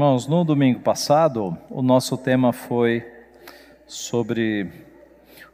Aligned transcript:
Irmãos, 0.00 0.26
no 0.26 0.44
domingo 0.44 0.80
passado, 0.80 1.54
o 1.68 1.82
nosso 1.82 2.16
tema 2.16 2.54
foi 2.54 3.06
sobre 3.86 4.66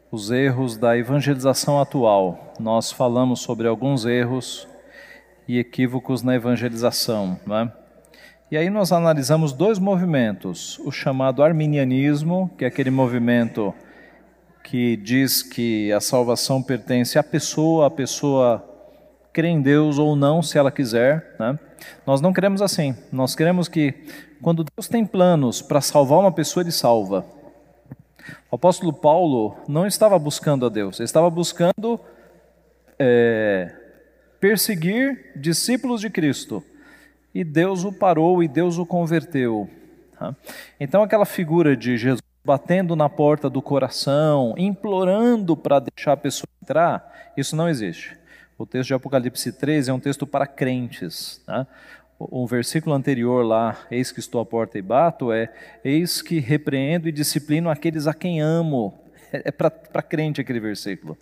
os 0.08 0.30
erros 0.30 0.76
da 0.76 0.96
evangelização 0.96 1.80
atual. 1.80 2.54
Nós 2.60 2.92
falamos 2.92 3.40
sobre 3.40 3.66
alguns 3.66 4.04
erros 4.04 4.68
e 5.48 5.58
equívocos 5.58 6.22
na 6.22 6.36
evangelização. 6.36 7.40
Né? 7.44 7.72
E 8.48 8.56
aí 8.56 8.70
nós 8.70 8.92
analisamos 8.92 9.52
dois 9.52 9.80
movimentos: 9.80 10.78
o 10.84 10.92
chamado 10.92 11.42
arminianismo, 11.42 12.48
que 12.56 12.64
é 12.64 12.68
aquele 12.68 12.90
movimento 12.90 13.74
que 14.62 14.96
diz 14.96 15.42
que 15.42 15.90
a 15.90 16.00
salvação 16.00 16.62
pertence 16.62 17.18
à 17.18 17.22
pessoa, 17.24 17.88
a 17.88 17.90
pessoa 17.90 18.64
crê 19.32 19.48
em 19.48 19.60
Deus 19.60 19.98
ou 19.98 20.14
não, 20.14 20.40
se 20.40 20.56
ela 20.56 20.70
quiser. 20.70 21.34
Né? 21.38 21.58
Nós 22.06 22.20
não 22.20 22.32
queremos 22.32 22.62
assim. 22.62 22.96
Nós 23.12 23.34
queremos 23.34 23.68
que, 23.68 23.92
quando 24.42 24.64
Deus 24.64 24.88
tem 24.88 25.04
planos 25.04 25.62
para 25.62 25.80
salvar 25.80 26.18
uma 26.18 26.32
pessoa, 26.32 26.62
Ele 26.62 26.72
salva. 26.72 27.24
O 28.50 28.56
apóstolo 28.56 28.92
Paulo 28.92 29.56
não 29.68 29.86
estava 29.86 30.18
buscando 30.18 30.66
a 30.66 30.68
Deus, 30.68 30.98
ele 30.98 31.04
estava 31.04 31.28
buscando 31.30 32.00
é, 32.98 33.74
perseguir 34.40 35.32
discípulos 35.36 36.00
de 36.00 36.10
Cristo. 36.10 36.62
E 37.34 37.44
Deus 37.44 37.84
o 37.84 37.92
parou 37.92 38.42
e 38.42 38.48
Deus 38.48 38.78
o 38.78 38.86
converteu. 38.86 39.68
Tá? 40.18 40.34
Então, 40.80 41.02
aquela 41.02 41.26
figura 41.26 41.76
de 41.76 41.96
Jesus 41.96 42.22
batendo 42.44 42.94
na 42.94 43.08
porta 43.08 43.50
do 43.50 43.60
coração, 43.60 44.54
implorando 44.56 45.56
para 45.56 45.80
deixar 45.80 46.12
a 46.12 46.16
pessoa 46.16 46.48
entrar, 46.62 47.32
isso 47.36 47.56
não 47.56 47.68
existe. 47.68 48.16
O 48.56 48.64
texto 48.64 48.88
de 48.88 48.94
Apocalipse 48.94 49.52
13 49.52 49.90
é 49.90 49.92
um 49.92 50.00
texto 50.00 50.26
para 50.26 50.46
crentes. 50.46 51.42
Tá? 51.44 51.66
O 52.18 52.46
versículo 52.46 52.94
anterior 52.94 53.44
lá, 53.44 53.76
eis 53.90 54.10
que 54.10 54.20
estou 54.20 54.40
à 54.40 54.46
porta 54.46 54.78
e 54.78 54.82
bato, 54.82 55.30
é 55.30 55.52
eis 55.84 56.22
que 56.22 56.38
repreendo 56.38 57.08
e 57.08 57.12
disciplino 57.12 57.68
aqueles 57.68 58.06
a 58.06 58.14
quem 58.14 58.40
amo. 58.40 58.94
É, 59.32 59.48
é 59.48 59.50
para 59.50 60.02
crente 60.02 60.40
aquele 60.40 60.60
versículo. 60.60 61.18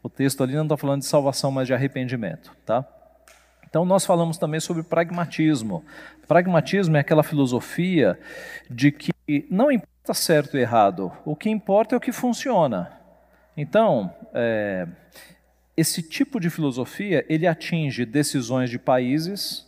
O 0.00 0.08
texto 0.08 0.44
ali 0.44 0.54
não 0.54 0.62
está 0.62 0.76
falando 0.76 1.00
de 1.00 1.06
salvação, 1.06 1.50
mas 1.50 1.66
de 1.66 1.74
arrependimento. 1.74 2.56
Tá? 2.64 2.86
Então, 3.68 3.84
nós 3.84 4.06
falamos 4.06 4.38
também 4.38 4.60
sobre 4.60 4.84
pragmatismo. 4.84 5.84
Pragmatismo 6.28 6.96
é 6.96 7.00
aquela 7.00 7.22
filosofia 7.24 8.18
de 8.70 8.92
que 8.92 9.12
não 9.50 9.70
importa 9.72 10.14
certo 10.14 10.56
e 10.56 10.60
errado, 10.60 11.12
o 11.24 11.36
que 11.36 11.50
importa 11.50 11.94
é 11.94 11.98
o 11.98 12.00
que 12.00 12.12
funciona. 12.12 12.92
Então, 13.56 14.14
é, 14.32 14.86
esse 15.76 16.02
tipo 16.02 16.40
de 16.40 16.48
filosofia 16.48 17.26
ele 17.28 17.46
atinge 17.46 18.06
decisões 18.06 18.70
de 18.70 18.78
países. 18.78 19.67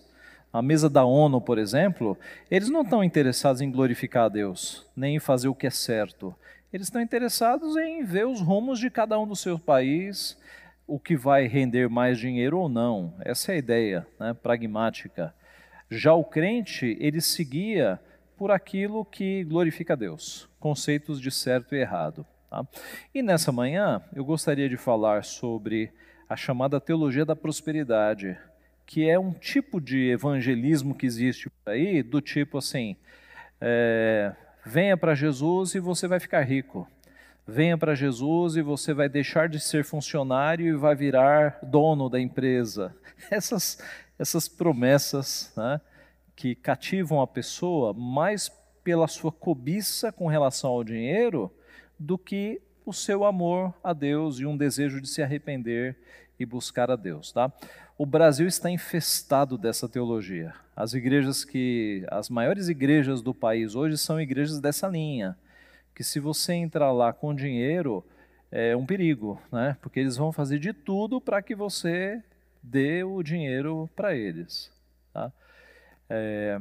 A 0.53 0.61
mesa 0.61 0.91
da 0.91 1.05
ONU, 1.05 1.41
por 1.41 1.59
exemplo, 1.59 2.19
eles 2.51 2.69
não 2.69 2.83
estão 2.83 3.05
interessados 3.05 3.61
em 3.61 3.71
glorificar 3.71 4.25
a 4.25 4.29
Deus, 4.29 4.87
nem 4.97 5.17
em 5.17 5.21
fazer 5.21 5.47
o 5.47 5.55
que 5.55 5.69
é 5.69 5.71
certo. 5.71 6.35
Eles 6.73 6.89
estão 6.89 7.01
interessados 7.01 7.77
em 7.77 8.05
ver 8.05 8.27
os 8.27 8.41
rumos 8.41 8.81
de 8.81 8.91
cada 8.91 9.19
um 9.19 9.27
do 9.27 9.37
seu 9.37 9.59
país, 9.59 10.37
o 10.89 10.99
que 10.99 11.17
vai 11.17 11.47
render 11.47 11.89
mais 11.89 12.19
dinheiro 12.19 12.59
ou 12.59 12.69
não. 12.69 13.15
Essa 13.21 13.53
é 13.53 13.55
a 13.55 13.59
ideia 13.59 14.07
né, 14.19 14.35
pragmática. 14.35 15.33
Já 15.89 16.15
o 16.15 16.25
crente, 16.25 16.97
ele 17.01 17.21
seguia 17.21 18.01
por 18.37 18.51
aquilo 18.51 19.05
que 19.05 19.45
glorifica 19.45 19.93
a 19.93 19.97
Deus, 19.97 20.49
conceitos 20.59 21.21
de 21.21 21.31
certo 21.31 21.77
e 21.77 21.79
errado. 21.79 22.27
Tá? 22.49 22.67
E 23.15 23.23
nessa 23.23 23.53
manhã 23.53 24.03
eu 24.13 24.25
gostaria 24.25 24.69
de 24.69 24.77
falar 24.77 25.23
sobre 25.23 25.93
a 26.29 26.35
chamada 26.35 26.81
teologia 26.81 27.25
da 27.25 27.37
prosperidade, 27.37 28.37
que 28.91 29.09
é 29.09 29.17
um 29.17 29.33
tipo 29.33 29.81
de 29.81 30.11
evangelismo 30.11 30.97
que 30.97 31.07
existe 31.07 31.49
por 31.49 31.71
aí, 31.71 32.03
do 32.03 32.21
tipo 32.21 32.59
assim: 32.59 32.97
é, 33.61 34.35
venha 34.67 34.97
para 34.97 35.15
Jesus 35.15 35.77
e 35.77 35.79
você 35.79 36.09
vai 36.09 36.19
ficar 36.19 36.43
rico. 36.43 36.89
Venha 37.47 37.79
para 37.79 37.95
Jesus 37.95 38.57
e 38.57 38.63
você 38.63 38.93
vai 38.93 39.09
deixar 39.09 39.49
de 39.49 39.61
ser 39.61 39.85
funcionário 39.85 40.67
e 40.67 40.77
vai 40.77 40.97
virar 40.97 41.61
dono 41.63 42.09
da 42.09 42.19
empresa. 42.19 42.93
Essas, 43.31 43.81
essas 44.19 44.49
promessas 44.49 45.53
né, 45.57 45.81
que 46.35 46.57
cativam 46.57 47.21
a 47.21 47.27
pessoa 47.27 47.93
mais 47.93 48.51
pela 48.83 49.07
sua 49.07 49.31
cobiça 49.31 50.11
com 50.11 50.27
relação 50.27 50.71
ao 50.71 50.83
dinheiro 50.83 51.53
do 51.99 52.19
que 52.19 52.61
o 52.85 52.93
seu 52.93 53.25
amor 53.25 53.75
a 53.85 53.93
Deus 53.93 54.41
e 54.41 54.47
um 54.47 54.57
desejo 54.57 55.01
de 55.01 55.09
se 55.09 55.23
arrepender 55.23 55.97
e 56.41 56.47
buscar 56.47 56.91
a 56.91 56.97
Deus, 56.97 57.31
tá? 57.31 57.53
O 58.01 58.07
Brasil 58.07 58.47
está 58.47 58.71
infestado 58.71 59.59
dessa 59.59 59.87
teologia. 59.87 60.55
As 60.75 60.95
igrejas 60.95 61.45
que 61.45 62.03
as 62.11 62.31
maiores 62.31 62.69
igrejas 62.69 63.21
do 63.21 63.35
país 63.35 63.75
hoje 63.75 63.99
são 63.99 64.19
igrejas 64.19 64.59
dessa 64.59 64.89
linha, 64.89 65.37
que 65.95 66.03
se 66.03 66.19
você 66.19 66.55
entrar 66.55 66.93
lá 66.93 67.13
com 67.13 67.35
dinheiro 67.35 68.03
é 68.51 68.75
um 68.75 68.87
perigo, 68.87 69.39
né? 69.53 69.77
Porque 69.83 70.01
eles 70.01 70.17
vão 70.17 70.33
fazer 70.33 70.59
de 70.59 70.73
tudo 70.73 71.21
para 71.21 71.43
que 71.43 71.55
você 71.55 72.25
dê 72.63 73.05
o 73.05 73.23
dinheiro 73.23 73.87
para 73.95 74.17
eles, 74.17 74.73
tá? 75.13 75.31
É, 76.09 76.59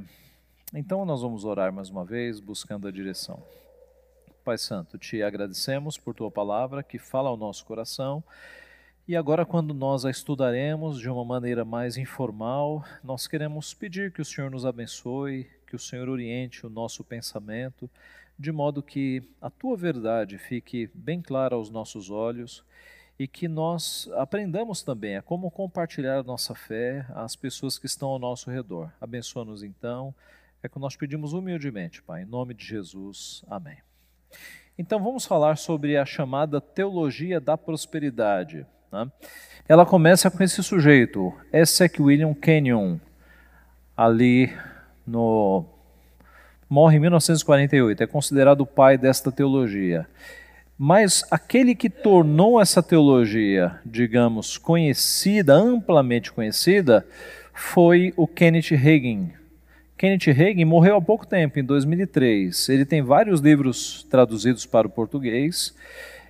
então 0.74 1.06
nós 1.06 1.22
vamos 1.22 1.46
orar 1.46 1.72
mais 1.72 1.90
uma 1.90 2.04
vez, 2.04 2.42
buscando 2.42 2.86
a 2.86 2.92
direção. 2.92 3.42
Pai 4.44 4.58
Santo, 4.58 4.98
te 4.98 5.24
agradecemos 5.24 5.98
por 5.98 6.14
tua 6.14 6.30
palavra 6.30 6.84
que 6.84 7.00
fala 7.00 7.30
ao 7.30 7.38
nosso 7.38 7.64
coração. 7.64 8.22
E 9.10 9.16
agora, 9.16 9.44
quando 9.44 9.74
nós 9.74 10.06
a 10.06 10.12
estudaremos 10.12 11.00
de 11.00 11.10
uma 11.10 11.26
maneira 11.26 11.66
mais 11.66 11.98
informal, 11.98 12.86
nós 13.04 13.26
queremos 13.26 13.74
pedir 13.74 14.14
que 14.14 14.22
o 14.22 14.26
Senhor 14.26 14.52
nos 14.52 14.68
abençoe, 14.68 15.48
que 15.66 15.76
o 15.76 15.80
Senhor 15.80 16.08
oriente 16.08 16.64
o 16.64 16.70
nosso 16.70 17.04
pensamento, 17.04 17.90
de 18.38 18.52
modo 18.52 18.84
que 18.84 19.24
a 19.42 19.50
tua 19.50 19.76
verdade 19.76 20.38
fique 20.38 20.92
bem 20.94 21.24
clara 21.24 21.56
aos 21.56 21.72
nossos 21.72 22.12
olhos 22.12 22.64
e 23.18 23.28
que 23.28 23.48
nós 23.48 24.08
aprendamos 24.14 24.84
também 24.84 25.18
a 25.18 25.24
como 25.24 25.50
compartilhar 25.50 26.20
a 26.20 26.24
nossa 26.24 26.54
fé 26.54 27.04
às 27.16 27.36
pessoas 27.36 27.80
que 27.80 27.88
estão 27.88 28.10
ao 28.10 28.20
nosso 28.20 28.52
redor. 28.52 28.94
Abençoa-nos 29.02 29.64
então. 29.64 30.14
É 30.62 30.70
que 30.70 30.78
nós 30.78 30.96
pedimos 30.96 31.34
humildemente, 31.34 32.04
Pai, 32.04 32.22
em 32.22 32.26
nome 32.26 32.54
de 32.54 32.64
Jesus. 32.64 33.44
Amém. 33.50 33.80
Então 34.78 35.04
vamos 35.04 35.26
falar 35.26 35.58
sobre 35.58 35.98
a 35.98 36.06
chamada 36.06 36.62
teologia 36.62 37.42
da 37.42 37.58
prosperidade. 37.58 38.68
Né? 38.92 39.08
Ela 39.68 39.86
começa 39.86 40.30
com 40.32 40.44
esse 40.44 40.64
sujeito, 40.64 41.34
Essex 41.54 42.00
William 42.00 42.34
Kenyon, 42.34 42.98
ali 43.96 44.52
no 45.06 45.66
morre 46.70 46.98
em 46.98 47.00
1948, 47.00 48.04
é 48.04 48.08
considerado 48.08 48.62
o 48.62 48.66
pai 48.66 48.98
desta 48.98 49.32
teologia. 49.32 50.08
Mas 50.78 51.24
aquele 51.30 51.76
que 51.76 51.90
tornou 51.90 52.62
essa 52.62 52.82
teologia, 52.82 53.80
digamos, 53.86 54.58
conhecida, 54.58 55.54
amplamente 55.54 56.32
conhecida, 56.32 57.06
foi 57.54 58.14
o 58.16 58.26
Kenneth 58.26 58.74
Hagin, 58.74 59.34
Kenneth 60.00 60.30
Hagin 60.30 60.64
morreu 60.64 60.96
há 60.96 61.02
pouco 61.02 61.28
tempo, 61.28 61.60
em 61.60 61.64
2003. 61.64 62.70
Ele 62.70 62.86
tem 62.86 63.02
vários 63.02 63.42
livros 63.42 64.08
traduzidos 64.10 64.66
para 64.66 64.88
o 64.88 64.90
português 64.90 65.76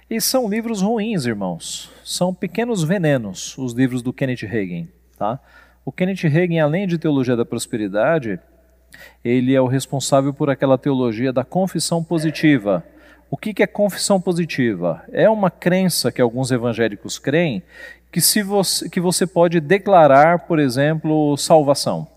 e 0.10 0.20
são 0.20 0.50
livros 0.50 0.82
ruins, 0.82 1.26
irmãos. 1.26 1.92
São 2.04 2.34
pequenos 2.34 2.84
venenos, 2.84 3.58
os 3.58 3.74
livros 3.74 4.02
do 4.02 4.12
Kenneth 4.12 4.46
Hagin. 4.46 4.88
Tá? 5.18 5.40
O 5.86 5.92
Kenneth 5.92 6.26
Hagin, 6.26 6.60
além 6.60 6.88
de 6.88 6.98
teologia 6.98 7.36
da 7.36 7.46
prosperidade, 7.46 8.40
ele 9.24 9.54
é 9.54 9.62
o 9.62 9.68
responsável 9.68 10.34
por 10.34 10.50
aquela 10.50 10.78
teologia 10.78 11.32
da 11.32 11.44
confissão 11.44 12.04
positiva. 12.04 12.84
O 13.30 13.38
que 13.38 13.62
é 13.62 13.68
confissão 13.68 14.20
positiva? 14.20 15.04
É 15.12 15.30
uma 15.30 15.52
crença 15.52 16.12
que 16.12 16.22
alguns 16.22 16.50
evangélicos 16.50 17.20
creem 17.20 17.62
que, 18.12 18.20
se 18.20 18.42
você, 18.42 18.90
que 18.90 19.00
você 19.00 19.28
pode 19.28 19.60
declarar, 19.60 20.40
por 20.40 20.58
exemplo, 20.58 21.38
salvação. 21.38 22.08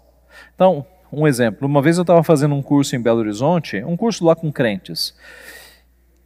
Então, 0.55 0.87
um 1.13 1.27
exemplo. 1.27 1.69
Uma 1.69 1.83
vez 1.83 1.99
eu 1.99 2.03
estava 2.03 2.23
fazendo 2.23 2.55
um 2.55 2.63
curso 2.63 2.97
em 2.97 3.01
Belo 3.01 3.19
Horizonte, 3.19 3.85
um 3.85 3.97
curso 3.97 4.25
lá 4.25 4.35
com 4.35 4.51
crentes, 4.51 5.15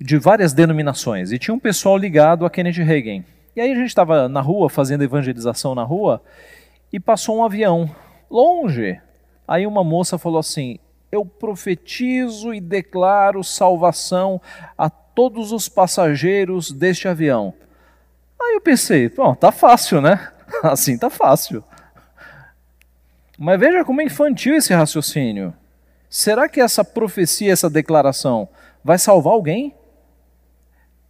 de 0.01 0.19
várias 0.19 0.53
denominações, 0.53 1.33
e 1.33 1.39
tinha 1.39 1.55
um 1.55 1.59
pessoal 1.59 1.97
ligado 1.97 2.45
a 2.45 2.51
Kenneth 2.51 2.83
Hagin. 2.83 3.25
E 3.55 3.61
aí 3.61 3.73
a 3.73 3.75
gente 3.75 3.89
estava 3.89 4.29
na 4.29 4.41
rua, 4.41 4.69
fazendo 4.69 5.03
evangelização 5.03 5.75
na 5.75 5.83
rua, 5.83 6.23
e 6.93 7.01
passou 7.01 7.39
um 7.39 7.45
avião, 7.45 7.91
longe. 8.31 9.01
Aí 9.49 9.67
uma 9.67 9.83
moça 9.83 10.19
falou 10.19 10.39
assim: 10.39 10.79
Eu 11.11 11.25
profetizo 11.25 12.53
e 12.53 12.61
declaro 12.61 13.43
salvação 13.43 14.41
a 14.77 14.91
todos 14.91 15.53
os 15.53 15.69
passageiros 15.69 16.71
deste 16.71 17.09
avião. 17.09 17.55
Aí 18.41 18.55
eu 18.55 18.61
pensei: 18.61 19.09
Bom, 19.09 19.35
tá 19.35 19.51
fácil, 19.51 20.01
né? 20.01 20.31
Assim 20.63 20.97
tá 20.99 21.11
fácil. 21.11 21.65
Mas 23.39 23.61
veja 23.61 23.85
como 23.85 24.01
é 24.01 24.05
infantil 24.05 24.57
esse 24.57 24.73
raciocínio. 24.73 25.53
Será 26.09 26.49
que 26.49 26.61
essa 26.61 26.85
profecia, 26.85 27.53
essa 27.53 27.69
declaração, 27.69 28.49
vai 28.83 28.99
salvar 28.99 29.35
alguém? 29.35 29.75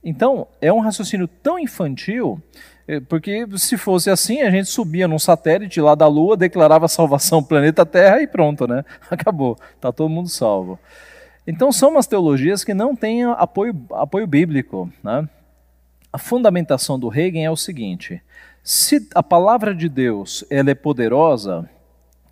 Então, 0.09 0.47
é 0.61 0.73
um 0.73 0.79
raciocínio 0.79 1.27
tão 1.27 1.59
infantil 1.59 2.41
É, 2.89 3.01
porque 3.01 3.45
se 3.59 3.77
fosse 3.77 4.09
assim, 4.09 4.43
a 4.43 4.49
gente 4.49 4.69
subia 4.69 5.09
num 5.09 5.19
satélite 5.19 5.81
lá 5.81 5.97
da 5.97 6.07
Lua, 6.07 6.37
declarava 6.37 6.87
salvação 6.87 7.43
planeta 7.43 7.85
Terra 7.85 8.23
e 8.23 8.29
pronto, 8.29 8.65
né? 8.69 8.85
Acabou, 9.11 9.59
está 9.75 9.91
todo 9.91 10.09
mundo 10.09 10.29
salvo. 10.29 10.79
Então 11.45 11.73
são 11.73 11.91
umas 11.91 12.07
teologias 12.07 12.63
que 12.63 12.73
não 12.73 12.95
têm 12.95 13.25
apoio, 13.25 13.75
apoio 13.91 14.25
bíblico. 14.25 14.89
Né? 15.03 15.29
A 16.13 16.19
fundamentação 16.19 16.97
do 16.97 17.13
Hegel 17.13 17.43
é 17.43 17.51
o 17.51 17.57
seguinte: 17.57 18.23
se 18.63 19.09
a 19.17 19.23
palavra 19.23 19.75
de 19.75 19.89
Deus 19.89 20.45
ela 20.49 20.71
é 20.71 20.75
poderosa 20.77 21.69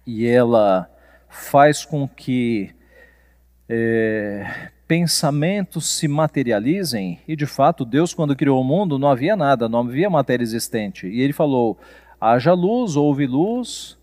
e 0.06 0.25
ela 0.25 0.88
faz 1.29 1.85
com 1.85 2.06
que 2.06 2.73
é, 3.69 4.71
pensamentos 4.87 5.89
se 5.89 6.07
materializem, 6.07 7.19
e 7.27 7.35
de 7.35 7.47
fato, 7.47 7.85
Deus, 7.85 8.13
quando 8.13 8.37
criou 8.37 8.61
o 8.61 8.65
mundo, 8.65 8.99
não 8.99 9.09
havia 9.09 9.37
nada, 9.37 9.69
não 9.69 9.81
havia 9.81 10.11
matéria 10.11 10.43
existente. 10.43 11.07
E 11.07 11.21
ele 11.21 11.33
falou: 11.33 11.79
haja 12.21 12.53
luz, 12.53 12.97
houve 12.97 13.27
luz, 13.27 13.99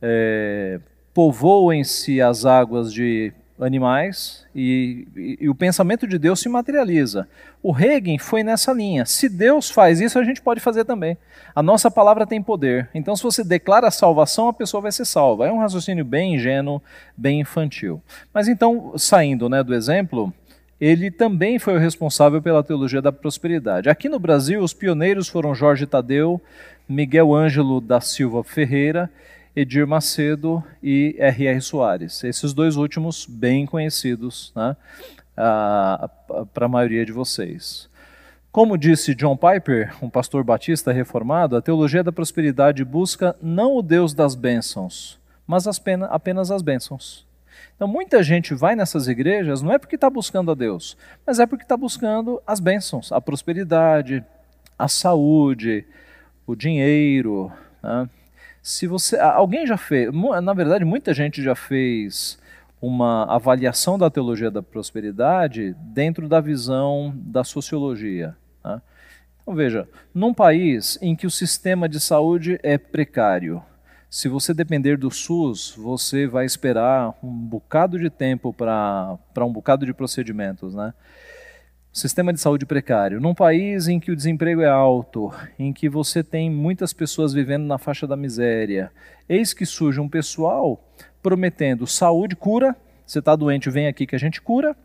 é, 0.00 0.80
povoem-se 1.14 2.20
as 2.20 2.44
águas 2.44 2.92
de 2.92 3.32
animais 3.60 4.46
e, 4.54 5.06
e, 5.16 5.38
e, 5.40 5.48
o 5.48 5.54
pensamento 5.54 6.06
de 6.06 6.18
Deus 6.18 6.40
se 6.40 6.48
materializa. 6.48 7.26
O 7.62 7.76
Hegel 7.76 8.18
foi 8.18 8.42
nessa 8.42 8.72
linha. 8.72 9.04
Se 9.04 9.28
Deus 9.28 9.70
faz 9.70 10.00
isso, 10.00 10.18
a 10.18 10.24
gente 10.24 10.40
pode 10.40 10.60
fazer 10.60 10.84
também. 10.84 11.16
A 11.54 11.62
nossa 11.62 11.90
palavra 11.90 12.26
tem 12.26 12.42
poder. 12.42 12.88
Então, 12.94 13.16
se 13.16 13.22
você 13.22 13.42
declara 13.42 13.88
a 13.88 13.90
salvação, 13.90 14.48
a 14.48 14.52
pessoa 14.52 14.80
vai 14.80 14.92
ser 14.92 15.04
salva. 15.04 15.46
É 15.48 15.52
um 15.52 15.58
raciocínio 15.58 16.04
bem 16.04 16.34
ingênuo, 16.34 16.80
bem 17.16 17.40
infantil. 17.40 18.00
Mas 18.32 18.48
então, 18.48 18.92
saindo 18.96 19.48
né, 19.48 19.62
do 19.62 19.74
exemplo, 19.74 20.32
ele 20.80 21.10
também 21.10 21.58
foi 21.58 21.74
o 21.74 21.80
responsável 21.80 22.40
pela 22.40 22.62
teologia 22.62 23.02
da 23.02 23.10
prosperidade. 23.10 23.88
Aqui 23.88 24.08
no 24.08 24.18
Brasil, 24.18 24.62
os 24.62 24.72
pioneiros 24.72 25.28
foram 25.28 25.54
Jorge 25.54 25.86
Tadeu, 25.86 26.40
Miguel 26.88 27.34
Ângelo 27.34 27.80
da 27.80 28.00
Silva 28.00 28.44
Ferreira 28.44 29.10
Edir 29.58 29.88
Macedo 29.88 30.62
e 30.80 31.16
R.R. 31.18 31.60
Soares. 31.60 32.22
Esses 32.22 32.54
dois 32.54 32.76
últimos 32.76 33.26
bem 33.26 33.66
conhecidos 33.66 34.52
né, 34.54 34.76
para 35.34 36.66
a 36.66 36.68
maioria 36.68 37.04
de 37.04 37.10
vocês. 37.10 37.90
Como 38.52 38.78
disse 38.78 39.16
John 39.16 39.36
Piper, 39.36 39.92
um 40.00 40.08
pastor 40.08 40.44
batista 40.44 40.92
reformado, 40.92 41.56
a 41.56 41.60
teologia 41.60 42.04
da 42.04 42.12
prosperidade 42.12 42.84
busca 42.84 43.34
não 43.42 43.76
o 43.76 43.82
Deus 43.82 44.14
das 44.14 44.36
bênçãos, 44.36 45.18
mas 45.44 45.66
apenas 46.08 46.52
as 46.52 46.62
bênçãos. 46.62 47.26
Então, 47.74 47.88
muita 47.88 48.22
gente 48.22 48.54
vai 48.54 48.76
nessas 48.76 49.08
igrejas 49.08 49.60
não 49.60 49.72
é 49.72 49.78
porque 49.78 49.96
está 49.96 50.08
buscando 50.08 50.52
a 50.52 50.54
Deus, 50.54 50.96
mas 51.26 51.40
é 51.40 51.46
porque 51.46 51.64
está 51.64 51.76
buscando 51.76 52.40
as 52.46 52.60
bênçãos, 52.60 53.10
a 53.10 53.20
prosperidade, 53.20 54.24
a 54.78 54.86
saúde, 54.86 55.84
o 56.46 56.54
dinheiro. 56.54 57.52
Né? 57.82 58.08
Se 58.62 58.86
você, 58.86 59.18
alguém 59.18 59.66
já 59.66 59.76
fez, 59.76 60.10
na 60.42 60.52
verdade, 60.52 60.84
muita 60.84 61.14
gente 61.14 61.42
já 61.42 61.54
fez 61.54 62.38
uma 62.80 63.24
avaliação 63.24 63.98
da 63.98 64.10
teologia 64.10 64.50
da 64.50 64.62
prosperidade 64.62 65.74
dentro 65.80 66.28
da 66.28 66.40
visão 66.40 67.12
da 67.16 67.42
sociologia. 67.42 68.36
Né? 68.64 68.80
Então 69.42 69.54
veja, 69.54 69.88
num 70.14 70.32
país 70.32 70.98
em 71.00 71.16
que 71.16 71.26
o 71.26 71.30
sistema 71.30 71.88
de 71.88 71.98
saúde 71.98 72.58
é 72.62 72.78
precário, 72.78 73.62
se 74.10 74.28
você 74.28 74.54
depender 74.54 74.96
do 74.96 75.10
SUS, 75.10 75.74
você 75.76 76.26
vai 76.26 76.46
esperar 76.46 77.14
um 77.22 77.30
bocado 77.30 77.98
de 77.98 78.08
tempo 78.08 78.54
para 78.54 79.18
um 79.40 79.52
bocado 79.52 79.84
de 79.84 79.92
procedimentos, 79.92 80.74
né? 80.74 80.94
Sistema 81.92 82.32
de 82.32 82.40
saúde 82.40 82.66
precário. 82.66 83.20
Num 83.20 83.34
país 83.34 83.88
em 83.88 83.98
que 83.98 84.12
o 84.12 84.16
desemprego 84.16 84.60
é 84.60 84.68
alto, 84.68 85.32
em 85.58 85.72
que 85.72 85.88
você 85.88 86.22
tem 86.22 86.50
muitas 86.50 86.92
pessoas 86.92 87.32
vivendo 87.32 87.64
na 87.64 87.78
faixa 87.78 88.06
da 88.06 88.16
miséria, 88.16 88.92
eis 89.28 89.52
que 89.52 89.64
surge 89.64 89.98
um 89.98 90.08
pessoal 90.08 90.84
prometendo 91.22 91.86
saúde, 91.86 92.36
cura. 92.36 92.76
Você 93.06 93.18
está 93.18 93.34
doente, 93.34 93.70
vem 93.70 93.88
aqui 93.88 94.06
que 94.06 94.14
a 94.14 94.18
gente 94.18 94.40
cura. 94.40 94.76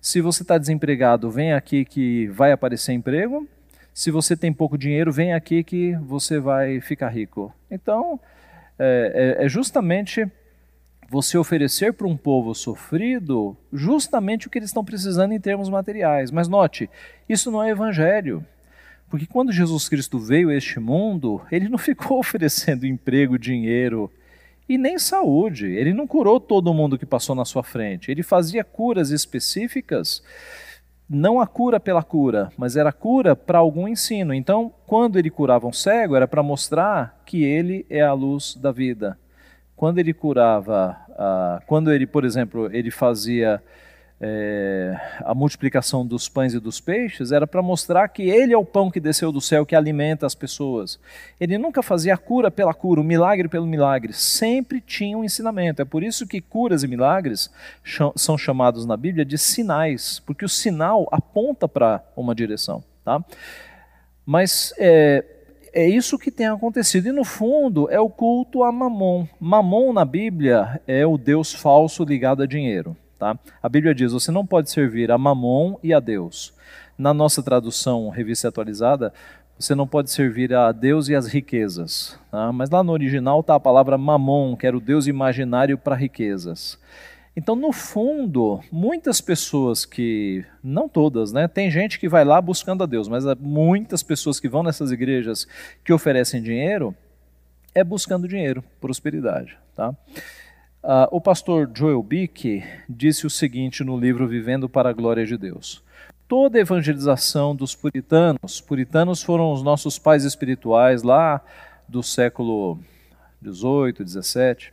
Se 0.00 0.20
você 0.20 0.42
está 0.42 0.58
desempregado, 0.58 1.30
vem 1.30 1.52
aqui 1.52 1.84
que 1.84 2.26
vai 2.26 2.50
aparecer 2.50 2.92
emprego. 2.92 3.48
Se 3.94 4.10
você 4.10 4.36
tem 4.36 4.52
pouco 4.52 4.76
dinheiro, 4.76 5.12
vem 5.12 5.32
aqui 5.32 5.62
que 5.62 5.94
você 5.96 6.40
vai 6.40 6.80
ficar 6.80 7.08
rico. 7.08 7.54
Então, 7.70 8.18
é, 8.78 9.36
é, 9.38 9.44
é 9.44 9.48
justamente 9.48 10.26
você 11.12 11.36
oferecer 11.36 11.92
para 11.92 12.06
um 12.06 12.16
povo 12.16 12.54
sofrido 12.54 13.54
justamente 13.70 14.46
o 14.46 14.50
que 14.50 14.58
eles 14.58 14.70
estão 14.70 14.82
precisando 14.82 15.32
em 15.32 15.38
termos 15.38 15.68
materiais. 15.68 16.30
Mas 16.30 16.48
note, 16.48 16.88
isso 17.28 17.50
não 17.50 17.62
é 17.62 17.68
evangelho. 17.68 18.42
Porque 19.10 19.26
quando 19.26 19.52
Jesus 19.52 19.90
Cristo 19.90 20.18
veio 20.18 20.48
a 20.48 20.54
este 20.54 20.80
mundo, 20.80 21.42
ele 21.52 21.68
não 21.68 21.76
ficou 21.76 22.16
oferecendo 22.18 22.86
emprego, 22.86 23.38
dinheiro 23.38 24.10
e 24.66 24.78
nem 24.78 24.98
saúde. 24.98 25.66
Ele 25.66 25.92
não 25.92 26.06
curou 26.06 26.40
todo 26.40 26.72
mundo 26.72 26.98
que 26.98 27.04
passou 27.04 27.34
na 27.34 27.44
sua 27.44 27.62
frente. 27.62 28.10
Ele 28.10 28.22
fazia 28.22 28.64
curas 28.64 29.10
específicas, 29.10 30.22
não 31.06 31.38
a 31.38 31.46
cura 31.46 31.78
pela 31.78 32.02
cura, 32.02 32.50
mas 32.56 32.74
era 32.74 32.90
cura 32.90 33.36
para 33.36 33.58
algum 33.58 33.86
ensino. 33.86 34.32
Então, 34.32 34.72
quando 34.86 35.18
ele 35.18 35.28
curava 35.28 35.66
um 35.66 35.74
cego, 35.74 36.16
era 36.16 36.26
para 36.26 36.42
mostrar 36.42 37.22
que 37.26 37.44
ele 37.44 37.84
é 37.90 38.00
a 38.00 38.14
luz 38.14 38.54
da 38.54 38.72
vida 38.72 39.18
quando 39.82 39.98
ele 39.98 40.14
curava, 40.14 40.96
quando 41.66 41.92
ele, 41.92 42.06
por 42.06 42.24
exemplo, 42.24 42.70
ele 42.72 42.88
fazia 42.88 43.60
é, 44.20 44.96
a 45.24 45.34
multiplicação 45.34 46.06
dos 46.06 46.28
pães 46.28 46.54
e 46.54 46.60
dos 46.60 46.80
peixes, 46.80 47.32
era 47.32 47.48
para 47.48 47.60
mostrar 47.60 48.06
que 48.06 48.22
ele 48.22 48.52
é 48.52 48.56
o 48.56 48.64
pão 48.64 48.92
que 48.92 49.00
desceu 49.00 49.32
do 49.32 49.40
céu, 49.40 49.66
que 49.66 49.74
alimenta 49.74 50.24
as 50.24 50.36
pessoas. 50.36 51.00
Ele 51.40 51.58
nunca 51.58 51.82
fazia 51.82 52.14
a 52.14 52.16
cura 52.16 52.48
pela 52.48 52.72
cura, 52.72 53.00
o 53.00 53.04
milagre 53.04 53.48
pelo 53.48 53.66
milagre, 53.66 54.12
sempre 54.12 54.80
tinha 54.80 55.18
um 55.18 55.24
ensinamento. 55.24 55.82
É 55.82 55.84
por 55.84 56.04
isso 56.04 56.28
que 56.28 56.40
curas 56.40 56.84
e 56.84 56.86
milagres 56.86 57.50
são 58.14 58.38
chamados 58.38 58.86
na 58.86 58.96
Bíblia 58.96 59.24
de 59.24 59.36
sinais, 59.36 60.22
porque 60.24 60.44
o 60.44 60.48
sinal 60.48 61.08
aponta 61.10 61.66
para 61.66 62.04
uma 62.14 62.36
direção. 62.36 62.84
Tá? 63.04 63.20
Mas 64.24 64.72
é, 64.78 65.24
é 65.72 65.88
isso 65.88 66.18
que 66.18 66.30
tem 66.30 66.46
acontecido. 66.46 67.08
E 67.08 67.12
no 67.12 67.24
fundo 67.24 67.90
é 67.90 67.98
o 67.98 68.10
culto 68.10 68.62
a 68.62 68.70
Mamon. 68.70 69.26
Mamon 69.40 69.92
na 69.92 70.04
Bíblia 70.04 70.80
é 70.86 71.06
o 71.06 71.16
Deus 71.16 71.52
falso 71.52 72.04
ligado 72.04 72.42
a 72.42 72.46
dinheiro. 72.46 72.96
Tá? 73.18 73.38
A 73.62 73.68
Bíblia 73.68 73.94
diz: 73.94 74.12
você 74.12 74.30
não 74.30 74.46
pode 74.46 74.70
servir 74.70 75.10
a 75.10 75.18
Mamon 75.18 75.76
e 75.82 75.94
a 75.94 76.00
Deus. 76.00 76.52
Na 76.98 77.14
nossa 77.14 77.42
tradução, 77.42 78.10
revista 78.10 78.48
atualizada, 78.48 79.12
você 79.58 79.74
não 79.74 79.86
pode 79.86 80.10
servir 80.10 80.52
a 80.54 80.72
Deus 80.72 81.08
e 81.08 81.14
as 81.14 81.26
riquezas. 81.26 82.18
Tá? 82.30 82.52
Mas 82.52 82.68
lá 82.68 82.82
no 82.82 82.92
original 82.92 83.40
está 83.40 83.54
a 83.54 83.60
palavra 83.60 83.96
Mamon, 83.96 84.56
que 84.56 84.66
era 84.66 84.76
o 84.76 84.80
Deus 84.80 85.06
imaginário 85.06 85.78
para 85.78 85.96
riquezas. 85.96 86.78
Então, 87.34 87.56
no 87.56 87.72
fundo, 87.72 88.60
muitas 88.70 89.20
pessoas 89.20 89.86
que, 89.86 90.44
não 90.62 90.86
todas, 90.86 91.32
né? 91.32 91.48
Tem 91.48 91.70
gente 91.70 91.98
que 91.98 92.08
vai 92.08 92.24
lá 92.24 92.40
buscando 92.42 92.84
a 92.84 92.86
Deus, 92.86 93.08
mas 93.08 93.24
muitas 93.40 94.02
pessoas 94.02 94.38
que 94.38 94.48
vão 94.48 94.62
nessas 94.62 94.90
igrejas 94.92 95.46
que 95.82 95.94
oferecem 95.94 96.42
dinheiro 96.42 96.94
é 97.74 97.82
buscando 97.82 98.28
dinheiro, 98.28 98.62
prosperidade, 98.78 99.56
tá? 99.74 99.94
Uh, 100.82 101.08
o 101.10 101.20
pastor 101.20 101.70
Joel 101.72 102.02
Bick 102.02 102.62
disse 102.86 103.26
o 103.26 103.30
seguinte 103.30 103.82
no 103.82 103.98
livro 103.98 104.28
Vivendo 104.28 104.68
para 104.68 104.90
a 104.90 104.92
Glória 104.92 105.24
de 105.24 105.38
Deus. 105.38 105.82
Toda 106.28 106.58
evangelização 106.58 107.56
dos 107.56 107.74
puritanos, 107.74 108.60
puritanos 108.60 109.22
foram 109.22 109.52
os 109.52 109.62
nossos 109.62 109.98
pais 109.98 110.24
espirituais 110.24 111.02
lá 111.02 111.40
do 111.88 112.02
século 112.02 112.78
18, 113.40 114.04
17 114.04 114.72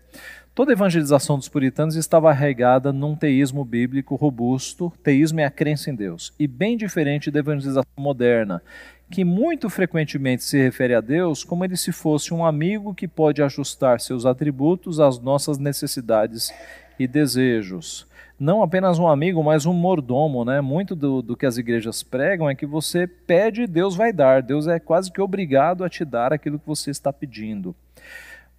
Toda 0.59 0.73
a 0.73 0.75
evangelização 0.75 1.37
dos 1.37 1.47
puritanos 1.47 1.95
estava 1.95 2.29
arraigada 2.29 2.91
num 2.91 3.15
teísmo 3.15 3.63
bíblico 3.63 4.15
robusto. 4.15 4.91
Teísmo 5.01 5.39
é 5.39 5.45
a 5.45 5.49
crença 5.49 5.89
em 5.89 5.95
Deus. 5.95 6.33
E 6.37 6.47
bem 6.47 6.75
diferente 6.75 7.31
da 7.31 7.39
evangelização 7.39 7.89
moderna, 7.97 8.61
que 9.09 9.23
muito 9.23 9.69
frequentemente 9.69 10.43
se 10.43 10.61
refere 10.61 10.93
a 10.93 10.99
Deus 10.99 11.45
como 11.45 11.63
ele 11.63 11.77
se 11.77 11.93
fosse 11.93 12.33
um 12.33 12.45
amigo 12.45 12.93
que 12.93 13.07
pode 13.07 13.41
ajustar 13.41 14.01
seus 14.01 14.25
atributos 14.25 14.99
às 14.99 15.17
nossas 15.17 15.57
necessidades 15.57 16.51
e 16.99 17.07
desejos. 17.07 18.05
Não 18.37 18.61
apenas 18.61 18.99
um 18.99 19.07
amigo, 19.07 19.41
mas 19.41 19.65
um 19.65 19.71
mordomo, 19.71 20.43
né? 20.43 20.59
Muito 20.59 20.93
do, 20.93 21.21
do 21.21 21.37
que 21.37 21.45
as 21.45 21.57
igrejas 21.57 22.03
pregam 22.03 22.49
é 22.49 22.53
que 22.53 22.65
você 22.65 23.07
pede 23.07 23.61
e 23.61 23.67
Deus 23.67 23.95
vai 23.95 24.11
dar. 24.11 24.43
Deus 24.43 24.67
é 24.67 24.77
quase 24.77 25.09
que 25.09 25.21
obrigado 25.21 25.85
a 25.85 25.89
te 25.89 26.03
dar 26.03 26.33
aquilo 26.33 26.59
que 26.59 26.67
você 26.67 26.91
está 26.91 27.13
pedindo. 27.13 27.73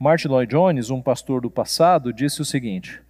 Martin 0.02 0.28
Lloyd 0.28 0.50
Jones, 0.50 0.88
um 0.88 1.02
pastor 1.02 1.42
do 1.42 1.50
passado, 1.50 2.10
disse 2.10 2.40
o 2.40 2.44
seguinte: 2.44 3.02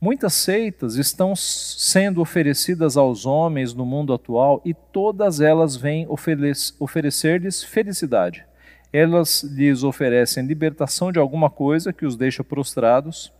Muitas 0.00 0.32
seitas 0.32 0.96
estão 0.96 1.36
sendo 1.36 2.22
oferecidas 2.22 2.96
aos 2.96 3.26
homens 3.26 3.74
no 3.74 3.84
mundo 3.84 4.14
atual 4.14 4.62
e 4.64 4.72
todas 4.72 5.42
elas 5.42 5.76
vêm 5.76 6.06
oferecer-lhes 6.08 7.62
felicidade. 7.62 8.46
Elas 8.90 9.42
lhes 9.42 9.84
oferecem 9.84 10.46
libertação 10.46 11.12
de 11.12 11.18
alguma 11.18 11.50
coisa 11.50 11.92
que 11.92 12.06
os 12.06 12.16
deixa 12.16 12.42
prostrados. 12.42 13.30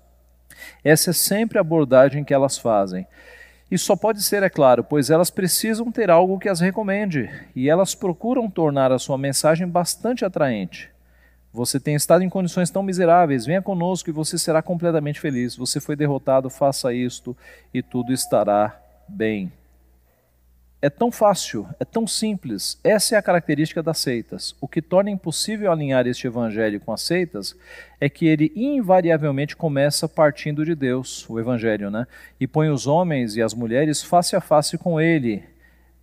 Essa 0.84 1.08
é 1.08 1.14
sempre 1.14 1.56
a 1.56 1.62
abordagem 1.62 2.22
que 2.22 2.34
elas 2.34 2.58
fazem. 2.58 3.06
Isso 3.70 3.86
só 3.86 3.96
pode 3.96 4.22
ser, 4.22 4.42
é 4.42 4.50
claro, 4.50 4.84
pois 4.84 5.08
elas 5.08 5.30
precisam 5.30 5.90
ter 5.90 6.10
algo 6.10 6.38
que 6.38 6.50
as 6.50 6.60
recomende 6.60 7.30
e 7.56 7.70
elas 7.70 7.94
procuram 7.94 8.50
tornar 8.50 8.92
a 8.92 8.98
sua 8.98 9.16
mensagem 9.16 9.66
bastante 9.66 10.22
atraente. 10.22 10.90
Você 11.52 11.80
tem 11.80 11.96
estado 11.96 12.22
em 12.22 12.28
condições 12.28 12.70
tão 12.70 12.82
miseráveis, 12.82 13.44
venha 13.44 13.60
conosco 13.60 14.08
e 14.08 14.12
você 14.12 14.38
será 14.38 14.62
completamente 14.62 15.18
feliz. 15.18 15.56
Você 15.56 15.80
foi 15.80 15.96
derrotado, 15.96 16.48
faça 16.48 16.94
isto 16.94 17.36
e 17.74 17.82
tudo 17.82 18.12
estará 18.12 18.80
bem. 19.08 19.52
É 20.82 20.88
tão 20.88 21.12
fácil, 21.12 21.68
é 21.78 21.84
tão 21.84 22.06
simples. 22.06 22.78
Essa 22.82 23.14
é 23.14 23.18
a 23.18 23.22
característica 23.22 23.82
das 23.82 23.98
seitas. 23.98 24.54
O 24.60 24.66
que 24.66 24.80
torna 24.80 25.10
impossível 25.10 25.70
alinhar 25.70 26.06
este 26.06 26.26
evangelho 26.26 26.80
com 26.80 26.92
as 26.92 27.02
seitas 27.02 27.54
é 28.00 28.08
que 28.08 28.26
ele 28.26 28.50
invariavelmente 28.56 29.54
começa 29.54 30.08
partindo 30.08 30.64
de 30.64 30.74
Deus, 30.74 31.28
o 31.28 31.38
evangelho, 31.38 31.90
né? 31.90 32.06
E 32.40 32.46
põe 32.46 32.70
os 32.70 32.86
homens 32.86 33.36
e 33.36 33.42
as 33.42 33.52
mulheres 33.52 34.02
face 34.02 34.34
a 34.34 34.40
face 34.40 34.78
com 34.78 34.98
ele 34.98 35.44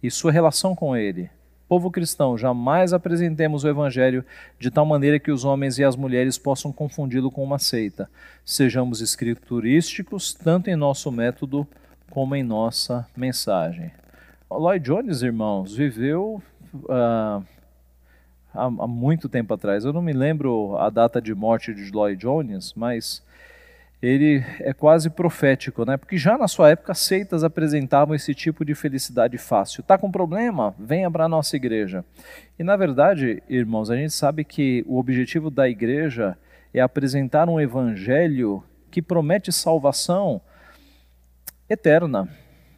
e 0.03 0.11
sua 0.11 0.31
relação 0.31 0.75
com 0.75 0.95
ele. 0.95 1.27
Povo 1.67 1.91
cristão, 1.91 2.37
jamais 2.37 2.93
apresentemos 2.93 3.65
o 3.65 3.67
evangelho 3.67 4.23
de 4.57 4.71
tal 4.71 4.85
maneira 4.85 5.19
que 5.19 5.31
os 5.31 5.43
homens 5.43 5.77
e 5.77 5.83
as 5.83 5.97
mulheres 5.97 6.37
possam 6.37 6.71
confundi-lo 6.71 7.29
com 7.29 7.43
uma 7.43 7.59
seita. 7.59 8.09
Sejamos 8.45 9.01
escriturísticos 9.01 10.33
tanto 10.33 10.69
em 10.69 10.77
nosso 10.77 11.11
método 11.11 11.67
como 12.09 12.35
em 12.35 12.43
nossa 12.43 13.05
mensagem. 13.17 13.91
Lloyd 14.49 14.85
Jones, 14.85 15.21
irmãos, 15.21 15.75
viveu 15.75 16.41
uh, 16.73 17.43
há, 18.53 18.63
há, 18.63 18.87
muito 18.87 19.27
tempo 19.27 19.53
atrás. 19.53 19.83
Eu 19.83 19.91
não 19.91 20.01
me 20.01 20.13
lembro 20.13 20.77
a 20.77 20.89
data 20.89 21.21
de 21.21 21.35
morte 21.35 21.73
de 21.73 21.91
Lloyd 21.91 22.21
Jones, 22.21 22.73
mas 22.77 23.21
ele 24.01 24.43
é 24.59 24.73
quase 24.73 25.09
profético, 25.09 25.83
né? 25.83 25.97
Porque 25.97 26.17
já 26.17 26.37
na 26.37 26.47
sua 26.47 26.69
época 26.69 26.93
seitas 26.93 27.43
apresentavam 27.43 28.13
esse 28.13 28.33
tipo 28.35 28.63
de 28.63 28.75
felicidade 28.75 29.37
fácil. 29.37 29.81
Tá 29.81 29.97
com 29.97 30.11
problema? 30.11 30.75
Venha 30.77 31.09
para 31.09 31.25
a 31.25 31.29
nossa 31.29 31.55
igreja. 31.55 32.05
E 32.59 32.63
na 32.63 32.75
verdade, 32.75 33.41
irmãos, 33.49 33.89
a 33.89 33.95
gente 33.95 34.13
sabe 34.13 34.43
que 34.43 34.83
o 34.87 34.99
objetivo 34.99 35.49
da 35.49 35.67
igreja 35.67 36.37
é 36.73 36.79
apresentar 36.79 37.49
um 37.49 37.59
evangelho 37.59 38.63
que 38.91 39.01
promete 39.01 39.51
salvação 39.51 40.41
eterna. 41.67 42.29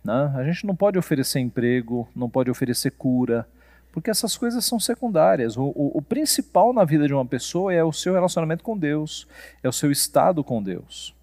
Né? 0.03 0.33
A 0.35 0.43
gente 0.43 0.65
não 0.65 0.75
pode 0.75 0.97
oferecer 0.97 1.39
emprego, 1.39 2.07
não 2.15 2.29
pode 2.29 2.49
oferecer 2.49 2.91
cura, 2.91 3.45
porque 3.91 4.09
essas 4.09 4.37
coisas 4.37 4.63
são 4.65 4.79
secundárias. 4.79 5.57
O, 5.57 5.63
o, 5.63 5.97
o, 5.97 6.01
principal 6.01 6.73
na 6.73 6.83
vida 6.83 7.07
de 7.07 7.13
uma 7.13 7.25
pessoa 7.25 7.73
é 7.73 7.83
o 7.83 7.91
seu 7.91 8.13
relacionamento 8.13 8.63
com 8.63 8.77
Deus, 8.77 9.27
é 9.63 9.69
o 9.69 9.73
seu 9.73 9.91
estado 9.91 10.43
com 10.43 10.61
Deus. 10.61 11.15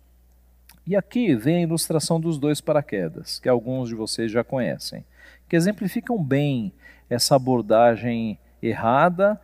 E 0.86 0.94
aqui 0.94 1.34
vem 1.34 1.56
a 1.56 1.62
ilustração 1.62 2.20
dos 2.20 2.38
dois 2.38 2.60
paraquedas, 2.60 3.38
que 3.38 3.48
alguns 3.48 3.88
de 3.88 3.94
vocês 3.94 4.30
já 4.30 4.44
conhecem, 4.44 5.04
que 5.48 5.56
exemplificam 5.56 6.22
bem 6.22 6.72
essa 7.08 7.36
abordagem 7.36 8.38
errada 8.62 9.40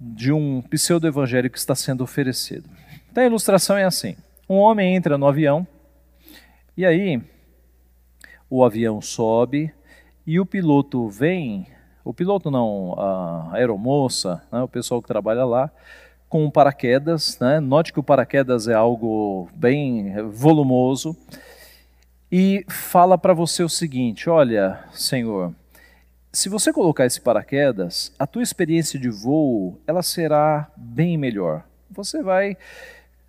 de 0.00 0.32
um 0.32 0.62
pseudo-evangelho 0.62 1.50
que 1.50 1.58
está 1.58 1.74
sendo 1.74 2.02
oferecido. 2.02 2.68
Então 3.10 3.22
a 3.22 3.26
ilustração 3.26 3.76
é 3.76 3.84
assim: 3.84 4.16
um 4.48 4.56
homem 4.56 4.94
entra 4.94 5.16
no 5.16 5.26
avião 5.26 5.66
e 6.76 6.84
aí 6.84 7.22
o 8.48 8.64
avião 8.64 9.00
sobe 9.00 9.72
e 10.26 10.40
o 10.40 10.46
piloto 10.46 11.08
vem, 11.08 11.66
o 12.04 12.12
piloto 12.12 12.50
não, 12.50 12.94
a 12.98 13.50
aeromoça, 13.52 14.42
né, 14.50 14.62
o 14.62 14.68
pessoal 14.68 15.00
que 15.00 15.08
trabalha 15.08 15.44
lá, 15.44 15.70
com 16.28 16.50
paraquedas, 16.50 17.38
né, 17.38 17.60
note 17.60 17.92
que 17.92 18.00
o 18.00 18.02
paraquedas 18.02 18.68
é 18.68 18.74
algo 18.74 19.48
bem 19.54 20.14
volumoso, 20.30 21.16
e 22.30 22.64
fala 22.68 23.18
para 23.18 23.34
você 23.34 23.62
o 23.62 23.68
seguinte: 23.68 24.30
olha, 24.30 24.82
senhor, 24.92 25.52
se 26.32 26.48
você 26.48 26.72
colocar 26.72 27.04
esse 27.04 27.20
paraquedas, 27.20 28.10
a 28.18 28.26
tua 28.26 28.42
experiência 28.42 28.98
de 28.98 29.10
voo 29.10 29.78
ela 29.86 30.02
será 30.02 30.70
bem 30.74 31.18
melhor. 31.18 31.62
Você 31.90 32.22
vai 32.22 32.56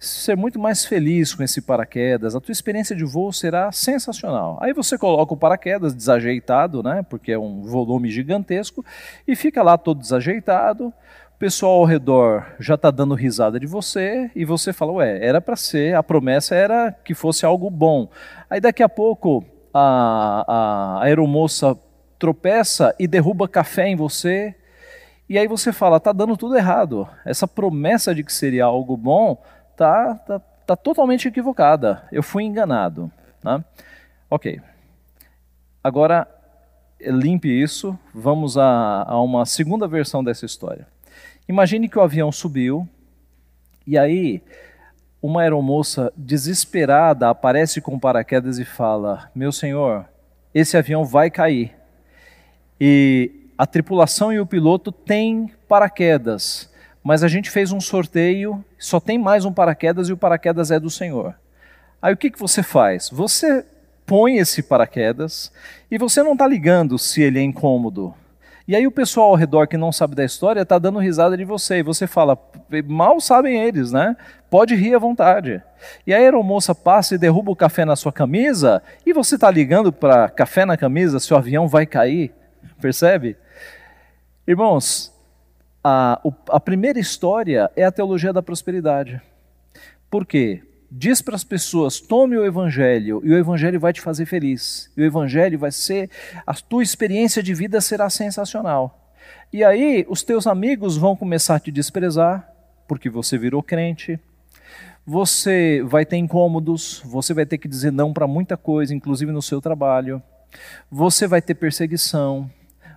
ser 0.05 0.35
muito 0.35 0.59
mais 0.59 0.85
feliz 0.85 1.33
com 1.33 1.43
esse 1.43 1.61
paraquedas, 1.61 2.35
a 2.35 2.41
tua 2.41 2.51
experiência 2.51 2.95
de 2.95 3.03
voo 3.03 3.31
será 3.31 3.71
sensacional. 3.71 4.57
Aí 4.61 4.73
você 4.73 4.97
coloca 4.97 5.33
o 5.33 5.37
paraquedas 5.37 5.93
desajeitado, 5.93 6.83
né, 6.83 7.05
porque 7.09 7.31
é 7.31 7.39
um 7.39 7.63
volume 7.63 8.09
gigantesco, 8.09 8.85
e 9.27 9.35
fica 9.35 9.63
lá 9.63 9.77
todo 9.77 9.99
desajeitado, 9.99 10.87
o 10.87 11.39
pessoal 11.39 11.79
ao 11.79 11.85
redor 11.85 12.45
já 12.59 12.75
está 12.75 12.91
dando 12.91 13.15
risada 13.15 13.59
de 13.59 13.65
você, 13.65 14.29
e 14.35 14.45
você 14.45 14.73
fala, 14.73 14.93
ué, 14.93 15.25
era 15.25 15.41
para 15.41 15.55
ser, 15.55 15.95
a 15.95 16.03
promessa 16.03 16.55
era 16.55 16.91
que 17.03 17.13
fosse 17.13 17.45
algo 17.45 17.69
bom. 17.69 18.09
Aí 18.49 18.59
daqui 18.59 18.83
a 18.83 18.89
pouco 18.89 19.43
a, 19.73 20.45
a 20.47 21.03
aeromoça 21.03 21.77
tropeça 22.19 22.95
e 22.99 23.07
derruba 23.07 23.47
café 23.47 23.87
em 23.87 23.95
você, 23.95 24.55
e 25.27 25.37
aí 25.37 25.47
você 25.47 25.71
fala, 25.71 25.99
tá 25.99 26.11
dando 26.11 26.35
tudo 26.35 26.57
errado. 26.57 27.07
Essa 27.25 27.47
promessa 27.47 28.13
de 28.13 28.23
que 28.23 28.31
seria 28.31 28.65
algo 28.65 28.95
bom 28.95 29.41
tá, 29.75 30.15
tá, 30.15 30.39
tá 30.39 30.75
totalmente 30.75 31.27
equivocada. 31.27 32.03
Eu 32.11 32.23
fui 32.23 32.43
enganado. 32.43 33.11
Né? 33.43 33.63
Ok. 34.29 34.61
Agora, 35.83 36.27
limpe 36.99 37.49
isso. 37.49 37.97
Vamos 38.13 38.57
a, 38.57 39.03
a 39.07 39.21
uma 39.21 39.45
segunda 39.45 39.87
versão 39.87 40.23
dessa 40.23 40.45
história. 40.45 40.87
Imagine 41.47 41.89
que 41.89 41.97
o 41.97 42.01
avião 42.01 42.31
subiu 42.31 42.87
e 43.85 43.97
aí 43.97 44.41
uma 45.21 45.41
aeromoça 45.41 46.11
desesperada 46.15 47.29
aparece 47.29 47.81
com 47.81 47.99
paraquedas 47.99 48.59
e 48.59 48.65
fala: 48.65 49.29
Meu 49.35 49.51
senhor, 49.51 50.05
esse 50.53 50.77
avião 50.77 51.03
vai 51.03 51.29
cair. 51.29 51.75
E 52.79 53.49
a 53.57 53.65
tripulação 53.65 54.31
e 54.31 54.39
o 54.39 54.45
piloto 54.45 54.91
têm 54.91 55.51
paraquedas 55.67 56.72
mas 57.03 57.23
a 57.23 57.27
gente 57.27 57.49
fez 57.49 57.71
um 57.71 57.81
sorteio, 57.81 58.63
só 58.79 58.99
tem 58.99 59.17
mais 59.19 59.43
um 59.43 59.51
paraquedas 59.51 60.07
e 60.07 60.13
o 60.13 60.17
paraquedas 60.17 60.71
é 60.71 60.79
do 60.79 60.89
Senhor. 60.89 61.35
Aí 62.01 62.13
o 62.13 62.17
que, 62.17 62.31
que 62.31 62.39
você 62.39 62.63
faz? 62.63 63.09
Você 63.09 63.65
põe 64.05 64.37
esse 64.37 64.63
paraquedas 64.63 65.51
e 65.91 65.97
você 65.97 66.23
não 66.23 66.33
está 66.33 66.47
ligando 66.47 66.97
se 66.97 67.21
ele 67.21 67.39
é 67.39 67.43
incômodo. 67.43 68.13
E 68.65 68.75
aí 68.75 68.87
o 68.87 68.91
pessoal 68.91 69.29
ao 69.29 69.35
redor 69.35 69.67
que 69.67 69.75
não 69.75 69.91
sabe 69.91 70.15
da 70.15 70.23
história 70.23 70.61
está 70.61 70.79
dando 70.79 70.99
risada 70.99 71.35
de 71.35 71.43
você. 71.43 71.79
E 71.79 71.83
você 71.83 72.07
fala, 72.07 72.37
mal 72.87 73.19
sabem 73.19 73.61
eles, 73.61 73.91
né? 73.91 74.15
Pode 74.49 74.73
rir 74.73 74.95
à 74.95 74.99
vontade. 74.99 75.61
E 76.07 76.13
a 76.13 76.17
aeromoça 76.17 76.73
passa 76.73 77.15
e 77.15 77.17
derruba 77.17 77.51
o 77.51 77.55
café 77.55 77.83
na 77.83 77.97
sua 77.97 78.13
camisa 78.13 78.81
e 79.05 79.11
você 79.11 79.35
está 79.35 79.51
ligando 79.51 79.91
para 79.91 80.29
café 80.29 80.63
na 80.63 80.77
camisa 80.77 81.19
se 81.19 81.33
o 81.33 81.37
avião 81.37 81.67
vai 81.67 81.85
cair. 81.85 82.33
Percebe? 82.79 83.35
Irmãos, 84.47 85.12
a, 85.83 86.21
a 86.49 86.59
primeira 86.59 86.99
história 86.99 87.69
é 87.75 87.83
a 87.83 87.91
teologia 87.91 88.31
da 88.31 88.41
prosperidade. 88.41 89.21
Por 90.09 90.25
quê? 90.25 90.61
Diz 90.89 91.21
para 91.21 91.35
as 91.35 91.43
pessoas: 91.43 91.99
tome 91.99 92.37
o 92.37 92.45
Evangelho 92.45 93.21
e 93.23 93.31
o 93.31 93.37
Evangelho 93.37 93.79
vai 93.79 93.91
te 93.91 93.99
fazer 93.99 94.25
feliz. 94.25 94.91
E 94.95 95.01
o 95.01 95.05
Evangelho 95.05 95.59
vai 95.59 95.71
ser, 95.71 96.09
a 96.45 96.53
tua 96.53 96.83
experiência 96.83 97.43
de 97.43 97.53
vida 97.53 97.81
será 97.81 98.09
sensacional. 98.09 99.11
E 99.51 99.63
aí 99.63 100.05
os 100.07 100.23
teus 100.23 100.47
amigos 100.47 100.95
vão 100.95 101.15
começar 101.15 101.55
a 101.55 101.59
te 101.59 101.71
desprezar, 101.71 102.47
porque 102.87 103.09
você 103.09 103.37
virou 103.37 103.61
crente. 103.61 104.19
Você 105.05 105.83
vai 105.85 106.05
ter 106.05 106.15
incômodos, 106.15 107.01
você 107.05 107.33
vai 107.33 107.45
ter 107.45 107.57
que 107.57 107.67
dizer 107.67 107.91
não 107.91 108.13
para 108.13 108.25
muita 108.25 108.55
coisa, 108.55 108.95
inclusive 108.95 109.31
no 109.31 109.41
seu 109.41 109.59
trabalho. 109.59 110.21
Você 110.89 111.27
vai 111.27 111.41
ter 111.41 111.55
perseguição, 111.55 112.49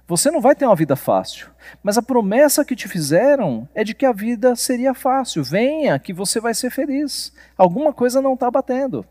você 0.08 0.30
não 0.30 0.40
vai 0.40 0.54
ter 0.54 0.64
uma 0.64 0.76
vida 0.76 0.94
fácil, 0.94 1.48
mas 1.82 1.98
a 1.98 2.02
promessa 2.02 2.64
que 2.64 2.76
te 2.76 2.86
fizeram 2.86 3.68
é 3.74 3.82
de 3.82 3.92
que 3.92 4.06
a 4.06 4.12
vida 4.12 4.54
seria 4.54 4.94
fácil. 4.94 5.42
Venha, 5.42 5.98
que 5.98 6.12
você 6.12 6.38
vai 6.38 6.54
ser 6.54 6.70
feliz. 6.70 7.32
Alguma 7.58 7.92
coisa 7.92 8.22
não 8.22 8.34
está 8.34 8.48
batendo. 8.48 9.04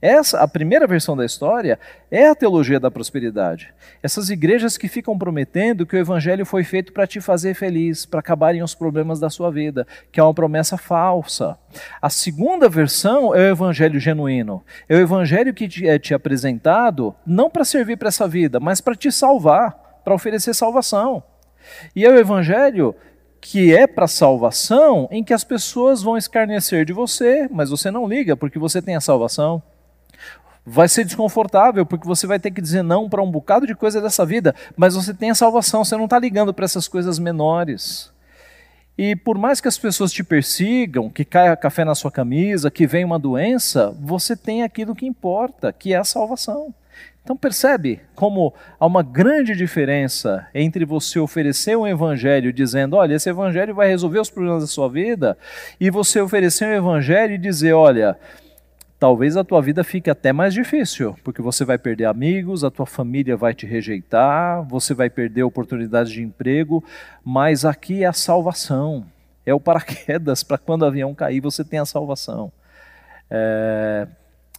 Essa, 0.00 0.40
a 0.40 0.46
primeira 0.46 0.86
versão 0.86 1.16
da 1.16 1.24
história, 1.24 1.78
é 2.10 2.28
a 2.28 2.34
teologia 2.34 2.78
da 2.78 2.90
prosperidade. 2.90 3.72
Essas 4.02 4.28
igrejas 4.28 4.76
que 4.76 4.88
ficam 4.88 5.16
prometendo 5.16 5.86
que 5.86 5.96
o 5.96 5.98
evangelho 5.98 6.44
foi 6.44 6.64
feito 6.64 6.92
para 6.92 7.06
te 7.06 7.18
fazer 7.18 7.54
feliz, 7.54 8.04
para 8.04 8.20
acabarem 8.20 8.62
os 8.62 8.74
problemas 8.74 9.18
da 9.18 9.30
sua 9.30 9.50
vida, 9.50 9.86
que 10.12 10.20
é 10.20 10.22
uma 10.22 10.34
promessa 10.34 10.76
falsa. 10.76 11.58
A 12.00 12.10
segunda 12.10 12.68
versão 12.68 13.34
é 13.34 13.48
o 13.48 13.52
evangelho 13.52 13.98
genuíno. 13.98 14.62
É 14.86 14.96
o 14.96 15.00
evangelho 15.00 15.54
que 15.54 15.88
é 15.88 15.98
te 15.98 16.12
apresentado 16.12 17.14
não 17.26 17.48
para 17.48 17.64
servir 17.64 17.96
para 17.96 18.08
essa 18.08 18.28
vida, 18.28 18.60
mas 18.60 18.82
para 18.82 18.94
te 18.94 19.10
salvar 19.10 19.85
para 20.06 20.14
oferecer 20.14 20.54
salvação. 20.54 21.20
E 21.96 22.04
é 22.04 22.08
o 22.08 22.16
evangelho 22.16 22.94
que 23.40 23.74
é 23.74 23.88
para 23.88 24.06
salvação 24.06 25.08
em 25.10 25.24
que 25.24 25.34
as 25.34 25.42
pessoas 25.42 26.00
vão 26.00 26.16
escarnecer 26.16 26.84
de 26.84 26.92
você, 26.92 27.48
mas 27.50 27.70
você 27.70 27.90
não 27.90 28.06
liga 28.06 28.36
porque 28.36 28.56
você 28.56 28.80
tem 28.80 28.94
a 28.94 29.00
salvação. 29.00 29.60
Vai 30.64 30.88
ser 30.88 31.04
desconfortável 31.04 31.84
porque 31.84 32.06
você 32.06 32.24
vai 32.24 32.38
ter 32.38 32.52
que 32.52 32.60
dizer 32.60 32.82
não 32.82 33.08
para 33.08 33.20
um 33.20 33.28
bocado 33.28 33.66
de 33.66 33.74
coisa 33.74 34.00
dessa 34.00 34.24
vida, 34.24 34.54
mas 34.76 34.94
você 34.94 35.12
tem 35.12 35.30
a 35.30 35.34
salvação, 35.34 35.84
você 35.84 35.96
não 35.96 36.04
está 36.04 36.20
ligando 36.20 36.54
para 36.54 36.66
essas 36.66 36.86
coisas 36.86 37.18
menores. 37.18 38.12
E 38.96 39.16
por 39.16 39.36
mais 39.36 39.60
que 39.60 39.66
as 39.66 39.76
pessoas 39.76 40.12
te 40.12 40.22
persigam, 40.22 41.10
que 41.10 41.24
caia 41.24 41.56
café 41.56 41.84
na 41.84 41.96
sua 41.96 42.12
camisa, 42.12 42.70
que 42.70 42.86
venha 42.86 43.06
uma 43.06 43.18
doença, 43.18 43.92
você 44.00 44.36
tem 44.36 44.62
aquilo 44.62 44.94
que 44.94 45.04
importa, 45.04 45.72
que 45.72 45.92
é 45.92 45.96
a 45.96 46.04
salvação. 46.04 46.72
Então 47.26 47.36
percebe 47.36 48.00
como 48.14 48.54
há 48.78 48.86
uma 48.86 49.02
grande 49.02 49.56
diferença 49.56 50.46
entre 50.54 50.84
você 50.84 51.18
oferecer 51.18 51.76
um 51.76 51.84
evangelho 51.84 52.52
dizendo, 52.52 52.94
olha, 52.94 53.14
esse 53.14 53.28
evangelho 53.28 53.74
vai 53.74 53.88
resolver 53.88 54.20
os 54.20 54.30
problemas 54.30 54.62
da 54.62 54.68
sua 54.68 54.88
vida, 54.88 55.36
e 55.80 55.90
você 55.90 56.20
oferecer 56.20 56.68
um 56.68 56.72
evangelho 56.72 57.34
e 57.34 57.38
dizer, 57.38 57.72
olha, 57.72 58.16
talvez 58.96 59.36
a 59.36 59.42
tua 59.42 59.60
vida 59.60 59.82
fique 59.82 60.08
até 60.08 60.32
mais 60.32 60.54
difícil, 60.54 61.16
porque 61.24 61.42
você 61.42 61.64
vai 61.64 61.76
perder 61.76 62.04
amigos, 62.04 62.62
a 62.62 62.70
tua 62.70 62.86
família 62.86 63.36
vai 63.36 63.52
te 63.52 63.66
rejeitar, 63.66 64.62
você 64.62 64.94
vai 64.94 65.10
perder 65.10 65.42
oportunidades 65.42 66.12
de 66.12 66.22
emprego, 66.22 66.84
mas 67.24 67.64
aqui 67.64 68.04
é 68.04 68.06
a 68.06 68.12
salvação, 68.12 69.04
é 69.44 69.52
o 69.52 69.58
paraquedas 69.58 70.44
para 70.44 70.58
quando 70.58 70.82
o 70.82 70.86
avião 70.86 71.12
cair 71.12 71.40
você 71.40 71.64
tem 71.64 71.80
a 71.80 71.84
salvação. 71.84 72.52
É, 73.28 74.06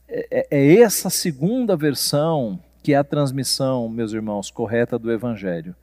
é, 0.08 0.48
é 0.50 0.80
essa 0.80 1.10
segunda 1.10 1.76
versão 1.76 2.60
que 2.82 2.94
é 2.94 2.98
a 2.98 3.04
transmissão, 3.04 3.90
meus 3.90 4.14
irmãos, 4.14 4.50
correta 4.50 4.98
do 4.98 5.12
Evangelho. 5.12 5.76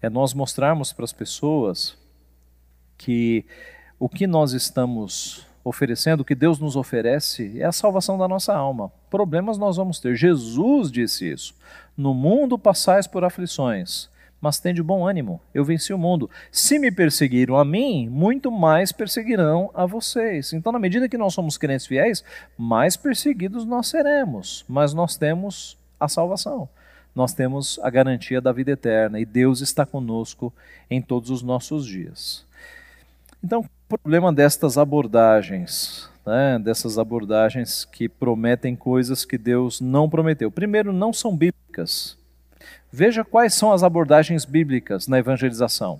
É 0.00 0.08
nós 0.08 0.32
mostrarmos 0.32 0.92
para 0.92 1.04
as 1.04 1.12
pessoas 1.12 1.96
que 2.96 3.44
o 3.98 4.08
que 4.08 4.26
nós 4.26 4.52
estamos 4.52 5.46
oferecendo, 5.64 6.20
o 6.20 6.24
que 6.24 6.34
Deus 6.34 6.58
nos 6.58 6.76
oferece, 6.76 7.60
é 7.60 7.64
a 7.64 7.72
salvação 7.72 8.18
da 8.18 8.26
nossa 8.28 8.54
alma. 8.54 8.92
Problemas 9.10 9.58
nós 9.58 9.76
vamos 9.76 9.98
ter. 9.98 10.14
Jesus 10.16 10.90
disse 10.90 11.30
isso. 11.30 11.54
No 11.96 12.14
mundo 12.14 12.58
passais 12.58 13.06
por 13.06 13.24
aflições, 13.24 14.08
mas 14.42 14.58
tende 14.58 14.82
bom 14.82 15.06
ânimo, 15.06 15.40
eu 15.54 15.64
venci 15.64 15.94
o 15.94 15.98
mundo. 15.98 16.28
Se 16.50 16.76
me 16.76 16.90
perseguiram 16.90 17.56
a 17.56 17.64
mim, 17.64 18.08
muito 18.08 18.50
mais 18.50 18.90
perseguirão 18.90 19.70
a 19.72 19.86
vocês. 19.86 20.52
Então, 20.52 20.72
na 20.72 20.80
medida 20.80 21.08
que 21.08 21.16
nós 21.16 21.32
somos 21.32 21.56
crentes 21.56 21.86
fiéis, 21.86 22.24
mais 22.58 22.96
perseguidos 22.96 23.64
nós 23.64 23.86
seremos, 23.86 24.64
mas 24.68 24.92
nós 24.92 25.16
temos 25.16 25.78
a 25.98 26.08
salvação. 26.08 26.68
Nós 27.14 27.32
temos 27.32 27.78
a 27.84 27.88
garantia 27.88 28.40
da 28.40 28.50
vida 28.50 28.72
eterna 28.72 29.20
e 29.20 29.24
Deus 29.24 29.60
está 29.60 29.86
conosco 29.86 30.52
em 30.90 31.00
todos 31.00 31.30
os 31.30 31.40
nossos 31.40 31.86
dias. 31.86 32.44
Então, 33.44 33.60
o 33.60 33.98
problema 33.98 34.32
destas 34.32 34.76
abordagens, 34.76 36.10
né, 36.26 36.58
dessas 36.58 36.98
abordagens 36.98 37.84
que 37.84 38.08
prometem 38.08 38.74
coisas 38.74 39.24
que 39.24 39.38
Deus 39.38 39.80
não 39.80 40.10
prometeu. 40.10 40.50
Primeiro, 40.50 40.92
não 40.92 41.12
são 41.12 41.36
bíblicas. 41.36 42.20
Veja 42.92 43.24
quais 43.24 43.54
são 43.54 43.72
as 43.72 43.82
abordagens 43.82 44.44
bíblicas 44.44 45.08
na 45.08 45.18
evangelização. 45.18 45.98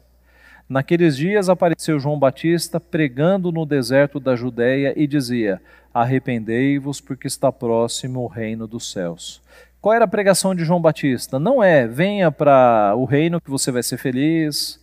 Naqueles 0.69 1.17
dias 1.17 1.49
apareceu 1.49 1.99
João 1.99 2.19
Batista 2.19 2.79
pregando 2.79 3.51
no 3.51 3.65
deserto 3.65 4.21
da 4.21 4.37
Judéia 4.37 4.93
e 4.95 5.07
dizia: 5.07 5.61
Arrependei-vos, 5.93 7.01
porque 7.01 7.27
está 7.27 7.51
próximo 7.51 8.21
o 8.21 8.27
reino 8.27 8.67
dos 8.67 8.93
céus. 8.93 9.43
Qual 9.81 9.95
era 9.95 10.05
a 10.05 10.09
pregação 10.09 10.55
de 10.55 10.65
João 10.65 10.81
Batista? 10.81 11.39
Não 11.39 11.63
é 11.63 11.89
venha 11.89 12.31
para 12.31 12.95
o 12.95 13.05
reino 13.05 13.41
que 13.41 13.51
você 13.51 13.73
vai 13.73 13.83
ser 13.83 13.97
feliz, 13.97 14.79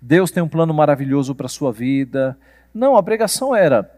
Deus 0.00 0.32
tem 0.32 0.42
um 0.42 0.48
plano 0.48 0.74
maravilhoso 0.74 1.32
para 1.32 1.46
a 1.46 1.48
sua 1.48 1.70
vida. 1.70 2.36
Não, 2.74 2.96
a 2.96 3.02
pregação 3.04 3.54
era 3.54 3.88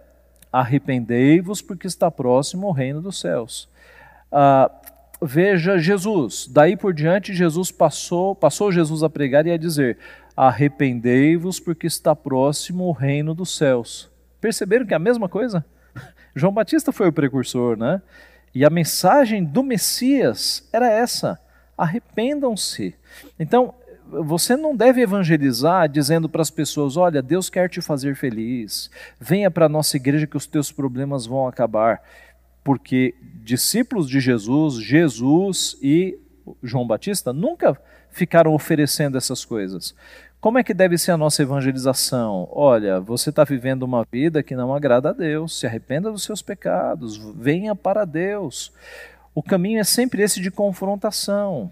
arrependei-vos, 0.53 1.63
porque 1.63 1.87
está 1.87 2.11
próximo 2.11 2.69
o 2.69 2.73
reino 2.73 3.01
dos 3.01 3.19
céus. 3.19 3.71
Ah, 4.31 4.71
veja 5.25 5.79
Jesus. 5.79 6.49
Daí 6.51 6.77
por 6.77 6.93
diante, 6.93 7.35
Jesus 7.35 7.71
passou, 7.71 8.35
passou 8.35 8.71
Jesus 8.71 9.03
a 9.03 9.11
pregar 9.11 9.47
e 9.47 9.51
a 9.51 9.57
dizer: 9.57 9.99
Arrependei-vos, 10.37 11.59
porque 11.59 11.87
está 11.87 12.15
próximo 12.15 12.85
o 12.85 12.93
reino 12.93 13.35
dos 13.35 13.57
céus. 13.57 14.11
Perceberam 14.41 14.87
que 14.87 14.93
é 14.93 14.97
a 14.97 15.01
mesma 15.01 15.29
coisa? 15.29 15.65
João 16.35 16.53
Batista 16.53 16.93
foi 16.93 17.09
o 17.09 17.13
precursor, 17.13 17.77
né? 17.77 18.03
E 18.55 18.65
a 18.65 18.71
mensagem 18.71 19.45
do 19.45 19.63
Messias 19.63 20.69
era 20.73 20.91
essa: 20.91 21.41
arrependam-se. 21.77 22.95
Então, 23.39 23.75
você 24.07 24.57
não 24.57 24.77
deve 24.77 25.01
evangelizar 25.01 25.89
dizendo 25.89 26.29
para 26.29 26.43
as 26.43 26.51
pessoas: 26.51 26.97
olha, 26.97 27.23
Deus 27.23 27.49
quer 27.49 27.69
te 27.69 27.81
fazer 27.81 28.15
feliz, 28.15 28.91
venha 29.19 29.51
para 29.51 29.67
a 29.67 29.69
nossa 29.69 29.97
igreja 29.97 30.27
que 30.27 30.37
os 30.37 30.47
teus 30.47 30.71
problemas 30.71 31.27
vão 31.27 31.49
acabar 31.49 32.03
porque 32.65 33.15
discípulos 33.45 34.09
de 34.09 34.21
Jesus, 34.21 34.77
Jesus 34.77 35.77
e 35.83 36.19
João 36.63 36.87
Batista 36.87 37.31
nunca 37.31 37.79
ficaram 38.11 38.55
oferecendo 38.55 39.19
essas 39.19 39.45
coisas. 39.45 39.95
Como 40.41 40.59
é 40.59 40.65
que 40.65 40.73
deve 40.73 40.97
ser 40.97 41.13
a 41.13 41.17
nossa 41.17 41.43
evangelização? 41.43 42.49
Olha, 42.51 43.01
você 43.01 43.29
está 43.29 43.45
vivendo 43.45 43.83
uma 43.83 44.07
vida 44.11 44.43
que 44.43 44.57
não 44.57 44.75
agrada 44.75 45.11
a 45.11 45.13
Deus, 45.13 45.59
se 45.59 45.67
arrependa 45.67 46.11
dos 46.11 46.23
seus 46.23 46.41
pecados, 46.41 47.19
venha 47.37 47.75
para 47.75 48.07
Deus. 48.07 48.73
O 49.35 49.43
caminho 49.43 49.81
é 49.81 49.85
sempre 49.85 50.23
esse 50.23 50.41
de 50.41 50.51
confrontação. 50.51 51.71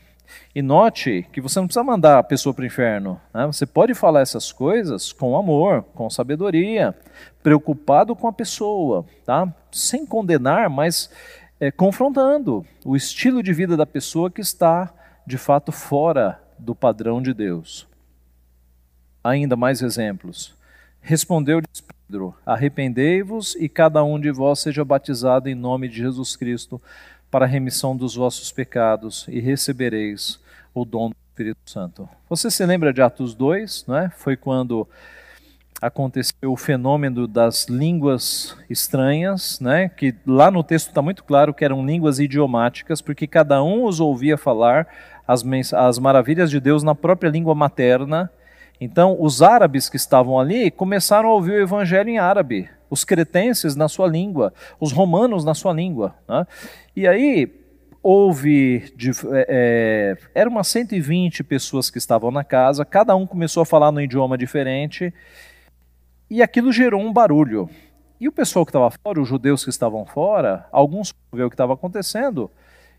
E 0.54 0.62
note 0.62 1.26
que 1.32 1.40
você 1.40 1.58
não 1.58 1.66
precisa 1.66 1.84
mandar 1.84 2.18
a 2.18 2.22
pessoa 2.22 2.54
para 2.54 2.62
o 2.62 2.66
inferno. 2.66 3.20
Né? 3.32 3.46
Você 3.46 3.66
pode 3.66 3.94
falar 3.94 4.20
essas 4.20 4.52
coisas 4.52 5.12
com 5.12 5.36
amor, 5.36 5.84
com 5.94 6.08
sabedoria, 6.08 6.94
preocupado 7.42 8.16
com 8.16 8.26
a 8.26 8.32
pessoa, 8.32 9.04
tá? 9.24 9.52
sem 9.70 10.06
condenar, 10.06 10.70
mas 10.70 11.10
é, 11.62 11.70
confrontando 11.70 12.66
o 12.84 12.96
estilo 12.96 13.40
de 13.40 13.52
vida 13.52 13.76
da 13.76 13.86
pessoa 13.86 14.28
que 14.28 14.40
está, 14.40 14.92
de 15.24 15.38
fato, 15.38 15.70
fora 15.70 16.42
do 16.58 16.74
padrão 16.74 17.22
de 17.22 17.32
Deus. 17.32 17.86
Ainda 19.22 19.54
mais 19.54 19.80
exemplos. 19.80 20.56
Respondeu-lhes 21.00 21.80
Pedro: 21.80 22.34
Arrependei-vos 22.44 23.54
e 23.54 23.68
cada 23.68 24.02
um 24.02 24.18
de 24.18 24.32
vós 24.32 24.58
seja 24.58 24.84
batizado 24.84 25.48
em 25.48 25.54
nome 25.54 25.88
de 25.88 25.98
Jesus 25.98 26.34
Cristo 26.34 26.82
para 27.30 27.44
a 27.44 27.48
remissão 27.48 27.96
dos 27.96 28.16
vossos 28.16 28.50
pecados 28.50 29.24
e 29.28 29.38
recebereis 29.38 30.40
o 30.74 30.84
dom 30.84 31.10
do 31.10 31.16
Espírito 31.30 31.60
Santo. 31.64 32.08
Você 32.28 32.50
se 32.50 32.66
lembra 32.66 32.92
de 32.92 33.00
Atos 33.00 33.36
2, 33.36 33.84
não 33.86 33.96
é? 33.96 34.10
Foi 34.10 34.36
quando 34.36 34.88
aconteceu 35.82 36.52
o 36.52 36.56
fenômeno 36.56 37.26
das 37.26 37.66
línguas 37.68 38.56
estranhas, 38.70 39.58
né? 39.60 39.88
que 39.88 40.14
lá 40.24 40.50
no 40.50 40.62
texto 40.62 40.88
está 40.88 41.02
muito 41.02 41.24
claro 41.24 41.52
que 41.52 41.64
eram 41.64 41.84
línguas 41.84 42.20
idiomáticas, 42.20 43.02
porque 43.02 43.26
cada 43.26 43.62
um 43.62 43.84
os 43.84 43.98
ouvia 43.98 44.38
falar 44.38 44.86
as, 45.26 45.44
as 45.74 45.98
maravilhas 45.98 46.50
de 46.50 46.60
Deus 46.60 46.82
na 46.82 46.94
própria 46.94 47.28
língua 47.28 47.54
materna. 47.54 48.30
Então, 48.80 49.16
os 49.18 49.42
árabes 49.42 49.88
que 49.88 49.96
estavam 49.96 50.38
ali 50.38 50.70
começaram 50.70 51.28
a 51.28 51.34
ouvir 51.34 51.52
o 51.52 51.62
evangelho 51.62 52.08
em 52.08 52.18
árabe 52.18 52.70
os 52.92 53.04
cretenses 53.04 53.74
na 53.74 53.88
sua 53.88 54.06
língua, 54.06 54.52
os 54.78 54.92
romanos 54.92 55.46
na 55.46 55.54
sua 55.54 55.72
língua. 55.72 56.14
Né? 56.28 56.46
E 56.94 57.08
aí 57.08 57.50
houve, 58.02 58.92
é, 59.32 59.46
é 59.48 60.16
eram 60.34 60.50
umas 60.50 60.68
120 60.68 61.42
pessoas 61.42 61.88
que 61.88 61.96
estavam 61.96 62.30
na 62.30 62.44
casa, 62.44 62.84
cada 62.84 63.16
um 63.16 63.26
começou 63.26 63.62
a 63.62 63.66
falar 63.66 63.90
num 63.90 64.00
idioma 64.02 64.36
diferente, 64.36 65.10
e 66.32 66.42
aquilo 66.42 66.72
gerou 66.72 66.98
um 66.98 67.12
barulho. 67.12 67.68
E 68.18 68.26
o 68.26 68.32
pessoal 68.32 68.64
que 68.64 68.70
estava 68.70 68.90
fora, 68.90 69.20
os 69.20 69.28
judeus 69.28 69.64
que 69.64 69.68
estavam 69.68 70.06
fora, 70.06 70.66
alguns 70.72 71.12
viram 71.30 71.46
o 71.46 71.50
que 71.50 71.54
estava 71.54 71.74
acontecendo, 71.74 72.50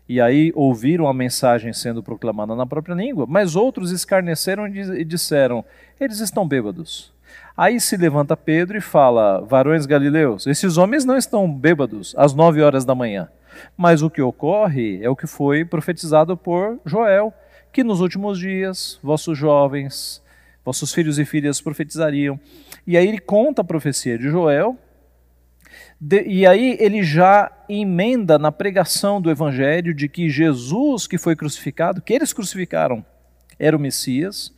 e 0.08 0.20
aí 0.20 0.52
ouviram 0.54 1.08
a 1.08 1.12
mensagem 1.12 1.72
sendo 1.72 2.00
proclamada 2.00 2.54
na 2.54 2.64
própria 2.64 2.94
língua, 2.94 3.26
mas 3.28 3.56
outros 3.56 3.90
escarneceram 3.90 4.68
e 4.68 5.04
disseram: 5.04 5.64
eles 5.98 6.20
estão 6.20 6.46
bêbados. 6.46 7.12
Aí 7.56 7.80
se 7.80 7.96
levanta 7.96 8.36
Pedro 8.36 8.78
e 8.78 8.80
fala: 8.80 9.40
Varões 9.40 9.84
galileus, 9.84 10.46
esses 10.46 10.76
homens 10.76 11.04
não 11.04 11.16
estão 11.16 11.50
bêbados 11.52 12.14
às 12.16 12.34
nove 12.34 12.62
horas 12.62 12.84
da 12.84 12.94
manhã. 12.94 13.28
Mas 13.76 14.00
o 14.00 14.08
que 14.10 14.22
ocorre 14.22 15.02
é 15.02 15.10
o 15.10 15.16
que 15.16 15.26
foi 15.26 15.64
profetizado 15.64 16.36
por 16.36 16.78
Joel, 16.86 17.34
que 17.72 17.82
nos 17.82 18.00
últimos 18.00 18.38
dias 18.38 18.96
vossos 19.02 19.36
jovens, 19.36 20.22
vossos 20.64 20.94
filhos 20.94 21.18
e 21.18 21.24
filhas 21.24 21.60
profetizariam. 21.60 22.38
E 22.86 22.96
aí 22.96 23.06
ele 23.08 23.18
conta 23.18 23.62
a 23.62 23.64
profecia 23.64 24.18
de 24.18 24.28
Joel, 24.28 24.76
de, 26.00 26.22
e 26.24 26.46
aí 26.46 26.76
ele 26.80 27.02
já 27.02 27.50
emenda 27.68 28.38
na 28.38 28.52
pregação 28.52 29.20
do 29.20 29.30
evangelho 29.30 29.94
de 29.94 30.08
que 30.08 30.28
Jesus 30.28 31.06
que 31.06 31.16
foi 31.16 31.34
crucificado, 31.34 32.02
que 32.02 32.12
eles 32.12 32.32
crucificaram, 32.32 33.04
era 33.58 33.76
o 33.76 33.80
Messias, 33.80 34.52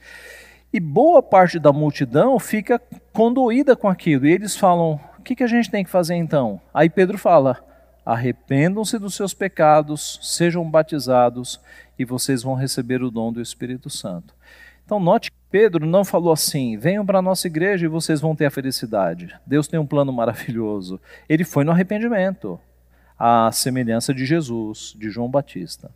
e 0.73 0.81
boa 0.81 1.23
parte 1.23 1.59
da 1.59 1.73
multidão 1.73 2.39
fica 2.39 2.81
condoída 3.13 3.77
com 3.77 3.89
aquilo. 3.89 4.27
E 4.27 4.33
eles 4.33 4.57
falam: 4.57 5.01
o 5.19 5.23
que, 5.23 5.37
que 5.37 5.45
a 5.45 5.47
gente 5.47 5.71
tem 5.71 5.85
que 5.85 5.91
fazer 5.91 6.15
então? 6.15 6.61
Aí 6.75 6.91
Pedro 6.91 7.17
fala: 7.17 7.65
arrependam-se 8.05 8.99
dos 8.99 9.15
seus 9.15 9.33
pecados, 9.33 10.19
sejam 10.23 10.69
batizados 10.69 11.61
e 11.99 12.05
vocês 12.05 12.43
vão 12.43 12.55
receber 12.55 13.03
o 13.03 13.11
dom 13.11 13.33
do 13.33 13.41
Espírito 13.41 13.89
Santo. 13.89 14.35
Então, 14.85 15.01
note 15.01 15.31
Pedro 15.59 15.87
não 15.87 16.05
falou 16.05 16.35
assim: 16.35 16.77
venham 16.77 17.07
para 17.07 17.21
a 17.21 17.23
nossa 17.23 17.47
igreja 17.47 17.87
e 17.87 17.89
vocês 17.89 18.21
vão 18.21 18.37
ter 18.37 18.45
a 18.45 18.51
felicidade. 18.51 19.35
Deus 19.47 19.67
tem 19.67 19.81
um 19.81 19.87
plano 19.87 20.13
maravilhoso. 20.13 21.01
Ele 21.27 21.45
foi 21.45 21.65
no 21.65 21.71
arrependimento, 21.71 22.61
à 23.19 23.51
semelhança 23.51 24.13
de 24.13 24.27
Jesus, 24.27 24.95
de 24.99 25.09
João 25.09 25.31
Batista. 25.31 25.91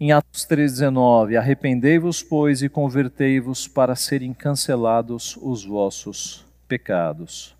Em 0.00 0.10
Atos 0.10 0.44
3,19: 0.48 1.38
Arrependei-vos, 1.38 2.24
pois, 2.24 2.60
e 2.60 2.68
convertei-vos 2.68 3.68
para 3.68 3.94
serem 3.94 4.34
cancelados 4.34 5.38
os 5.40 5.64
vossos 5.64 6.44
pecados. 6.66 7.54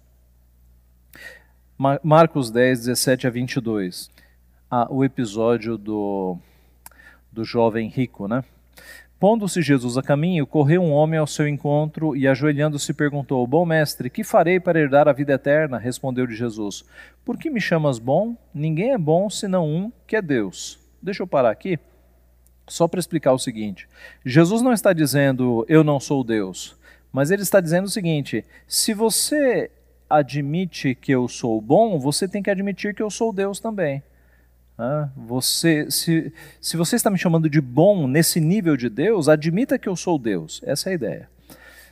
Marcos 2.03 2.51
10, 2.51 2.87
17 2.87 3.29
a 3.29 3.31
22. 3.31 4.11
Ah, 4.69 4.89
o 4.91 5.05
episódio 5.05 5.79
do, 5.79 6.37
do 7.31 7.45
jovem 7.45 7.89
rico, 7.89 8.27
né? 8.27 8.43
Pondo-se 9.21 9.61
Jesus 9.61 9.99
a 9.99 10.03
caminho, 10.03 10.47
correu 10.47 10.81
um 10.81 10.93
homem 10.93 11.21
ao 11.21 11.27
seu 11.27 11.47
encontro 11.47 12.17
e, 12.17 12.27
ajoelhando-se, 12.27 12.95
perguntou: 12.95 13.47
Bom 13.47 13.67
mestre, 13.67 14.09
que 14.09 14.25
farei 14.25 14.59
para 14.59 14.81
herdar 14.81 15.07
a 15.09 15.13
vida 15.13 15.35
eterna? 15.35 15.77
Respondeu-lhe 15.77 16.35
Jesus: 16.35 16.87
Por 17.23 17.37
que 17.37 17.51
me 17.51 17.61
chamas 17.61 17.99
bom? 17.99 18.35
Ninguém 18.55 18.93
é 18.93 18.99
bom 18.99 19.29
senão 19.29 19.69
um, 19.69 19.93
que 20.07 20.17
é 20.17 20.23
Deus. 20.23 20.81
Deixa 21.03 21.23
eu 21.23 21.27
parar 21.27 21.51
aqui, 21.51 21.79
só 22.67 22.89
para 22.89 22.99
explicar 22.99 23.35
o 23.35 23.39
seguinte: 23.39 23.87
Jesus 24.25 24.63
não 24.63 24.73
está 24.73 24.91
dizendo 24.95 25.67
eu 25.69 25.85
não 25.85 26.01
sou 26.01 26.25
Deus, 26.25 26.75
mas 27.13 27.31
ele 27.31 27.43
está 27.43 27.61
dizendo 27.61 27.85
o 27.85 27.91
seguinte: 27.91 28.43
se 28.67 28.95
você 28.95 29.71
admite 30.09 30.95
que 30.95 31.13
eu 31.13 31.29
sou 31.29 31.61
bom, 31.61 31.99
você 31.99 32.27
tem 32.27 32.43
que 32.43 32.51
admitir 32.51 32.95
que 32.95 33.03
eu 33.03 33.11
sou 33.11 33.35
Deus 33.35 33.61
também. 33.61 34.03
Você, 35.17 35.91
se, 35.91 36.33
se 36.61 36.77
você 36.77 36.97
está 36.97 37.11
me 37.11 37.19
chamando 37.19 37.51
de 37.51 37.61
bom 37.61 38.07
nesse 38.07 38.41
nível 38.41 38.77
de 38.77 38.89
Deus, 38.89 39.29
admita 39.29 39.79
que 39.79 39.89
eu 39.89 39.95
sou 39.95 40.19
Deus. 40.19 40.61
Essa 40.65 40.89
é 40.89 40.93
a 40.93 40.95
ideia. 40.95 41.29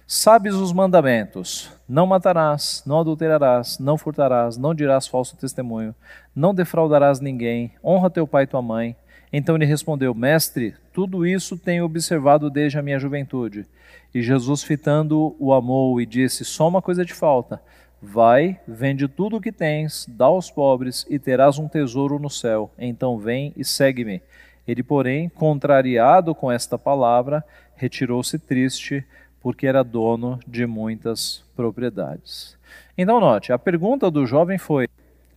Sabes 0.07 0.55
os 0.55 0.72
mandamentos: 0.72 1.70
não 1.87 2.07
matarás, 2.07 2.83
não 2.87 3.01
adulterarás, 3.01 3.79
não 3.79 3.98
furtarás, 3.98 4.57
não 4.57 4.74
dirás 4.74 5.07
falso 5.07 5.37
testemunho, 5.37 5.94
não 6.35 6.55
defraudarás 6.55 7.20
ninguém, 7.20 7.72
honra 7.85 8.09
teu 8.09 8.27
pai 8.27 8.44
e 8.44 8.46
tua 8.46 8.62
mãe. 8.62 8.96
Então 9.31 9.55
ele 9.55 9.66
respondeu: 9.66 10.14
Mestre, 10.14 10.74
tudo 10.94 11.27
isso 11.27 11.59
tenho 11.59 11.85
observado 11.85 12.48
desde 12.48 12.79
a 12.79 12.83
minha 12.83 12.98
juventude. 12.98 13.66
E 14.14 14.22
Jesus, 14.22 14.62
fitando, 14.62 15.37
o 15.38 15.53
amou 15.53 16.01
e 16.01 16.07
disse: 16.07 16.42
Só 16.42 16.66
uma 16.66 16.81
coisa 16.81 17.05
te 17.05 17.12
falta 17.12 17.61
Vai, 18.01 18.61
vende 18.67 19.09
tudo 19.09 19.37
o 19.37 19.41
que 19.41 19.51
tens, 19.51 20.07
dá 20.09 20.27
aos 20.27 20.51
pobres 20.51 21.05
e 21.11 21.19
terás 21.19 21.59
um 21.59 21.67
tesouro 21.67 22.19
no 22.19 22.31
céu. 22.31 22.71
Então 22.79 23.19
vem 23.19 23.53
e 23.57 23.65
segue-me. 23.65 24.23
Ele, 24.67 24.83
porém, 24.83 25.29
contrariado 25.29 26.35
com 26.35 26.53
esta 26.53 26.79
palavra, 26.79 27.45
retirou-se 27.75 28.39
triste, 28.39 29.05
porque 29.41 29.67
era 29.67 29.83
dono 29.83 30.39
de 30.47 30.67
muitas 30.67 31.43
propriedades. 31.57 32.57
Então, 32.97 33.19
note, 33.19 33.53
a 33.53 33.59
pergunta 33.59 34.11
do 34.11 34.27
jovem 34.27 34.59
foi: 34.59 34.89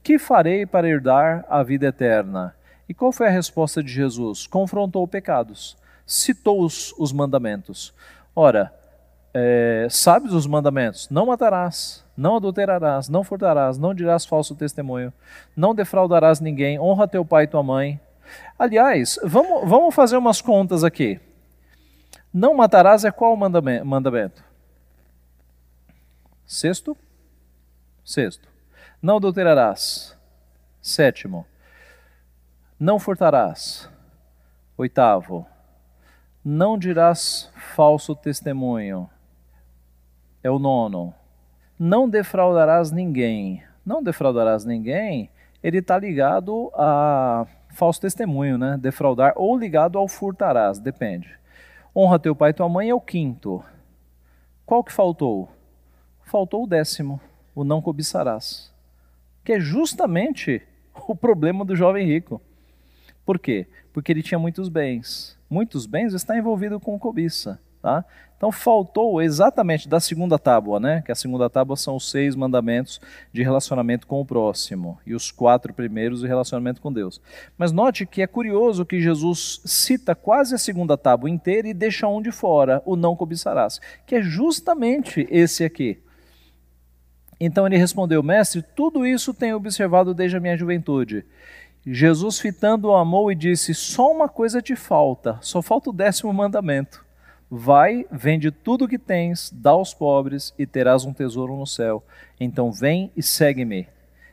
Que 0.04 0.20
farei 0.20 0.66
para 0.66 0.88
herdar 0.88 1.46
a 1.50 1.64
vida 1.64 1.88
eterna? 1.88 2.54
E 2.88 2.94
qual 2.94 3.12
foi 3.12 3.28
a 3.28 3.32
resposta 3.32 3.82
de 3.82 3.92
Jesus? 3.92 4.46
Confrontou 4.46 5.08
pecados, 5.08 5.78
citou 6.06 6.62
os, 6.62 6.94
os 6.98 7.14
mandamentos. 7.14 7.94
Ora, 8.36 8.72
é, 9.34 9.88
sabes 9.90 10.34
os 10.34 10.46
mandamentos? 10.46 11.10
Não 11.10 11.26
matarás, 11.26 12.04
não 12.18 12.36
adulterarás, 12.36 13.08
não 13.08 13.24
furtarás, 13.24 13.78
não 13.78 13.94
dirás 13.94 14.26
falso 14.26 14.56
testemunho, 14.56 15.14
não 15.56 15.74
defraudarás 15.74 16.40
ninguém, 16.40 16.80
honra 16.80 17.08
teu 17.08 17.24
pai 17.24 17.46
e 17.46 17.48
tua 17.48 17.64
mãe. 17.64 18.00
Aliás, 18.60 19.18
vamos, 19.24 19.70
vamos 19.70 19.96
fazer 19.96 20.18
umas 20.18 20.42
contas 20.42 20.84
aqui. 20.84 21.20
Não 22.34 22.54
matarás 22.54 23.04
é 23.04 23.12
qual 23.12 23.36
mandamento? 23.36 24.44
Sexto? 26.46 26.98
Sexto. 28.04 28.48
Não 29.02 29.18
adulterarás. 29.18 30.18
Sétimo. 30.82 31.46
Não 32.80 33.00
furtarás. 33.00 33.90
Oitavo. 34.78 35.46
Não 36.44 36.78
dirás 36.78 37.52
falso 37.76 38.16
testemunho 38.16 39.10
é 40.44 40.50
o 40.50 40.60
nono. 40.60 41.14
Não 41.78 42.10
defraudarás 42.10 42.92
ninguém. 42.92 43.64
Não 43.86 44.04
defraudarás 44.04 44.64
ninguém, 44.64 45.30
ele 45.64 45.80
está 45.80 45.98
ligado 45.98 46.72
a 46.76 47.46
falso 47.70 48.02
testemunho, 48.02 48.58
né? 48.58 48.78
Defraudar 48.80 49.34
ou 49.36 49.58
ligado 49.58 49.98
ao 49.98 50.08
furtarás, 50.08 50.80
depende. 50.80 51.38
Honra 51.96 52.20
teu 52.20 52.36
pai 52.36 52.52
e 52.52 52.54
tua 52.54 52.70
mãe 52.70 52.90
é 52.90 52.96
o 52.96 53.02
quinto. 53.02 53.64
Qual 54.66 54.84
que 54.84 54.92
faltou? 54.92 55.50
Faltou 56.24 56.64
o 56.64 56.68
décimo, 56.68 57.20
o 57.54 57.64
não 57.64 57.82
cobiçarás. 57.82 58.72
Que 59.44 59.54
é 59.54 59.60
justamente 59.60 60.62
o 61.08 61.16
problema 61.16 61.66
do 61.66 61.76
jovem 61.76 62.06
rico. 62.06 62.42
Por 63.26 63.38
quê? 63.38 63.68
Porque 63.94 64.12
ele 64.12 64.24
tinha 64.24 64.40
muitos 64.40 64.70
bens. 64.70 65.38
Muitos 65.50 65.86
bens 65.86 66.14
está 66.14 66.38
envolvido 66.38 66.80
com 66.80 66.98
cobiça. 66.98 67.60
Tá? 67.82 68.06
Então 68.42 68.52
faltou 68.52 69.22
exatamente 69.22 69.88
da 69.88 70.00
segunda 70.00 70.40
tábua, 70.40 70.80
né? 70.80 71.04
Que 71.06 71.12
a 71.12 71.16
segunda 71.16 71.48
tábua 71.48 71.76
são 71.76 71.96
os 71.96 72.10
seis 72.10 72.36
mandamentos 72.36 73.00
de 73.32 73.44
relacionamento 73.44 74.08
com 74.08 74.20
o 74.20 74.26
próximo 74.26 74.98
e 75.06 75.14
os 75.14 75.30
quatro 75.30 75.72
primeiros 75.72 76.22
de 76.22 76.28
relacionamento 76.28 76.82
com 76.82 76.92
Deus. 76.92 77.22
Mas 77.56 77.72
note 77.72 78.04
que 78.04 78.20
é 78.20 78.26
curioso 78.26 78.84
que 78.84 79.00
Jesus 79.00 79.62
cita 79.64 80.16
quase 80.16 80.56
a 80.56 80.58
segunda 80.58 80.98
tábua 80.98 81.30
inteira 81.30 81.68
e 81.68 81.74
deixa 81.74 82.08
um 82.08 82.20
de 82.20 82.32
fora, 82.32 82.82
o 82.84 82.96
não 82.96 83.16
cobiçarás, 83.16 83.80
que 84.08 84.16
é 84.16 84.24
justamente 84.24 85.28
esse 85.30 85.64
aqui. 85.64 86.00
Então 87.40 87.68
ele 87.68 87.78
respondeu: 87.78 88.24
Mestre, 88.24 88.64
tudo 88.76 89.06
isso 89.06 89.36
tenho 89.36 89.56
observado 89.56 90.16
desde 90.16 90.38
a 90.38 90.40
minha 90.40 90.58
juventude. 90.58 91.24
Jesus, 91.86 92.40
fitando, 92.40 92.88
o 92.88 92.96
amou 92.96 93.32
e 93.32 93.36
disse: 93.36 93.76
Só 93.76 94.12
uma 94.12 94.28
coisa 94.28 94.64
te 94.64 94.76
falta, 94.76 95.38
só 95.42 95.62
falta 95.62 95.92
o 95.92 95.94
décimo 95.94 96.34
mandamento 96.34 97.11
Vai, 97.54 98.06
vende 98.10 98.50
tudo 98.50 98.86
o 98.86 98.88
que 98.88 98.98
tens, 98.98 99.52
dá 99.54 99.72
aos 99.72 99.94
pobres 99.94 100.54
e 100.58 100.66
terás 100.66 101.04
um 101.04 101.12
tesouro 101.12 101.54
no 101.58 101.68
céu. 101.68 102.02
Então 102.40 102.72
vem 102.72 103.12
e 103.14 103.22
segue-me. 103.22 103.90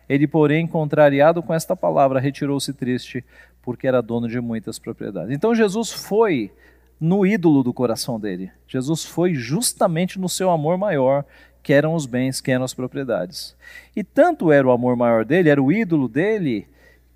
Ele, 0.08 0.28
porém, 0.28 0.68
contrariado 0.68 1.42
com 1.42 1.52
esta 1.52 1.74
palavra, 1.74 2.20
retirou-se 2.20 2.72
triste, 2.72 3.24
porque 3.60 3.88
era 3.88 4.00
dono 4.00 4.28
de 4.28 4.40
muitas 4.40 4.78
propriedades. 4.78 5.34
Então 5.34 5.52
Jesus 5.52 5.90
foi 5.90 6.52
no 7.00 7.26
ídolo 7.26 7.64
do 7.64 7.74
coração 7.74 8.20
dele. 8.20 8.52
Jesus 8.68 9.04
foi 9.04 9.34
justamente 9.34 10.16
no 10.16 10.28
seu 10.28 10.48
amor 10.48 10.78
maior, 10.78 11.24
que 11.60 11.72
eram 11.72 11.94
os 11.94 12.06
bens, 12.06 12.40
que 12.40 12.52
eram 12.52 12.64
as 12.64 12.72
propriedades. 12.72 13.56
E 13.96 14.04
tanto 14.04 14.52
era 14.52 14.68
o 14.68 14.70
amor 14.70 14.94
maior 14.94 15.24
dele, 15.24 15.50
era 15.50 15.60
o 15.60 15.72
ídolo 15.72 16.06
dele, 16.08 16.68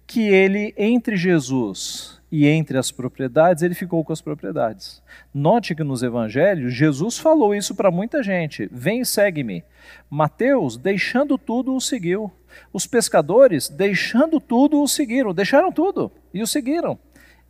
que 0.04 0.22
ele, 0.22 0.74
entre 0.76 1.16
Jesus 1.16 2.20
e 2.32 2.48
entre 2.48 2.78
as 2.78 2.90
propriedades, 2.90 3.62
ele 3.62 3.74
ficou 3.74 4.02
com 4.02 4.10
as 4.10 4.22
propriedades. 4.22 5.02
Note 5.34 5.74
que 5.74 5.84
nos 5.84 6.02
evangelhos, 6.02 6.72
Jesus 6.72 7.18
falou 7.18 7.54
isso 7.54 7.74
para 7.74 7.90
muita 7.90 8.22
gente: 8.22 8.66
vem 8.72 9.02
e 9.02 9.06
segue-me. 9.06 9.62
Mateus, 10.08 10.78
deixando 10.78 11.36
tudo, 11.36 11.76
o 11.76 11.80
seguiu. 11.80 12.32
Os 12.72 12.86
pescadores, 12.86 13.68
deixando 13.68 14.40
tudo, 14.40 14.80
o 14.80 14.88
seguiram. 14.88 15.34
Deixaram 15.34 15.70
tudo 15.70 16.10
e 16.32 16.42
o 16.42 16.46
seguiram. 16.46 16.98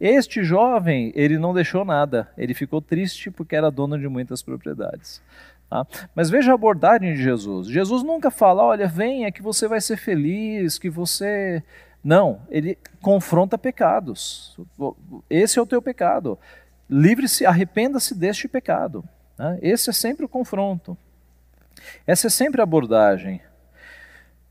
Este 0.00 0.42
jovem, 0.42 1.12
ele 1.14 1.38
não 1.38 1.54
deixou 1.54 1.84
nada, 1.84 2.28
ele 2.36 2.52
ficou 2.52 2.82
triste 2.82 3.30
porque 3.30 3.54
era 3.54 3.70
dono 3.70 3.96
de 3.96 4.08
muitas 4.08 4.42
propriedades. 4.42 5.22
Tá? 5.70 5.86
Mas 6.12 6.28
veja 6.28 6.50
a 6.50 6.54
abordagem 6.54 7.14
de 7.14 7.22
Jesus. 7.22 7.68
Jesus 7.68 8.02
nunca 8.02 8.32
fala: 8.32 8.64
olha, 8.64 8.88
venha 8.88 9.30
que 9.30 9.40
você 9.40 9.68
vai 9.68 9.80
ser 9.80 9.96
feliz, 9.96 10.76
que 10.76 10.90
você 10.90 11.62
não, 12.02 12.40
ele 12.50 12.76
confronta 13.00 13.56
pecados. 13.56 14.56
Esse 15.30 15.58
é 15.58 15.62
o 15.62 15.66
teu 15.66 15.80
pecado. 15.80 16.38
Livre-se, 16.90 17.46
arrependa-se 17.46 18.14
deste 18.14 18.48
pecado. 18.48 19.04
Né? 19.38 19.58
Esse 19.62 19.90
é 19.90 19.92
sempre 19.92 20.24
o 20.24 20.28
confronto. 20.28 20.96
Essa 22.06 22.26
é 22.26 22.30
sempre 22.30 22.60
a 22.60 22.64
abordagem. 22.64 23.40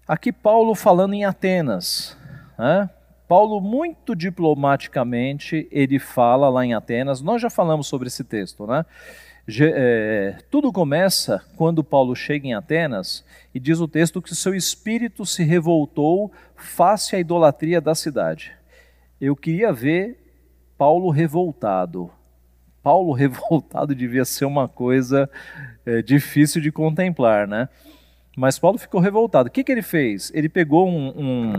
Aqui 0.07 0.31
Paulo 0.31 0.75
falando 0.75 1.13
em 1.13 1.25
Atenas. 1.25 2.17
Né? 2.57 2.89
Paulo, 3.27 3.61
muito 3.61 4.15
diplomaticamente, 4.15 5.67
ele 5.71 5.99
fala 5.99 6.49
lá 6.49 6.65
em 6.65 6.73
Atenas. 6.73 7.21
Nós 7.21 7.41
já 7.41 7.49
falamos 7.49 7.87
sobre 7.87 8.07
esse 8.07 8.23
texto, 8.23 8.67
né? 8.67 8.85
É, 9.47 10.37
tudo 10.49 10.71
começa 10.71 11.43
quando 11.55 11.83
Paulo 11.83 12.15
chega 12.15 12.47
em 12.47 12.53
Atenas 12.53 13.25
e 13.53 13.59
diz 13.59 13.79
o 13.79 13.87
texto 13.87 14.21
que 14.21 14.35
seu 14.35 14.53
espírito 14.53 15.25
se 15.25 15.43
revoltou 15.43 16.31
face 16.55 17.15
à 17.15 17.19
idolatria 17.19 17.81
da 17.81 17.95
cidade. 17.95 18.51
Eu 19.19 19.35
queria 19.35 19.73
ver 19.73 20.17
Paulo 20.77 21.09
revoltado. 21.09 22.09
Paulo 22.83 23.13
revoltado 23.13 23.93
devia 23.95 24.25
ser 24.25 24.45
uma 24.45 24.67
coisa 24.67 25.29
é, 25.85 26.01
difícil 26.01 26.61
de 26.61 26.71
contemplar, 26.71 27.47
né? 27.47 27.67
Mas 28.35 28.57
Paulo 28.57 28.77
ficou 28.77 29.01
revoltado. 29.01 29.49
O 29.49 29.51
que, 29.51 29.63
que 29.63 29.71
ele 29.71 29.81
fez? 29.81 30.31
Ele 30.33 30.47
pegou 30.47 30.87
um, 30.87 31.09
um 31.09 31.53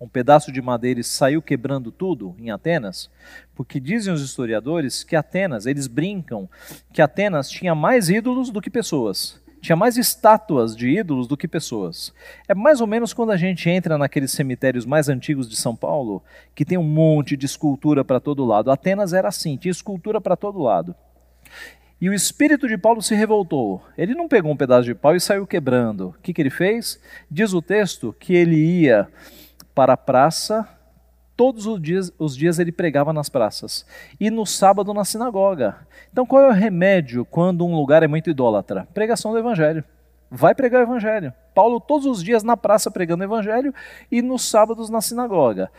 um 0.00 0.08
pedaço 0.08 0.50
de 0.50 0.62
madeira 0.62 1.00
e 1.00 1.04
saiu 1.04 1.42
quebrando 1.42 1.92
tudo 1.92 2.34
em 2.38 2.50
Atenas? 2.50 3.10
Porque 3.54 3.78
dizem 3.78 4.12
os 4.12 4.22
historiadores 4.22 5.04
que 5.04 5.14
Atenas, 5.14 5.66
eles 5.66 5.86
brincam 5.86 6.48
que 6.92 7.02
Atenas 7.02 7.50
tinha 7.50 7.74
mais 7.74 8.08
ídolos 8.08 8.50
do 8.50 8.60
que 8.60 8.70
pessoas. 8.70 9.40
Tinha 9.60 9.76
mais 9.76 9.98
estátuas 9.98 10.74
de 10.74 10.88
ídolos 10.88 11.28
do 11.28 11.36
que 11.36 11.46
pessoas. 11.46 12.14
É 12.48 12.54
mais 12.54 12.80
ou 12.80 12.86
menos 12.86 13.12
quando 13.12 13.30
a 13.30 13.36
gente 13.36 13.68
entra 13.68 13.98
naqueles 13.98 14.32
cemitérios 14.32 14.86
mais 14.86 15.08
antigos 15.10 15.48
de 15.48 15.54
São 15.54 15.76
Paulo, 15.76 16.22
que 16.54 16.64
tem 16.64 16.78
um 16.78 16.82
monte 16.82 17.36
de 17.36 17.44
escultura 17.44 18.02
para 18.02 18.18
todo 18.18 18.46
lado. 18.46 18.70
Atenas 18.70 19.12
era 19.12 19.28
assim, 19.28 19.58
tinha 19.58 19.70
escultura 19.70 20.18
para 20.18 20.34
todo 20.34 20.62
lado. 20.62 20.94
E 22.00 22.08
o 22.08 22.14
espírito 22.14 22.66
de 22.66 22.78
Paulo 22.78 23.02
se 23.02 23.14
revoltou. 23.14 23.82
Ele 23.98 24.14
não 24.14 24.26
pegou 24.26 24.50
um 24.50 24.56
pedaço 24.56 24.84
de 24.84 24.94
pau 24.94 25.14
e 25.14 25.20
saiu 25.20 25.46
quebrando. 25.46 26.08
O 26.08 26.22
que, 26.22 26.32
que 26.32 26.40
ele 26.40 26.48
fez? 26.48 26.98
Diz 27.30 27.52
o 27.52 27.60
texto 27.60 28.16
que 28.18 28.32
ele 28.32 28.56
ia 28.56 29.06
para 29.74 29.94
a 29.94 29.96
praça 29.96 30.68
todos 31.36 31.64
os 31.64 31.80
dias, 31.80 32.12
os 32.18 32.36
dias 32.36 32.58
ele 32.58 32.70
pregava 32.70 33.14
nas 33.14 33.30
praças 33.30 33.86
e 34.20 34.30
no 34.30 34.44
sábado 34.44 34.92
na 34.92 35.06
sinagoga. 35.06 35.76
Então 36.12 36.26
qual 36.26 36.42
é 36.42 36.48
o 36.48 36.52
remédio 36.52 37.24
quando 37.24 37.64
um 37.64 37.74
lugar 37.74 38.02
é 38.02 38.06
muito 38.06 38.28
idólatra? 38.28 38.86
Pregação 38.92 39.32
do 39.32 39.38
evangelho. 39.38 39.82
Vai 40.30 40.54
pregar 40.54 40.80
o 40.80 40.84
evangelho. 40.84 41.32
Paulo 41.54 41.80
todos 41.80 42.06
os 42.06 42.22
dias 42.22 42.42
na 42.42 42.56
praça 42.56 42.90
pregando 42.90 43.22
o 43.22 43.26
evangelho 43.26 43.74
e 44.12 44.20
nos 44.20 44.48
sábados 44.48 44.90
na 44.90 45.00
sinagoga. 45.00 45.70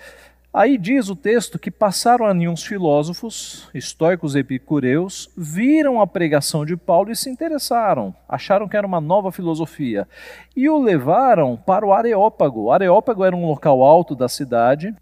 Aí 0.54 0.78
diz 0.78 1.08
o 1.08 1.16
texto 1.16 1.58
que 1.58 1.72
passaram 1.72 2.26
ali 2.26 2.46
uns 2.46 2.62
filósofos, 2.62 3.70
estoicos 3.74 4.36
e 4.36 4.40
epicureus, 4.40 5.30
viram 5.38 6.02
a 6.02 6.08
pregação 6.08 6.66
de 6.66 6.76
Paulo 6.76 7.10
e 7.10 7.16
se 7.16 7.30
interessaram, 7.30 8.14
acharam 8.28 8.68
que 8.68 8.76
era 8.76 8.86
uma 8.86 9.00
nova 9.00 9.32
filosofia 9.32 10.06
e 10.54 10.68
o 10.68 10.78
levaram 10.78 11.56
para 11.56 11.86
o 11.86 11.94
Areópago. 11.94 12.64
O 12.64 12.72
Areópago 12.72 13.24
era 13.24 13.34
um 13.34 13.48
local 13.48 13.82
alto 13.82 14.14
da 14.14 14.28
cidade 14.28 14.94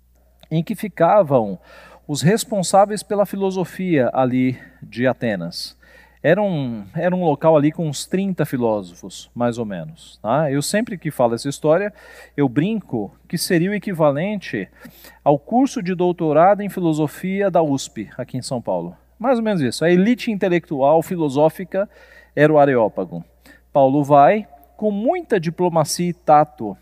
em 0.51 0.63
que 0.63 0.75
ficavam 0.75 1.57
os 2.07 2.21
responsáveis 2.21 3.01
pela 3.01 3.25
filosofia 3.25 4.11
ali 4.13 4.55
de 4.83 5.07
Atenas. 5.07 5.78
Era 6.21 6.41
um, 6.41 6.85
era 6.93 7.15
um 7.15 7.23
local 7.23 7.55
ali 7.55 7.71
com 7.71 7.87
uns 7.87 8.05
30 8.05 8.45
filósofos, 8.45 9.31
mais 9.33 9.57
ou 9.57 9.65
menos. 9.65 10.19
Tá? 10.21 10.51
Eu 10.51 10.61
sempre 10.61 10.97
que 10.97 11.11
falo 11.11 11.33
essa 11.33 11.47
história, 11.47 11.93
eu 12.35 12.49
brinco 12.49 13.11
que 13.27 13.37
seria 13.37 13.71
o 13.71 13.73
equivalente 13.73 14.67
ao 15.23 15.39
curso 15.39 15.81
de 15.81 15.95
doutorado 15.95 16.61
em 16.61 16.69
filosofia 16.69 17.49
da 17.49 17.63
USP, 17.63 18.09
aqui 18.17 18.37
em 18.37 18.41
São 18.41 18.61
Paulo. 18.61 18.95
Mais 19.17 19.37
ou 19.37 19.43
menos 19.43 19.61
isso. 19.61 19.85
A 19.85 19.89
elite 19.89 20.29
intelectual 20.29 21.01
filosófica 21.01 21.89
era 22.35 22.51
o 22.51 22.59
Areópago. 22.59 23.23
Paulo 23.71 24.03
vai, 24.03 24.45
com 24.75 24.91
muita 24.91 25.39
diplomacia 25.39 26.09
e 26.09 26.13
tato, 26.13 26.75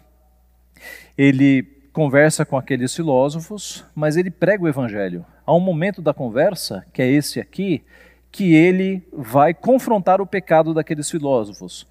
ele 1.15 1.63
conversa 1.93 2.45
com 2.45 2.58
aqueles 2.58 2.95
filósofos, 2.95 3.86
mas 3.95 4.17
ele 4.17 4.30
prega 4.30 4.63
o 4.63 4.67
evangelho. 4.67 5.26
Há 5.45 5.54
um 5.54 5.60
momento 5.60 6.02
da 6.02 6.13
conversa, 6.13 6.86
que 6.93 7.02
é 7.02 7.08
esse 7.08 7.39
aqui, 7.39 7.84
que 8.38 8.54
ele 8.54 9.02
vai 9.12 9.52
confrontar 9.52 10.21
o 10.21 10.28
pecado 10.28 10.71
daqueles 10.71 11.10
filósofos. 11.10 11.88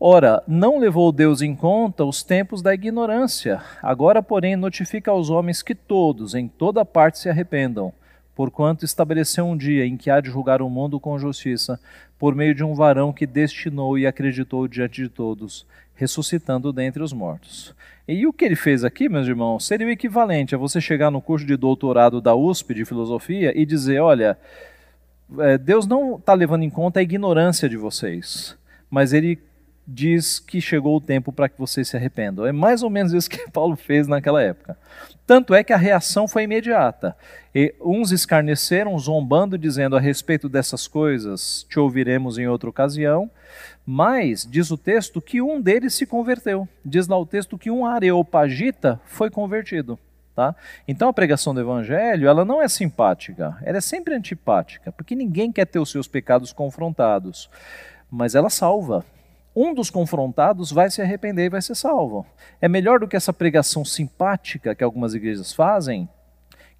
Ora, 0.00 0.42
não 0.44 0.76
levou 0.76 1.12
Deus 1.12 1.40
em 1.40 1.54
conta 1.54 2.04
os 2.04 2.20
tempos 2.24 2.60
da 2.60 2.74
ignorância. 2.74 3.62
Agora, 3.80 4.20
porém, 4.20 4.56
notifica 4.56 5.12
aos 5.12 5.30
homens 5.30 5.62
que 5.62 5.76
todos, 5.76 6.34
em 6.34 6.48
toda 6.48 6.84
parte, 6.84 7.20
se 7.20 7.28
arrependam, 7.28 7.92
porquanto 8.34 8.84
estabeleceu 8.84 9.46
um 9.46 9.56
dia 9.56 9.86
em 9.86 9.96
que 9.96 10.10
há 10.10 10.20
de 10.20 10.28
julgar 10.28 10.60
o 10.60 10.68
mundo 10.68 10.98
com 10.98 11.16
justiça, 11.16 11.78
por 12.18 12.34
meio 12.34 12.56
de 12.56 12.64
um 12.64 12.74
varão 12.74 13.12
que 13.12 13.24
destinou 13.24 13.96
e 13.96 14.04
acreditou 14.04 14.66
diante 14.66 15.00
de 15.00 15.08
todos, 15.08 15.64
ressuscitando 15.94 16.72
dentre 16.72 17.04
os 17.04 17.12
mortos. 17.12 17.72
E 18.08 18.26
o 18.26 18.32
que 18.32 18.44
ele 18.44 18.56
fez 18.56 18.82
aqui, 18.82 19.08
meus 19.08 19.28
irmãos, 19.28 19.64
seria 19.64 19.86
o 19.86 19.90
equivalente 19.90 20.56
a 20.56 20.58
você 20.58 20.80
chegar 20.80 21.12
no 21.12 21.22
curso 21.22 21.46
de 21.46 21.56
doutorado 21.56 22.20
da 22.20 22.34
USP 22.34 22.74
de 22.74 22.84
filosofia 22.84 23.52
e 23.56 23.64
dizer: 23.64 24.00
olha 24.00 24.36
Deus 25.60 25.86
não 25.86 26.16
está 26.16 26.32
levando 26.34 26.62
em 26.62 26.70
conta 26.70 27.00
a 27.00 27.02
ignorância 27.02 27.68
de 27.68 27.76
vocês, 27.76 28.56
mas 28.90 29.12
Ele 29.12 29.38
diz 29.90 30.38
que 30.38 30.60
chegou 30.60 30.96
o 30.96 31.00
tempo 31.00 31.32
para 31.32 31.48
que 31.48 31.58
vocês 31.58 31.88
se 31.88 31.96
arrependam. 31.96 32.44
É 32.44 32.52
mais 32.52 32.82
ou 32.82 32.90
menos 32.90 33.14
isso 33.14 33.30
que 33.30 33.48
Paulo 33.50 33.74
fez 33.74 34.06
naquela 34.06 34.42
época. 34.42 34.76
Tanto 35.26 35.54
é 35.54 35.64
que 35.64 35.72
a 35.72 35.78
reação 35.78 36.28
foi 36.28 36.42
imediata. 36.42 37.16
E 37.54 37.74
uns 37.80 38.12
escarneceram, 38.12 38.98
zombando, 38.98 39.56
dizendo 39.56 39.96
a 39.96 40.00
respeito 40.00 40.48
dessas 40.48 40.86
coisas, 40.86 41.64
te 41.68 41.78
ouviremos 41.78 42.38
em 42.38 42.46
outra 42.46 42.68
ocasião. 42.68 43.30
Mas, 43.84 44.46
diz 44.48 44.70
o 44.70 44.76
texto, 44.76 45.20
que 45.22 45.40
um 45.40 45.60
deles 45.60 45.94
se 45.94 46.04
converteu. 46.04 46.68
Diz 46.84 47.08
lá 47.08 47.18
o 47.18 47.26
texto 47.26 47.56
que 47.56 47.70
um 47.70 47.86
areopagita 47.86 49.00
foi 49.06 49.30
convertido. 49.30 49.98
Tá? 50.38 50.54
Então 50.86 51.08
a 51.08 51.12
pregação 51.12 51.52
do 51.52 51.60
evangelho, 51.60 52.28
ela 52.28 52.44
não 52.44 52.62
é 52.62 52.68
simpática, 52.68 53.58
ela 53.60 53.78
é 53.78 53.80
sempre 53.80 54.14
antipática, 54.14 54.92
porque 54.92 55.16
ninguém 55.16 55.50
quer 55.50 55.64
ter 55.64 55.80
os 55.80 55.90
seus 55.90 56.06
pecados 56.06 56.52
confrontados, 56.52 57.50
mas 58.08 58.36
ela 58.36 58.48
salva. 58.48 59.04
Um 59.52 59.74
dos 59.74 59.90
confrontados 59.90 60.70
vai 60.70 60.90
se 60.90 61.02
arrepender 61.02 61.46
e 61.46 61.48
vai 61.48 61.60
ser 61.60 61.74
salvo. 61.74 62.24
É 62.60 62.68
melhor 62.68 63.00
do 63.00 63.08
que 63.08 63.16
essa 63.16 63.32
pregação 63.32 63.84
simpática 63.84 64.76
que 64.76 64.84
algumas 64.84 65.12
igrejas 65.12 65.52
fazem, 65.52 66.08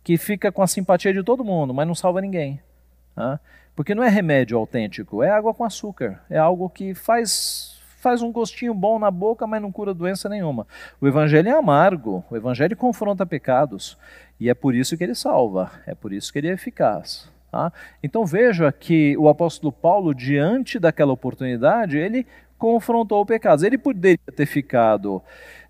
que 0.05 0.17
fica 0.17 0.53
com 0.53 0.63
a 0.63 0.69
simpatia 0.69 1.13
de 1.13 1.25
todo 1.25 1.45
mundo, 1.45 1.75
mas 1.75 1.85
não 1.85 1.97
salva 1.97 2.21
ninguém. 2.21 2.61
Tá? 3.13 3.41
Porque 3.75 3.93
não 3.93 4.05
é 4.05 4.09
remédio 4.09 4.57
autêntico, 4.57 5.21
é 5.21 5.31
água 5.31 5.53
com 5.53 5.65
açúcar. 5.65 6.23
É 6.31 6.39
algo 6.39 6.71
que 6.71 6.95
faz 6.95 7.78
faz 7.99 8.23
um 8.23 8.33
gostinho 8.33 8.73
bom 8.73 8.99
na 8.99 9.11
boca, 9.11 9.47
mas 9.47 9.61
não 9.61 9.71
cura 9.71 9.93
doença 9.93 10.29
nenhuma. 10.29 10.67
O 11.01 11.07
evangelho 11.07 11.49
é 11.49 11.53
amargo, 11.53 12.25
o 12.31 12.37
evangelho 12.37 12.77
confronta 12.77 13.27
pecados, 13.27 13.99
e 14.41 14.49
é 14.49 14.55
por 14.55 14.75
isso 14.75 14.97
que 14.97 15.05
ele 15.05 15.15
salva, 15.15 15.71
é 15.87 15.95
por 15.95 16.13
isso 16.13 16.33
que 16.33 16.39
ele 16.39 16.49
é 16.49 16.53
eficaz. 16.53 17.31
Tá? 17.51 17.73
Então 18.03 18.25
veja 18.27 18.71
que 18.71 19.17
o 19.17 19.29
apóstolo 19.29 19.73
Paulo, 19.73 20.15
diante 20.15 20.79
daquela 20.79 21.13
oportunidade, 21.13 21.97
ele 21.97 22.27
confrontou 22.59 23.25
pecados. 23.25 23.65
Ele 23.65 23.79
poderia 23.79 24.19
ter 24.37 24.45
ficado, 24.45 25.23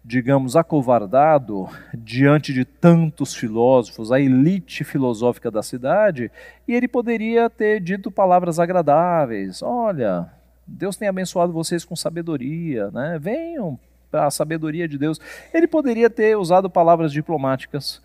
digamos, 0.04 0.56
acovardado 0.56 1.68
diante 1.94 2.52
de 2.52 2.64
tantos 2.64 3.34
filósofos, 3.34 4.10
a 4.10 4.20
elite 4.20 4.82
filosófica 4.82 5.50
da 5.50 5.62
cidade, 5.62 6.32
e 6.66 6.74
ele 6.74 6.88
poderia 6.88 7.48
ter 7.48 7.80
dito 7.80 8.10
palavras 8.10 8.58
agradáveis. 8.58 9.62
Olha, 9.62 10.28
Deus 10.68 10.96
tem 10.96 11.08
abençoado 11.08 11.52
vocês 11.52 11.84
com 11.84 11.96
sabedoria, 11.96 12.90
né? 12.90 13.18
Venham 13.18 13.78
para 14.10 14.26
a 14.26 14.30
sabedoria 14.30 14.86
de 14.86 14.98
Deus. 14.98 15.18
Ele 15.52 15.66
poderia 15.66 16.10
ter 16.10 16.36
usado 16.36 16.68
palavras 16.68 17.12
diplomáticas, 17.12 18.02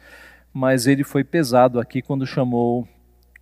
mas 0.54 0.88
ele 0.88 1.04
foi 1.04 1.24
pesado 1.24 1.80
aqui 1.80 2.02
quando 2.02 2.26
chamou 2.26 2.88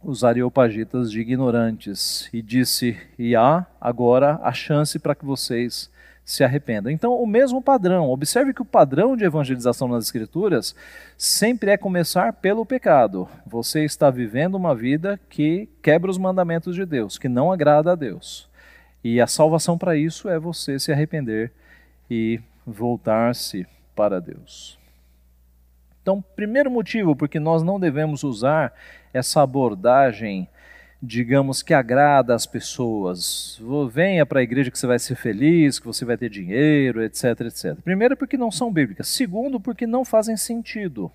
os 0.04 0.24
areopagitas 0.24 1.12
de 1.12 1.22
ignorantes 1.22 2.30
e 2.34 2.42
disse: 2.42 2.98
e 3.18 3.36
há 3.36 3.66
agora 3.80 4.40
a 4.42 4.52
chance 4.52 4.98
para 4.98 5.16
que 5.16 5.26
vocês 5.26 5.92
se 6.24 6.44
arrependam. 6.44 6.92
Então, 6.92 7.14
o 7.16 7.28
mesmo 7.28 7.62
padrão. 7.62 8.10
Observe 8.10 8.54
que 8.54 8.62
o 8.62 8.66
padrão 8.66 9.18
de 9.18 9.26
evangelização 9.26 9.88
nas 9.88 10.06
Escrituras 10.06 10.76
sempre 11.18 11.72
é 11.72 11.78
começar 11.78 12.34
pelo 12.34 12.66
pecado. 12.66 13.28
Você 13.46 13.84
está 13.84 14.10
vivendo 14.10 14.56
uma 14.56 14.76
vida 14.76 15.20
que 15.30 15.68
quebra 15.82 16.10
os 16.10 16.18
mandamentos 16.18 16.76
de 16.76 16.86
Deus, 16.86 17.18
que 17.18 17.28
não 17.28 17.52
agrada 17.52 17.92
a 17.92 17.96
Deus. 17.96 18.51
E 19.04 19.20
a 19.20 19.28
salvação 19.28 19.78
para 19.78 19.96
isso 19.96 20.30
é 20.30 20.40
você 20.40 20.78
se 20.78 20.92
arrepender 20.92 21.52
e 22.10 22.40
voltar-se 22.66 23.66
para 23.96 24.20
Deus. 24.20 24.78
Então, 26.02 26.24
primeiro 26.36 26.70
motivo 26.70 27.16
porque 27.16 27.40
nós 27.40 27.64
não 27.64 27.80
devemos 27.80 28.24
usar 28.24 28.74
essa 29.14 29.42
abordagem, 29.42 30.48
digamos, 31.02 31.62
que 31.62 31.74
agrada 31.74 32.34
as 32.34 32.46
pessoas. 32.46 33.62
Venha 33.92 34.26
para 34.26 34.40
a 34.40 34.44
igreja 34.44 34.72
que 34.72 34.78
você 34.78 34.88
vai 34.88 35.00
ser 35.00 35.16
feliz, 35.16 35.80
que 35.80 35.86
você 35.86 36.06
vai 36.06 36.18
ter 36.18 36.30
dinheiro, 36.30 37.04
etc, 37.04 37.42
etc. 37.42 37.76
Primeiro, 37.84 38.18
porque 38.18 38.38
não 38.38 38.52
são 38.52 38.72
bíblicas. 38.72 39.08
Segundo, 39.08 39.60
porque 39.60 39.86
não 39.86 40.04
fazem 40.04 40.38
sentido. 40.38 41.12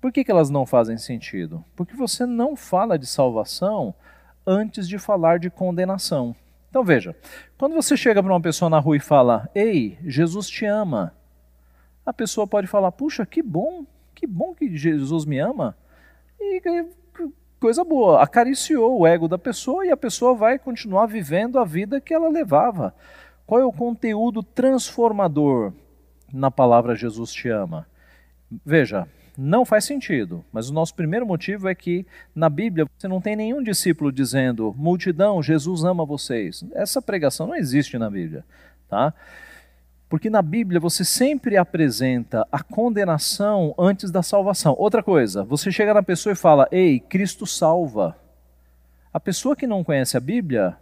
Por 0.00 0.12
que, 0.12 0.24
que 0.24 0.30
elas 0.32 0.50
não 0.50 0.66
fazem 0.66 0.98
sentido? 0.98 1.64
Porque 1.76 1.94
você 1.94 2.26
não 2.26 2.56
fala 2.56 2.98
de 2.98 3.06
salvação 3.06 3.94
antes 4.46 4.88
de 4.88 4.98
falar 4.98 5.38
de 5.38 5.50
condenação. 5.50 6.34
Então 6.68 6.82
veja, 6.82 7.14
quando 7.58 7.74
você 7.74 7.96
chega 7.96 8.22
para 8.22 8.32
uma 8.32 8.40
pessoa 8.40 8.70
na 8.70 8.78
rua 8.78 8.96
e 8.96 9.00
fala: 9.00 9.48
"Ei, 9.54 9.98
Jesus 10.04 10.48
te 10.48 10.64
ama", 10.64 11.14
a 12.04 12.12
pessoa 12.12 12.46
pode 12.46 12.66
falar: 12.66 12.90
"Puxa, 12.92 13.26
que 13.26 13.42
bom, 13.42 13.84
que 14.14 14.26
bom 14.26 14.54
que 14.54 14.74
Jesus 14.76 15.24
me 15.24 15.38
ama". 15.38 15.76
E 16.40 16.60
coisa 17.60 17.84
boa, 17.84 18.20
acariciou 18.20 18.98
o 18.98 19.06
ego 19.06 19.28
da 19.28 19.38
pessoa 19.38 19.86
e 19.86 19.90
a 19.90 19.96
pessoa 19.96 20.34
vai 20.34 20.58
continuar 20.58 21.06
vivendo 21.06 21.60
a 21.60 21.64
vida 21.64 22.00
que 22.00 22.12
ela 22.12 22.28
levava. 22.28 22.92
Qual 23.46 23.60
é 23.60 23.64
o 23.64 23.72
conteúdo 23.72 24.42
transformador 24.42 25.72
na 26.32 26.50
palavra 26.50 26.96
Jesus 26.96 27.32
te 27.32 27.48
ama? 27.48 27.86
Veja, 28.64 29.06
não 29.42 29.64
faz 29.64 29.84
sentido. 29.84 30.44
Mas 30.52 30.70
o 30.70 30.72
nosso 30.72 30.94
primeiro 30.94 31.26
motivo 31.26 31.68
é 31.68 31.74
que 31.74 32.06
na 32.34 32.48
Bíblia 32.48 32.86
você 32.96 33.08
não 33.08 33.20
tem 33.20 33.34
nenhum 33.34 33.62
discípulo 33.62 34.12
dizendo: 34.12 34.72
multidão, 34.78 35.42
Jesus 35.42 35.82
ama 35.82 36.04
vocês. 36.04 36.64
Essa 36.72 37.02
pregação 37.02 37.48
não 37.48 37.56
existe 37.56 37.98
na 37.98 38.08
Bíblia, 38.08 38.44
tá? 38.88 39.12
Porque 40.08 40.30
na 40.30 40.42
Bíblia 40.42 40.78
você 40.78 41.04
sempre 41.04 41.56
apresenta 41.56 42.46
a 42.52 42.62
condenação 42.62 43.74
antes 43.76 44.10
da 44.10 44.22
salvação. 44.22 44.76
Outra 44.78 45.02
coisa, 45.02 45.42
você 45.42 45.72
chega 45.72 45.92
na 45.92 46.02
pessoa 46.02 46.32
e 46.32 46.36
fala: 46.36 46.68
"Ei, 46.70 47.00
Cristo 47.00 47.46
salva". 47.46 48.16
A 49.12 49.18
pessoa 49.18 49.56
que 49.56 49.66
não 49.66 49.82
conhece 49.82 50.16
a 50.16 50.20
Bíblia, 50.20 50.76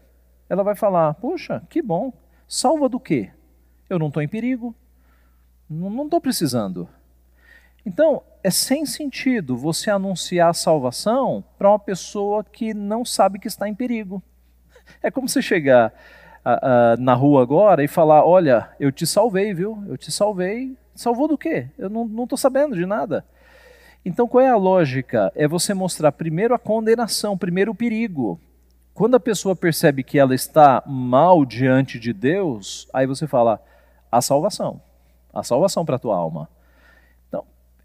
ela 0.48 0.62
vai 0.62 0.74
falar: 0.74 1.14
"Puxa, 1.14 1.62
que 1.70 1.80
bom. 1.80 2.12
Salva 2.46 2.88
do 2.88 3.00
quê? 3.00 3.30
Eu 3.88 3.98
não 3.98 4.08
estou 4.08 4.22
em 4.22 4.28
perigo. 4.28 4.74
Não 5.68 6.04
estou 6.04 6.20
precisando. 6.20 6.88
Então, 7.86 8.22
é 8.42 8.50
sem 8.50 8.86
sentido 8.86 9.56
você 9.56 9.90
anunciar 9.90 10.50
a 10.50 10.54
salvação 10.54 11.44
para 11.58 11.68
uma 11.68 11.78
pessoa 11.78 12.42
que 12.44 12.72
não 12.72 13.04
sabe 13.04 13.38
que 13.38 13.48
está 13.48 13.68
em 13.68 13.74
perigo. 13.74 14.22
É 15.02 15.10
como 15.10 15.28
você 15.28 15.40
chegar 15.40 15.92
na 16.98 17.14
rua 17.14 17.42
agora 17.42 17.84
e 17.84 17.88
falar: 17.88 18.24
Olha, 18.24 18.70
eu 18.78 18.90
te 18.90 19.06
salvei, 19.06 19.52
viu? 19.52 19.82
Eu 19.86 19.96
te 19.96 20.10
salvei. 20.10 20.76
Salvou 20.94 21.28
do 21.28 21.38
quê? 21.38 21.68
Eu 21.78 21.88
não 21.88 22.24
estou 22.24 22.36
sabendo 22.36 22.74
de 22.74 22.84
nada. 22.84 23.24
Então, 24.04 24.26
qual 24.26 24.42
é 24.42 24.48
a 24.48 24.56
lógica? 24.56 25.30
É 25.34 25.46
você 25.46 25.74
mostrar 25.74 26.12
primeiro 26.12 26.54
a 26.54 26.58
condenação, 26.58 27.36
primeiro 27.36 27.72
o 27.72 27.74
perigo. 27.74 28.40
Quando 28.94 29.14
a 29.14 29.20
pessoa 29.20 29.54
percebe 29.54 30.02
que 30.02 30.18
ela 30.18 30.34
está 30.34 30.82
mal 30.86 31.44
diante 31.44 31.98
de 31.98 32.12
Deus, 32.12 32.88
aí 32.92 33.06
você 33.06 33.26
fala: 33.26 33.62
a 34.10 34.20
salvação. 34.20 34.80
A 35.32 35.42
salvação 35.42 35.84
para 35.84 35.96
a 35.96 35.98
tua 35.98 36.16
alma. 36.16 36.48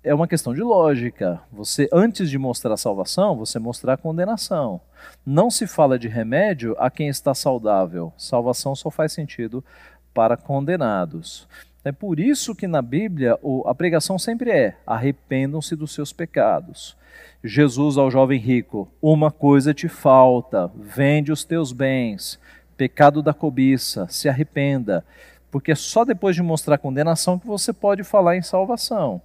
É 0.05 0.13
uma 0.13 0.27
questão 0.27 0.53
de 0.53 0.61
lógica. 0.61 1.41
Você, 1.51 1.89
antes 1.91 2.29
de 2.29 2.37
mostrar 2.37 2.77
salvação, 2.77 3.35
você 3.35 3.57
mostrar 3.57 3.97
condenação. 3.97 4.79
Não 5.25 5.49
se 5.49 5.65
fala 5.65 5.97
de 5.97 6.07
remédio 6.07 6.75
a 6.77 6.91
quem 6.91 7.07
está 7.07 7.33
saudável. 7.33 8.13
Salvação 8.15 8.75
só 8.75 8.91
faz 8.91 9.13
sentido 9.13 9.65
para 10.13 10.37
condenados. 10.37 11.47
É 11.83 11.91
por 11.91 12.19
isso 12.19 12.53
que 12.53 12.67
na 12.67 12.83
Bíblia 12.83 13.39
a 13.65 13.73
pregação 13.73 14.19
sempre 14.19 14.51
é: 14.51 14.77
arrependam-se 14.85 15.75
dos 15.75 15.91
seus 15.91 16.13
pecados. 16.13 16.95
Jesus 17.43 17.97
ao 17.97 18.11
jovem 18.11 18.39
rico: 18.39 18.87
Uma 19.01 19.31
coisa 19.31 19.73
te 19.73 19.89
falta, 19.89 20.69
vende 20.75 21.31
os 21.31 21.43
teus 21.43 21.71
bens, 21.71 22.39
pecado 22.77 23.23
da 23.23 23.33
cobiça, 23.33 24.05
se 24.07 24.29
arrependa, 24.29 25.03
porque 25.49 25.71
é 25.71 25.75
só 25.75 26.05
depois 26.05 26.35
de 26.35 26.43
mostrar 26.43 26.77
condenação 26.77 27.39
que 27.39 27.47
você 27.47 27.73
pode 27.73 28.03
falar 28.03 28.37
em 28.37 28.43
salvação. 28.43 29.19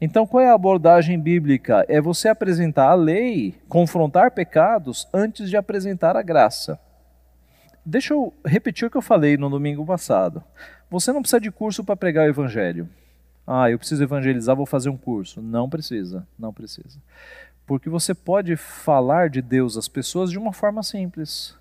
Então, 0.00 0.26
qual 0.26 0.42
é 0.42 0.48
a 0.48 0.54
abordagem 0.54 1.18
bíblica? 1.18 1.84
É 1.88 2.00
você 2.00 2.28
apresentar 2.28 2.90
a 2.90 2.94
lei, 2.94 3.54
confrontar 3.68 4.30
pecados 4.30 5.08
antes 5.12 5.48
de 5.48 5.56
apresentar 5.56 6.16
a 6.16 6.22
graça. 6.22 6.78
Deixa 7.84 8.14
eu 8.14 8.32
repetir 8.44 8.86
o 8.86 8.90
que 8.90 8.96
eu 8.96 9.02
falei 9.02 9.36
no 9.36 9.48
domingo 9.48 9.84
passado. 9.84 10.42
Você 10.90 11.12
não 11.12 11.22
precisa 11.22 11.40
de 11.40 11.50
curso 11.50 11.82
para 11.82 11.96
pregar 11.96 12.26
o 12.26 12.30
evangelho. 12.30 12.88
Ah, 13.46 13.70
eu 13.70 13.78
preciso 13.78 14.02
evangelizar, 14.02 14.54
vou 14.54 14.66
fazer 14.66 14.90
um 14.90 14.96
curso. 14.96 15.40
Não 15.40 15.68
precisa, 15.68 16.26
não 16.38 16.52
precisa. 16.52 17.00
Porque 17.66 17.88
você 17.88 18.14
pode 18.14 18.56
falar 18.56 19.30
de 19.30 19.40
Deus 19.40 19.76
às 19.76 19.88
pessoas 19.88 20.30
de 20.30 20.38
uma 20.38 20.52
forma 20.52 20.82
simples. 20.82 21.56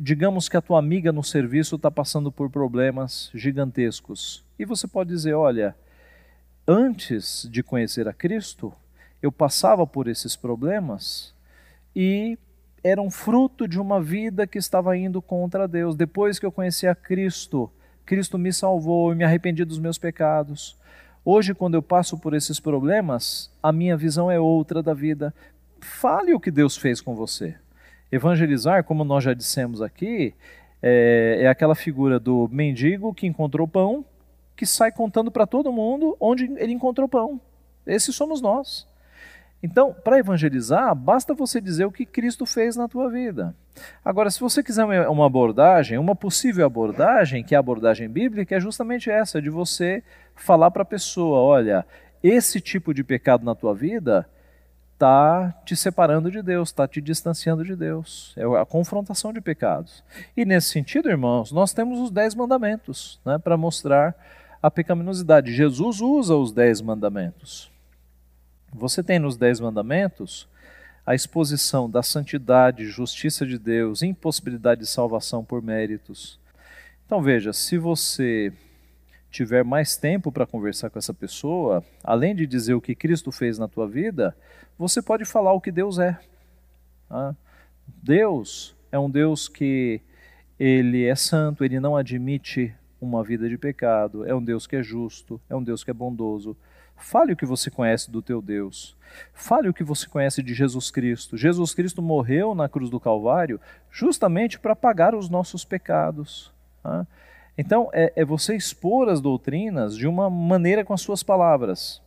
Digamos 0.00 0.48
que 0.48 0.56
a 0.56 0.60
tua 0.60 0.78
amiga 0.78 1.12
no 1.12 1.22
serviço 1.22 1.76
está 1.76 1.90
passando 1.90 2.30
por 2.30 2.50
problemas 2.50 3.30
gigantescos. 3.34 4.44
E 4.58 4.64
você 4.64 4.86
pode 4.86 5.10
dizer: 5.10 5.34
olha, 5.34 5.74
antes 6.70 7.48
de 7.50 7.64
conhecer 7.64 8.06
a 8.06 8.12
Cristo, 8.12 8.72
eu 9.20 9.32
passava 9.32 9.84
por 9.84 10.06
esses 10.06 10.36
problemas 10.36 11.34
e 11.96 12.38
eram 12.82 13.10
fruto 13.10 13.66
de 13.66 13.80
uma 13.80 14.00
vida 14.00 14.46
que 14.46 14.56
estava 14.56 14.96
indo 14.96 15.20
contra 15.20 15.66
Deus. 15.66 15.96
Depois 15.96 16.38
que 16.38 16.46
eu 16.46 16.52
conheci 16.52 16.86
a 16.86 16.94
Cristo, 16.94 17.68
Cristo 18.06 18.38
me 18.38 18.52
salvou 18.52 19.12
e 19.12 19.16
me 19.16 19.24
arrependi 19.24 19.64
dos 19.64 19.80
meus 19.80 19.98
pecados. 19.98 20.78
Hoje, 21.24 21.54
quando 21.54 21.74
eu 21.74 21.82
passo 21.82 22.16
por 22.16 22.34
esses 22.34 22.60
problemas, 22.60 23.50
a 23.60 23.72
minha 23.72 23.96
visão 23.96 24.30
é 24.30 24.38
outra 24.38 24.80
da 24.80 24.94
vida. 24.94 25.34
Fale 25.80 26.32
o 26.32 26.40
que 26.40 26.52
Deus 26.52 26.76
fez 26.76 27.00
com 27.00 27.16
você. 27.16 27.56
Evangelizar, 28.12 28.84
como 28.84 29.02
nós 29.02 29.24
já 29.24 29.34
dissemos 29.34 29.82
aqui, 29.82 30.34
é, 30.80 31.40
é 31.40 31.48
aquela 31.48 31.74
figura 31.74 32.20
do 32.20 32.48
mendigo 32.50 33.12
que 33.12 33.26
encontrou 33.26 33.66
pão, 33.66 34.04
que 34.60 34.66
sai 34.66 34.92
contando 34.92 35.30
para 35.30 35.46
todo 35.46 35.72
mundo 35.72 36.14
onde 36.20 36.44
ele 36.58 36.74
encontrou 36.74 37.08
pão. 37.08 37.40
Esses 37.86 38.14
somos 38.14 38.42
nós. 38.42 38.86
Então, 39.62 39.96
para 40.04 40.18
evangelizar, 40.18 40.94
basta 40.94 41.32
você 41.32 41.62
dizer 41.62 41.86
o 41.86 41.90
que 41.90 42.04
Cristo 42.04 42.44
fez 42.44 42.76
na 42.76 42.86
tua 42.86 43.08
vida. 43.08 43.54
Agora, 44.04 44.30
se 44.30 44.38
você 44.38 44.62
quiser 44.62 44.84
uma 45.08 45.24
abordagem, 45.24 45.96
uma 45.96 46.14
possível 46.14 46.66
abordagem, 46.66 47.42
que 47.42 47.54
é 47.54 47.56
a 47.56 47.60
abordagem 47.60 48.06
bíblica, 48.06 48.54
é 48.54 48.60
justamente 48.60 49.10
essa, 49.10 49.40
de 49.40 49.48
você 49.48 50.02
falar 50.34 50.70
para 50.70 50.82
a 50.82 50.84
pessoa: 50.84 51.38
olha, 51.38 51.86
esse 52.22 52.60
tipo 52.60 52.92
de 52.92 53.02
pecado 53.02 53.42
na 53.46 53.54
tua 53.54 53.74
vida 53.74 54.28
está 54.92 55.54
te 55.64 55.74
separando 55.74 56.30
de 56.30 56.42
Deus, 56.42 56.68
está 56.68 56.86
te 56.86 57.00
distanciando 57.00 57.64
de 57.64 57.74
Deus. 57.74 58.34
É 58.36 58.44
a 58.60 58.66
confrontação 58.66 59.32
de 59.32 59.40
pecados. 59.40 60.04
E 60.36 60.44
nesse 60.44 60.68
sentido, 60.68 61.08
irmãos, 61.08 61.50
nós 61.50 61.72
temos 61.72 61.98
os 61.98 62.10
dez 62.10 62.34
mandamentos 62.34 63.18
né, 63.24 63.38
para 63.38 63.56
mostrar 63.56 64.14
a 64.62 64.70
pecaminosidade. 64.70 65.52
Jesus 65.52 66.00
usa 66.00 66.34
os 66.34 66.52
dez 66.52 66.80
mandamentos. 66.80 67.70
Você 68.72 69.02
tem 69.02 69.18
nos 69.18 69.36
Dez 69.36 69.58
Mandamentos 69.58 70.48
a 71.04 71.14
exposição 71.14 71.90
da 71.90 72.02
santidade, 72.02 72.86
justiça 72.86 73.44
de 73.44 73.58
Deus, 73.58 74.02
impossibilidade 74.02 74.82
de 74.82 74.86
salvação 74.86 75.44
por 75.44 75.60
méritos. 75.60 76.38
Então 77.04 77.20
veja, 77.20 77.52
se 77.52 77.76
você 77.76 78.52
tiver 79.30 79.64
mais 79.64 79.96
tempo 79.96 80.30
para 80.30 80.46
conversar 80.46 80.88
com 80.88 80.98
essa 80.98 81.12
pessoa, 81.12 81.84
além 82.04 82.34
de 82.34 82.46
dizer 82.46 82.74
o 82.74 82.80
que 82.80 82.94
Cristo 82.94 83.32
fez 83.32 83.58
na 83.58 83.66
tua 83.66 83.88
vida, 83.88 84.36
você 84.78 85.02
pode 85.02 85.24
falar 85.24 85.52
o 85.52 85.60
que 85.60 85.72
Deus 85.72 85.98
é. 85.98 86.18
Tá? 87.08 87.34
Deus 87.86 88.76
é 88.92 88.98
um 88.98 89.10
Deus 89.10 89.48
que 89.48 90.00
ele 90.58 91.06
é 91.06 91.14
santo, 91.16 91.64
ele 91.64 91.80
não 91.80 91.96
admite 91.96 92.72
uma 93.00 93.22
vida 93.24 93.48
de 93.48 93.56
pecado, 93.56 94.26
é 94.26 94.34
um 94.34 94.42
Deus 94.42 94.66
que 94.66 94.76
é 94.76 94.82
justo, 94.82 95.40
é 95.48 95.56
um 95.56 95.62
Deus 95.62 95.82
que 95.82 95.90
é 95.90 95.94
bondoso, 95.94 96.56
Fale 97.00 97.32
o 97.32 97.36
que 97.36 97.46
você 97.46 97.70
conhece 97.70 98.10
do 98.10 98.20
teu 98.20 98.42
Deus. 98.42 98.94
Fale 99.32 99.68
o 99.68 99.74
que 99.74 99.82
você 99.82 100.06
conhece 100.06 100.42
de 100.42 100.52
Jesus 100.52 100.90
Cristo. 100.90 101.36
Jesus 101.36 101.74
Cristo 101.74 102.02
morreu 102.02 102.54
na 102.54 102.68
cruz 102.68 102.90
do 102.90 103.00
Calvário 103.00 103.58
justamente 103.90 104.58
para 104.58 104.76
pagar 104.76 105.14
os 105.14 105.28
nossos 105.28 105.64
pecados. 105.64 106.52
Tá? 106.82 107.06
Então, 107.56 107.88
é, 107.92 108.12
é, 108.14 108.24
você 108.24 108.54
expor 108.54 109.08
as 109.08 109.20
doutrinas 109.20 109.96
de 109.96 110.06
uma 110.06 110.28
maneira 110.28 110.84
com 110.84 110.92
as 110.92 111.00
suas 111.00 111.22
palavras. 111.22 112.02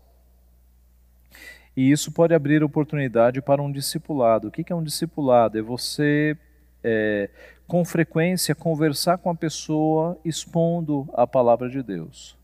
E 1.76 1.92
isso 1.92 2.12
pode 2.12 2.34
abrir 2.36 2.64
oportunidade 2.64 3.42
para 3.42 3.62
um 3.62 3.72
discipulado. 3.72 4.48
O 4.48 4.52
que 4.52 4.72
é 4.72 4.76
um 4.76 4.84
discipulado? 4.84 5.58
É 5.58 5.62
você, 5.62 6.38
é, 6.84 7.30
com 7.74 7.84
frequência, 7.84 8.54
conversar 8.54 9.18
com 9.18 9.32
a 9.32 9.36
pessoa 9.36 10.16
expondo 10.24 11.10
a 11.12 11.26
palavra 11.26 11.68
de 11.68 11.82
Deus 11.82 12.38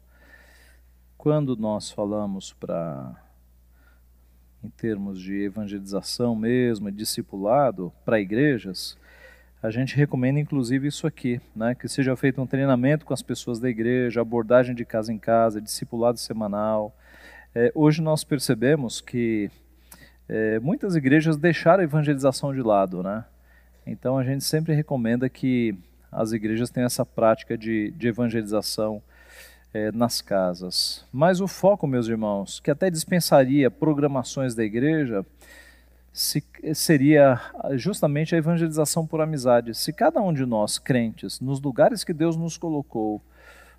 quando 1.20 1.56
nós 1.56 1.92
falamos 1.92 2.52
para 2.54 3.14
em 4.64 4.70
termos 4.70 5.22
de 5.22 5.44
evangelização 5.44 6.36
mesmo, 6.36 6.92
discipulado 6.92 7.94
para 8.04 8.20
igrejas, 8.20 8.98
a 9.62 9.70
gente 9.70 9.96
recomenda 9.96 10.40
inclusive 10.40 10.88
isso 10.88 11.06
aqui, 11.06 11.40
né, 11.56 11.76
que 11.76 11.88
seja 11.88 12.16
feito 12.16 12.42
um 12.42 12.48
treinamento 12.48 13.06
com 13.06 13.14
as 13.14 13.22
pessoas 13.22 13.60
da 13.60 13.70
igreja, 13.70 14.22
abordagem 14.22 14.74
de 14.74 14.84
casa 14.84 15.14
em 15.14 15.20
casa, 15.20 15.62
discipulado 15.62 16.18
semanal. 16.18 16.92
É, 17.54 17.72
hoje 17.76 18.02
nós 18.02 18.24
percebemos 18.24 19.00
que 19.00 19.52
é, 20.28 20.60
muitas 20.60 20.96
igrejas 20.96 21.38
deixaram 21.38 21.82
a 21.82 21.84
evangelização 21.84 22.52
de 22.52 22.64
lado, 22.64 23.04
né? 23.04 23.26
Então 23.90 24.18
a 24.18 24.24
gente 24.24 24.44
sempre 24.44 24.74
recomenda 24.74 25.28
que 25.28 25.76
as 26.12 26.32
igrejas 26.32 26.70
tenham 26.70 26.86
essa 26.86 27.06
prática 27.06 27.58
de, 27.58 27.92
de 27.92 28.08
evangelização 28.08 29.02
é, 29.74 29.92
nas 29.92 30.22
casas. 30.22 31.06
Mas 31.12 31.42
o 31.42 31.48
foco, 31.48 31.88
meus 31.88 32.08
irmãos, 32.08 32.60
que 32.60 32.72
até 32.72 32.90
dispensaria 32.90 33.70
programações 33.70 34.54
da 34.54 34.64
igreja, 34.64 35.26
se, 36.14 36.44
seria 36.74 37.40
justamente 37.74 38.36
a 38.36 38.38
evangelização 38.38 39.08
por 39.08 39.22
amizade. 39.22 39.76
Se 39.76 39.92
cada 39.92 40.22
um 40.22 40.34
de 40.34 40.46
nós, 40.46 40.78
crentes, 40.78 41.40
nos 41.40 41.60
lugares 41.60 42.04
que 42.04 42.14
Deus 42.14 42.36
nos 42.36 42.58
colocou, 42.58 43.22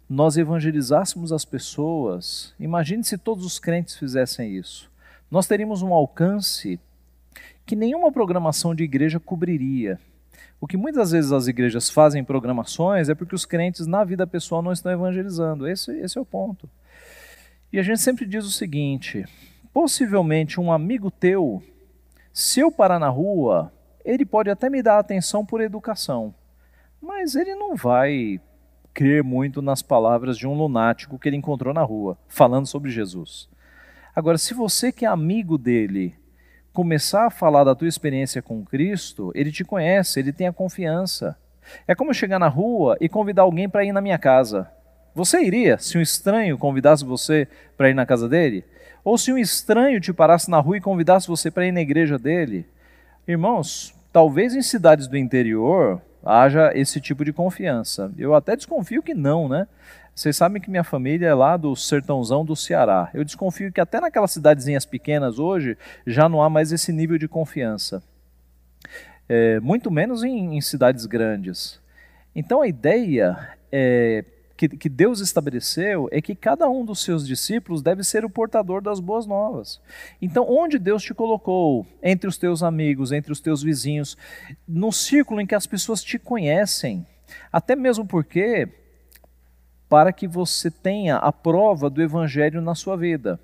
nós 0.09 0.37
evangelizássemos 0.37 1.31
as 1.31 1.45
pessoas, 1.45 2.53
imagine 2.59 3.05
se 3.05 3.17
todos 3.17 3.45
os 3.45 3.61
crentes 3.61 3.97
fizessem 3.97 4.57
isso. 4.57 4.91
Nós 5.31 5.47
teríamos 5.47 5.83
um 5.83 5.95
alcance 5.95 6.81
que 7.71 7.77
nenhuma 7.77 8.11
programação 8.11 8.75
de 8.75 8.83
igreja 8.83 9.21
cobriria. 9.21 9.97
O 10.61 10.67
que 10.67 10.77
muitas 10.77 11.13
vezes 11.13 11.31
as 11.31 11.47
igrejas 11.47 11.89
fazem 11.89 12.25
programações 12.25 13.09
é 13.09 13.15
porque 13.15 13.33
os 13.33 13.47
crentes 13.47 13.87
na 13.87 14.03
vida 14.03 14.27
pessoal 14.27 14.61
não 14.61 14.73
estão 14.73 14.91
evangelizando. 14.91 15.69
Esse, 15.69 15.93
esse 16.01 16.19
é 16.19 16.21
o 16.21 16.25
ponto. 16.25 16.69
E 17.73 17.79
a 17.79 17.83
gente 17.85 18.01
sempre 18.01 18.27
diz 18.27 18.45
o 18.45 18.51
seguinte: 18.51 19.25
possivelmente 19.73 20.61
um 20.61 20.73
amigo 20.73 21.13
teu, 21.13 21.63
se 22.33 22.59
eu 22.59 22.73
parar 22.73 22.99
na 22.99 23.09
rua, 23.09 23.73
ele 24.05 24.27
pode 24.27 24.51
até 24.51 24.69
me 24.69 24.83
dar 24.83 24.99
atenção 24.99 25.47
por 25.47 25.61
educação, 25.61 26.35
mas 27.01 27.37
ele 27.37 27.55
não 27.55 27.77
vai 27.77 28.41
crer 28.93 29.23
muito 29.23 29.63
nas 29.63 29.81
palavras 29.81 30.37
de 30.37 30.45
um 30.45 30.55
lunático 30.55 31.21
que 31.21 31.29
ele 31.29 31.37
encontrou 31.37 31.73
na 31.73 31.85
rua, 31.85 32.19
falando 32.27 32.67
sobre 32.67 32.91
Jesus. 32.91 33.49
Agora, 34.13 34.39
se 34.39 34.55
você 34.55 34.91
que 34.91 35.05
é 35.05 35.09
amigo 35.09 35.57
dele 35.57 36.19
começar 36.73 37.27
a 37.27 37.31
falar 37.31 37.65
da 37.65 37.75
tua 37.75 37.89
experiência 37.89 38.41
com 38.41 38.65
Cristo, 38.65 39.33
ele 39.35 39.51
te 39.51 39.65
conhece, 39.65 40.21
ele 40.21 40.33
tem 40.33 40.47
a 40.47 40.53
confiança. 40.53 41.37
É 41.87 41.95
como 41.95 42.15
chegar 42.15 42.39
na 42.39 42.49
rua 42.49 42.97
e 43.01 43.09
convidar 43.09 43.43
alguém 43.43 43.69
para 43.69 43.85
ir 43.85 43.93
na 43.93 44.01
minha 44.01 44.19
casa. 44.19 44.71
Você 45.15 45.43
iria 45.43 45.77
se 45.79 45.99
um 45.99 46.01
estranho 46.01 46.57
convidasse 46.57 47.05
você 47.05 47.49
para 47.77 47.91
ir 47.91 47.95
na 47.95 48.07
casa 48.07 48.29
dele? 48.29 48.65
Ou 49.03 49.19
se 49.19 49.33
um 49.33 49.39
estranho 49.39 50.01
te 50.01 50.13
parasse 50.13 50.51
na 50.51 50.59
rua 50.61 50.77
e 50.77 50.81
convidasse 50.81 51.27
você 51.27 51.51
para 51.51 51.67
ir 51.67 51.73
na 51.73 51.81
igreja 51.81 52.19
dele? 52.19 52.67
Irmãos, 53.27 53.95
talvez 54.13 54.55
em 54.55 54.63
cidades 54.63 55.07
do 55.07 55.17
interior 55.17 56.01
haja 56.25 56.73
esse 56.75 57.01
tipo 57.01 57.25
de 57.25 57.33
confiança. 57.33 58.13
Eu 58.17 58.35
até 58.35 58.55
desconfio 58.55 59.03
que 59.03 59.15
não, 59.15 59.49
né? 59.49 59.67
Vocês 60.21 60.37
sabem 60.37 60.61
que 60.61 60.69
minha 60.69 60.85
família 60.85 61.29
é 61.29 61.33
lá 61.33 61.57
do 61.57 61.75
sertãozão 61.75 62.45
do 62.45 62.55
Ceará. 62.55 63.09
Eu 63.15 63.25
desconfio 63.25 63.73
que 63.73 63.81
até 63.81 63.99
naquelas 63.99 64.33
cidadezinhas 64.33 64.85
pequenas 64.85 65.39
hoje 65.39 65.79
já 66.07 66.29
não 66.29 66.43
há 66.43 66.51
mais 66.51 66.73
esse 66.73 66.93
nível 66.93 67.17
de 67.17 67.27
confiança. 67.27 68.03
É, 69.27 69.59
muito 69.61 69.91
menos 69.91 70.23
em, 70.23 70.59
em 70.59 70.61
cidades 70.61 71.07
grandes. 71.07 71.81
Então 72.37 72.61
a 72.61 72.69
ideia 72.69 73.57
é 73.73 74.23
que, 74.59 74.69
que 74.69 74.91
Deus 74.91 75.21
estabeleceu 75.21 76.07
é 76.13 76.21
que 76.21 76.35
cada 76.35 76.69
um 76.69 76.85
dos 76.85 77.03
seus 77.03 77.27
discípulos 77.27 77.81
deve 77.81 78.05
ser 78.05 78.23
o 78.23 78.29
portador 78.29 78.83
das 78.83 79.01
boas 79.01 79.25
novas. 79.25 79.81
Então, 80.21 80.45
onde 80.47 80.79
Deus 80.79 81.03
te 81.03 81.15
colocou, 81.15 81.87
entre 82.03 82.29
os 82.29 82.37
teus 82.37 82.63
amigos, 82.63 83.11
entre 83.11 83.33
os 83.33 83.41
teus 83.41 83.63
vizinhos, 83.63 84.19
no 84.69 84.93
círculo 84.93 85.41
em 85.41 85.47
que 85.47 85.55
as 85.55 85.67
pessoas 85.67 86.05
te 86.05 86.19
conhecem, 86.19 87.07
até 87.51 87.75
mesmo 87.75 88.07
porque 88.07 88.69
para 89.91 90.13
que 90.13 90.29
você 90.29 90.71
tenha 90.71 91.17
a 91.17 91.33
prova 91.33 91.91
do 91.91 92.01
evangelho 92.01 92.63
na 92.63 92.77
sua 92.77 92.97
vida. 92.97 93.41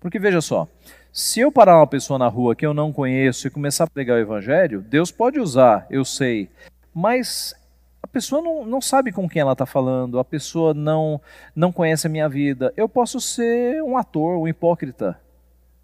Porque 0.00 0.18
veja 0.18 0.40
só, 0.40 0.66
se 1.12 1.40
eu 1.40 1.52
parar 1.52 1.76
uma 1.76 1.86
pessoa 1.86 2.18
na 2.18 2.26
rua 2.26 2.56
que 2.56 2.64
eu 2.64 2.72
não 2.72 2.90
conheço 2.90 3.46
e 3.46 3.50
começar 3.50 3.84
a 3.84 3.90
pregar 3.90 4.16
o 4.16 4.20
evangelho, 4.20 4.80
Deus 4.80 5.12
pode 5.12 5.38
usar, 5.38 5.86
eu 5.90 6.02
sei, 6.02 6.48
mas 6.94 7.54
a 8.02 8.06
pessoa 8.06 8.40
não, 8.40 8.64
não 8.64 8.80
sabe 8.80 9.12
com 9.12 9.28
quem 9.28 9.40
ela 9.40 9.52
está 9.52 9.66
falando, 9.66 10.18
a 10.18 10.24
pessoa 10.24 10.72
não, 10.72 11.20
não 11.54 11.70
conhece 11.70 12.06
a 12.06 12.10
minha 12.10 12.28
vida. 12.28 12.72
Eu 12.74 12.88
posso 12.88 13.20
ser 13.20 13.82
um 13.82 13.96
ator, 13.98 14.38
um 14.38 14.48
hipócrita, 14.48 15.20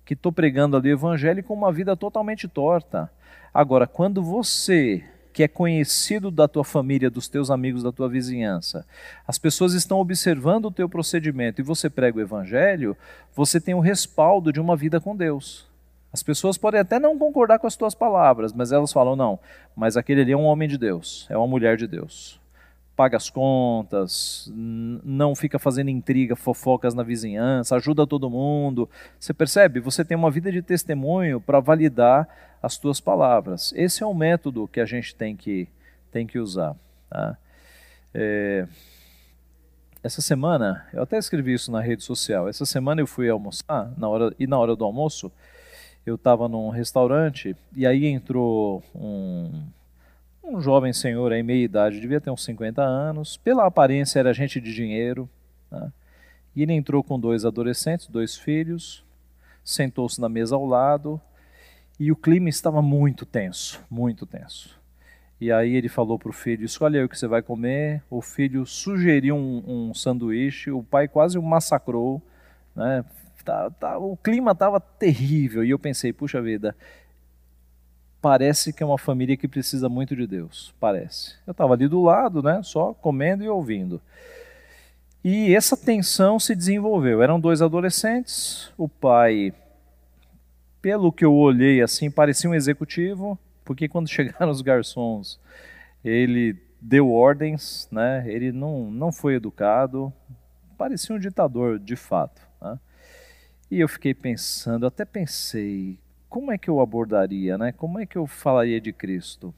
que 0.07 0.15
estou 0.15 0.33
pregando 0.33 0.75
ali 0.75 0.91
o 0.91 0.97
evangelho 0.97 1.45
com 1.45 1.53
uma 1.53 1.71
vida 1.71 1.95
totalmente 1.95 2.49
torta. 2.49 3.11
Agora, 3.53 3.87
quando 3.87 4.23
você, 4.23 5.05
que 5.39 5.45
é 5.45 5.47
conhecido 5.47 6.33
da 6.33 6.49
tua 6.49 6.65
família, 6.65 7.09
dos 7.09 7.29
teus 7.29 7.49
amigos, 7.49 7.85
da 7.85 7.93
tua 7.93 8.09
vizinhança, 8.09 8.85
as 9.25 9.39
pessoas 9.39 9.73
estão 9.73 10.01
observando 10.01 10.65
o 10.65 10.71
teu 10.73 10.89
procedimento 10.89 11.61
e 11.61 11.65
você 11.65 11.89
prega 11.89 12.19
o 12.19 12.21
evangelho, 12.21 12.97
você 13.37 13.61
tem 13.61 13.73
o 13.73 13.79
respaldo 13.79 14.53
de 14.53 14.59
uma 14.59 14.75
vida 14.75 15.01
com 15.01 15.15
Deus. 15.15 15.65
As 16.13 16.25
pessoas 16.25 16.59
podem 16.59 16.81
até 16.81 16.99
não 16.99 17.17
concordar 17.17 17.61
com 17.61 17.69
as 17.69 17.77
tuas 17.77 17.95
palavras, 17.95 18.53
mas 18.53 18.73
elas 18.73 18.93
falam: 18.93 19.15
não, 19.15 19.39
mas 19.77 19.97
aquele 19.97 20.23
ali 20.23 20.33
é 20.33 20.37
um 20.37 20.43
homem 20.43 20.69
de 20.69 20.77
Deus, 20.77 21.25
é 21.31 21.37
uma 21.37 21.47
mulher 21.47 21.77
de 21.77 21.87
Deus. 21.87 22.41
Paga 22.99 23.17
as 23.17 23.31
contas, 23.31 24.51
não 24.53 25.33
fica 25.37 25.57
fazendo 25.57 25.89
intriga, 25.89 26.35
fofocas 26.35 26.95
na 26.95 27.05
vizinhança, 27.05 27.77
ajuda 27.77 28.05
todo 28.05 28.29
mundo. 28.29 28.91
Você 29.21 29.33
percebe? 29.33 29.79
Você 29.79 30.05
tem 30.05 30.17
uma 30.17 30.33
vida 30.33 30.51
de 30.51 30.61
testemunho 30.61 31.41
para 31.41 31.61
validar 31.61 32.29
as 32.61 32.77
tuas 32.77 32.99
palavras. 33.01 33.73
Esse 33.77 34.03
é 34.03 34.07
o 34.07 34.13
método 34.13 34.67
que 34.67 34.81
a 34.81 34.85
gente 34.85 35.15
tem 35.15 35.37
que, 35.37 35.69
tem 36.11 36.27
que 36.27 36.41
usar. 36.41 36.75
Tá? 37.09 37.39
É, 38.13 38.67
essa 40.03 40.21
semana, 40.21 40.85
eu 40.93 41.05
até 41.05 41.19
escrevi 41.19 41.55
isso 41.55 41.71
na 41.71 41.81
rede 41.81 42.03
social. 42.03 42.49
Essa 42.49 42.67
semana 42.67 43.01
eu 43.01 43.07
fui 43.07 43.31
almoçar 43.31 43.93
na 43.97 44.09
hora, 44.09 44.35
e 44.41 44.47
na 44.49 44.59
hora 44.59 44.75
do 44.75 44.85
almoço 44.85 45.31
eu 46.05 46.17
estava 46.17 46.49
num 46.49 46.69
restaurante 46.69 47.55
e 47.77 47.87
aí 47.87 48.07
entrou 48.07 48.83
um, 48.93 49.63
um 50.49 50.61
jovem 50.61 50.93
senhor 50.93 51.33
aí, 51.33 51.43
meia 51.43 51.65
idade, 51.65 52.01
devia 52.01 52.21
ter 52.21 52.31
uns 52.31 52.45
50 52.45 52.83
anos, 52.83 53.37
pela 53.37 53.67
aparência 53.67 54.19
era 54.19 54.33
gente 54.33 54.61
de 54.61 54.75
dinheiro, 54.75 55.29
né? 55.71 55.93
e 56.57 56.63
ele 56.63 56.73
entrou 56.73 57.03
com 57.05 57.21
dois 57.21 57.45
adolescentes, 57.45 58.07
dois 58.09 58.37
filhos, 58.37 59.05
sentou-se 59.63 60.21
na 60.21 60.29
mesa 60.29 60.57
ao 60.57 60.65
lado 60.65 61.21
e 62.01 62.11
o 62.11 62.17
clima 62.17 62.49
estava 62.49 62.81
muito 62.81 63.27
tenso, 63.27 63.85
muito 63.91 64.25
tenso. 64.25 64.79
E 65.41 65.53
aí 65.53 65.75
ele 65.75 65.89
falou 65.89 66.19
para 66.19 66.31
o 66.31 66.33
filho: 66.33 66.65
escolhe 66.65 66.99
aí 66.99 67.05
o 67.05 67.09
que 67.09 67.17
você 67.17 67.29
vai 67.29 67.43
comer. 67.43 68.03
O 68.11 68.21
filho 68.21 68.67
sugeriu 68.67 69.37
um, 69.37 69.91
um 69.91 69.95
sanduíche, 69.95 70.71
o 70.71 70.83
pai 70.83 71.07
quase 71.07 71.39
o 71.39 71.43
massacrou, 71.43 72.21
né? 72.75 73.05
tá, 73.49 73.71
tá, 73.71 73.99
o 73.99 74.15
clima 74.17 74.53
estava 74.53 74.79
terrível 74.79 75.65
e 75.65 75.71
eu 75.71 75.79
pensei, 75.79 76.13
puxa 76.13 76.43
vida, 76.43 76.77
parece 78.21 78.73
que 78.73 78.83
é 78.83 78.87
uma 78.87 78.99
família 78.99 79.37
que 79.37 79.49
precisa 79.49 79.89
muito 79.89 80.15
de 80.17 80.27
Deus, 80.27 80.75
parece. 80.81 81.35
Eu 81.47 81.53
estava 81.53 81.75
ali 81.75 81.87
do 81.89 82.03
lado, 82.03 82.43
né, 82.43 82.61
só 82.63 82.93
comendo 82.95 83.45
e 83.45 83.49
ouvindo. 83.49 84.01
E 85.25 85.55
essa 85.55 85.77
tensão 85.77 86.39
se 86.39 86.55
desenvolveu. 86.55 87.23
Eram 87.23 87.41
dois 87.41 87.61
adolescentes, 87.61 88.73
o 88.77 88.89
pai, 88.89 89.53
pelo 90.81 91.13
que 91.13 91.25
eu 91.25 91.35
olhei 91.35 91.83
assim, 91.83 92.11
parecia 92.11 92.49
um 92.49 92.55
executivo, 92.55 93.39
porque 93.65 93.89
quando 93.89 94.09
chegaram 94.11 94.51
os 94.51 94.63
garçons, 94.63 95.39
ele 96.05 96.57
deu 96.81 97.11
ordens, 97.11 97.89
né? 97.91 98.25
Ele 98.27 98.53
não, 98.53 98.91
não 98.91 99.11
foi 99.13 99.35
educado, 99.35 100.13
parecia 100.77 101.15
um 101.15 101.19
ditador 101.19 101.79
de 101.79 101.97
fato. 101.97 102.41
Né? 102.61 102.79
E 103.71 103.81
eu 103.81 103.89
fiquei 103.89 104.15
pensando, 104.15 104.87
até 104.87 105.05
pensei, 105.05 105.99
como 106.29 106.53
é 106.53 106.59
que 106.59 106.69
eu 106.69 106.81
abordaria, 106.81 107.57
né? 107.57 107.73
Como 107.73 107.99
é 107.99 108.07
que 108.07 108.17
eu 108.17 108.27
falaria 108.27 108.81
de 108.81 108.93
Cristo? 108.93 109.55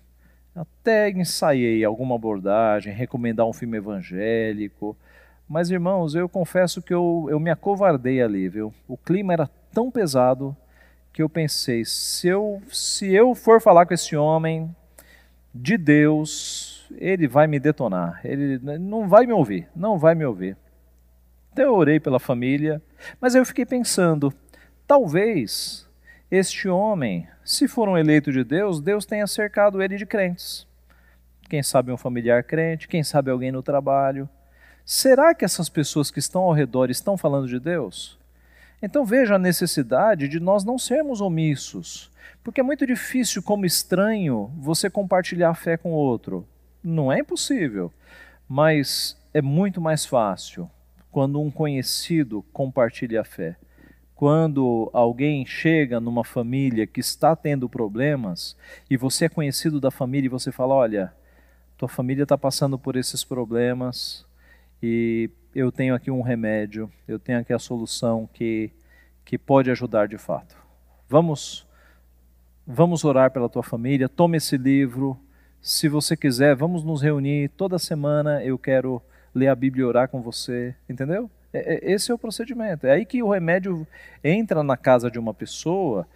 Até 0.54 1.10
ensaiei 1.10 1.84
alguma 1.84 2.14
abordagem, 2.14 2.92
recomendar 2.92 3.46
um 3.46 3.52
filme 3.52 3.76
evangélico. 3.76 4.96
Mas, 5.48 5.70
irmãos, 5.70 6.14
eu 6.14 6.28
confesso 6.28 6.80
que 6.80 6.94
eu, 6.94 7.26
eu 7.28 7.40
me 7.40 7.50
acovardei 7.50 8.22
ali, 8.22 8.48
viu? 8.48 8.72
O 8.86 8.96
clima 8.96 9.32
era 9.32 9.50
tão 9.72 9.90
pesado 9.90 10.56
que 11.12 11.22
eu 11.22 11.28
pensei, 11.28 11.84
se 11.84 12.28
eu, 12.28 12.62
se 12.70 13.12
eu 13.12 13.34
for 13.34 13.60
falar 13.60 13.84
com 13.84 13.94
esse 13.94 14.16
homem 14.16 14.74
de 15.52 15.76
Deus, 15.76 16.88
ele 16.96 17.26
vai 17.26 17.48
me 17.48 17.58
detonar. 17.58 18.20
Ele 18.24 18.58
não 18.78 19.08
vai 19.08 19.26
me 19.26 19.32
ouvir, 19.32 19.68
não 19.74 19.98
vai 19.98 20.14
me 20.14 20.24
ouvir. 20.24 20.56
Então 21.52 21.64
eu 21.64 21.74
orei 21.74 21.98
pela 21.98 22.20
família, 22.20 22.80
mas 23.20 23.34
eu 23.34 23.44
fiquei 23.44 23.66
pensando, 23.66 24.32
talvez 24.86 25.89
este 26.30 26.68
homem, 26.68 27.26
se 27.44 27.66
for 27.66 27.88
um 27.88 27.98
eleito 27.98 28.30
de 28.30 28.44
Deus, 28.44 28.80
Deus 28.80 29.04
tenha 29.04 29.26
cercado 29.26 29.82
ele 29.82 29.96
de 29.96 30.06
crentes. 30.06 30.64
Quem 31.48 31.62
sabe 31.62 31.90
um 31.90 31.96
familiar 31.96 32.44
crente, 32.44 32.86
quem 32.86 33.02
sabe 33.02 33.30
alguém 33.30 33.50
no 33.50 33.62
trabalho. 33.62 34.28
Será 34.84 35.34
que 35.34 35.44
essas 35.44 35.68
pessoas 35.68 36.10
que 36.10 36.20
estão 36.20 36.42
ao 36.42 36.52
redor 36.52 36.88
estão 36.88 37.16
falando 37.16 37.48
de 37.48 37.58
Deus? 37.58 38.16
Então 38.80 39.04
veja 39.04 39.34
a 39.34 39.38
necessidade 39.38 40.28
de 40.28 40.38
nós 40.38 40.62
não 40.62 40.78
sermos 40.78 41.20
omissos, 41.20 42.10
porque 42.44 42.60
é 42.60 42.64
muito 42.64 42.86
difícil, 42.86 43.42
como 43.42 43.66
estranho, 43.66 44.52
você 44.56 44.88
compartilhar 44.88 45.50
a 45.50 45.54
fé 45.54 45.76
com 45.76 45.90
outro. 45.90 46.46
Não 46.82 47.12
é 47.12 47.18
impossível, 47.18 47.92
mas 48.48 49.16
é 49.34 49.42
muito 49.42 49.80
mais 49.80 50.06
fácil 50.06 50.70
quando 51.10 51.40
um 51.40 51.50
conhecido 51.50 52.44
compartilha 52.52 53.20
a 53.20 53.24
fé. 53.24 53.56
Quando 54.20 54.90
alguém 54.92 55.46
chega 55.46 55.98
numa 55.98 56.22
família 56.22 56.86
que 56.86 57.00
está 57.00 57.34
tendo 57.34 57.70
problemas 57.70 58.54
e 58.90 58.94
você 58.94 59.24
é 59.24 59.28
conhecido 59.30 59.80
da 59.80 59.90
família 59.90 60.26
e 60.26 60.28
você 60.28 60.52
fala: 60.52 60.74
Olha, 60.74 61.10
tua 61.78 61.88
família 61.88 62.24
está 62.24 62.36
passando 62.36 62.78
por 62.78 62.96
esses 62.96 63.24
problemas 63.24 64.26
e 64.82 65.30
eu 65.54 65.72
tenho 65.72 65.94
aqui 65.94 66.10
um 66.10 66.20
remédio, 66.20 66.92
eu 67.08 67.18
tenho 67.18 67.38
aqui 67.38 67.50
a 67.54 67.58
solução 67.58 68.28
que, 68.34 68.70
que 69.24 69.38
pode 69.38 69.70
ajudar 69.70 70.06
de 70.06 70.18
fato. 70.18 70.54
Vamos, 71.08 71.66
vamos 72.66 73.06
orar 73.06 73.30
pela 73.30 73.48
tua 73.48 73.62
família, 73.62 74.06
tome 74.06 74.36
esse 74.36 74.58
livro. 74.58 75.18
Se 75.62 75.88
você 75.88 76.14
quiser, 76.14 76.54
vamos 76.54 76.84
nos 76.84 77.00
reunir 77.00 77.48
toda 77.56 77.78
semana. 77.78 78.44
Eu 78.44 78.58
quero 78.58 79.00
ler 79.34 79.48
a 79.48 79.54
Bíblia 79.54 79.80
e 79.80 79.86
orar 79.86 80.10
com 80.10 80.20
você, 80.20 80.74
entendeu? 80.86 81.30
É, 81.52 81.74
é, 81.74 81.92
esse 81.92 82.10
é 82.10 82.14
o 82.14 82.18
procedimento. 82.18 82.86
É 82.86 82.92
aí 82.92 83.04
que 83.04 83.22
o 83.22 83.30
remédio 83.30 83.86
entra 84.22 84.62
na 84.62 84.76
casa 84.76 85.10
de 85.10 85.18
uma 85.18 85.34
pessoa 85.34 86.06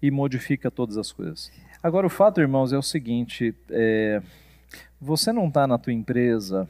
e 0.00 0.10
modifica 0.10 0.70
todas 0.70 0.96
as 0.96 1.12
coisas. 1.12 1.52
Agora, 1.82 2.06
o 2.06 2.10
fato, 2.10 2.40
irmãos, 2.40 2.72
é 2.72 2.78
o 2.78 2.82
seguinte: 2.82 3.54
é, 3.70 4.22
você 5.00 5.32
não 5.32 5.48
está 5.48 5.66
na 5.66 5.78
tua 5.78 5.92
empresa, 5.92 6.68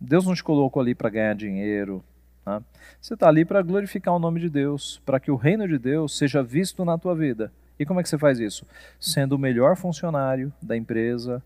Deus 0.00 0.26
não 0.26 0.34
te 0.34 0.44
colocou 0.44 0.80
ali 0.80 0.94
para 0.94 1.10
ganhar 1.10 1.34
dinheiro. 1.34 2.04
Tá? 2.44 2.62
Você 3.00 3.14
está 3.14 3.28
ali 3.28 3.44
para 3.44 3.62
glorificar 3.62 4.14
o 4.14 4.18
nome 4.18 4.40
de 4.40 4.48
Deus, 4.48 5.00
para 5.06 5.20
que 5.20 5.30
o 5.30 5.36
reino 5.36 5.66
de 5.66 5.78
Deus 5.78 6.16
seja 6.16 6.42
visto 6.42 6.84
na 6.84 6.98
tua 6.98 7.14
vida. 7.14 7.52
E 7.78 7.86
como 7.86 8.00
é 8.00 8.02
que 8.02 8.08
você 8.08 8.18
faz 8.18 8.38
isso? 8.38 8.66
Sendo 9.00 9.34
o 9.34 9.38
melhor 9.38 9.76
funcionário 9.76 10.52
da 10.60 10.76
empresa 10.76 11.42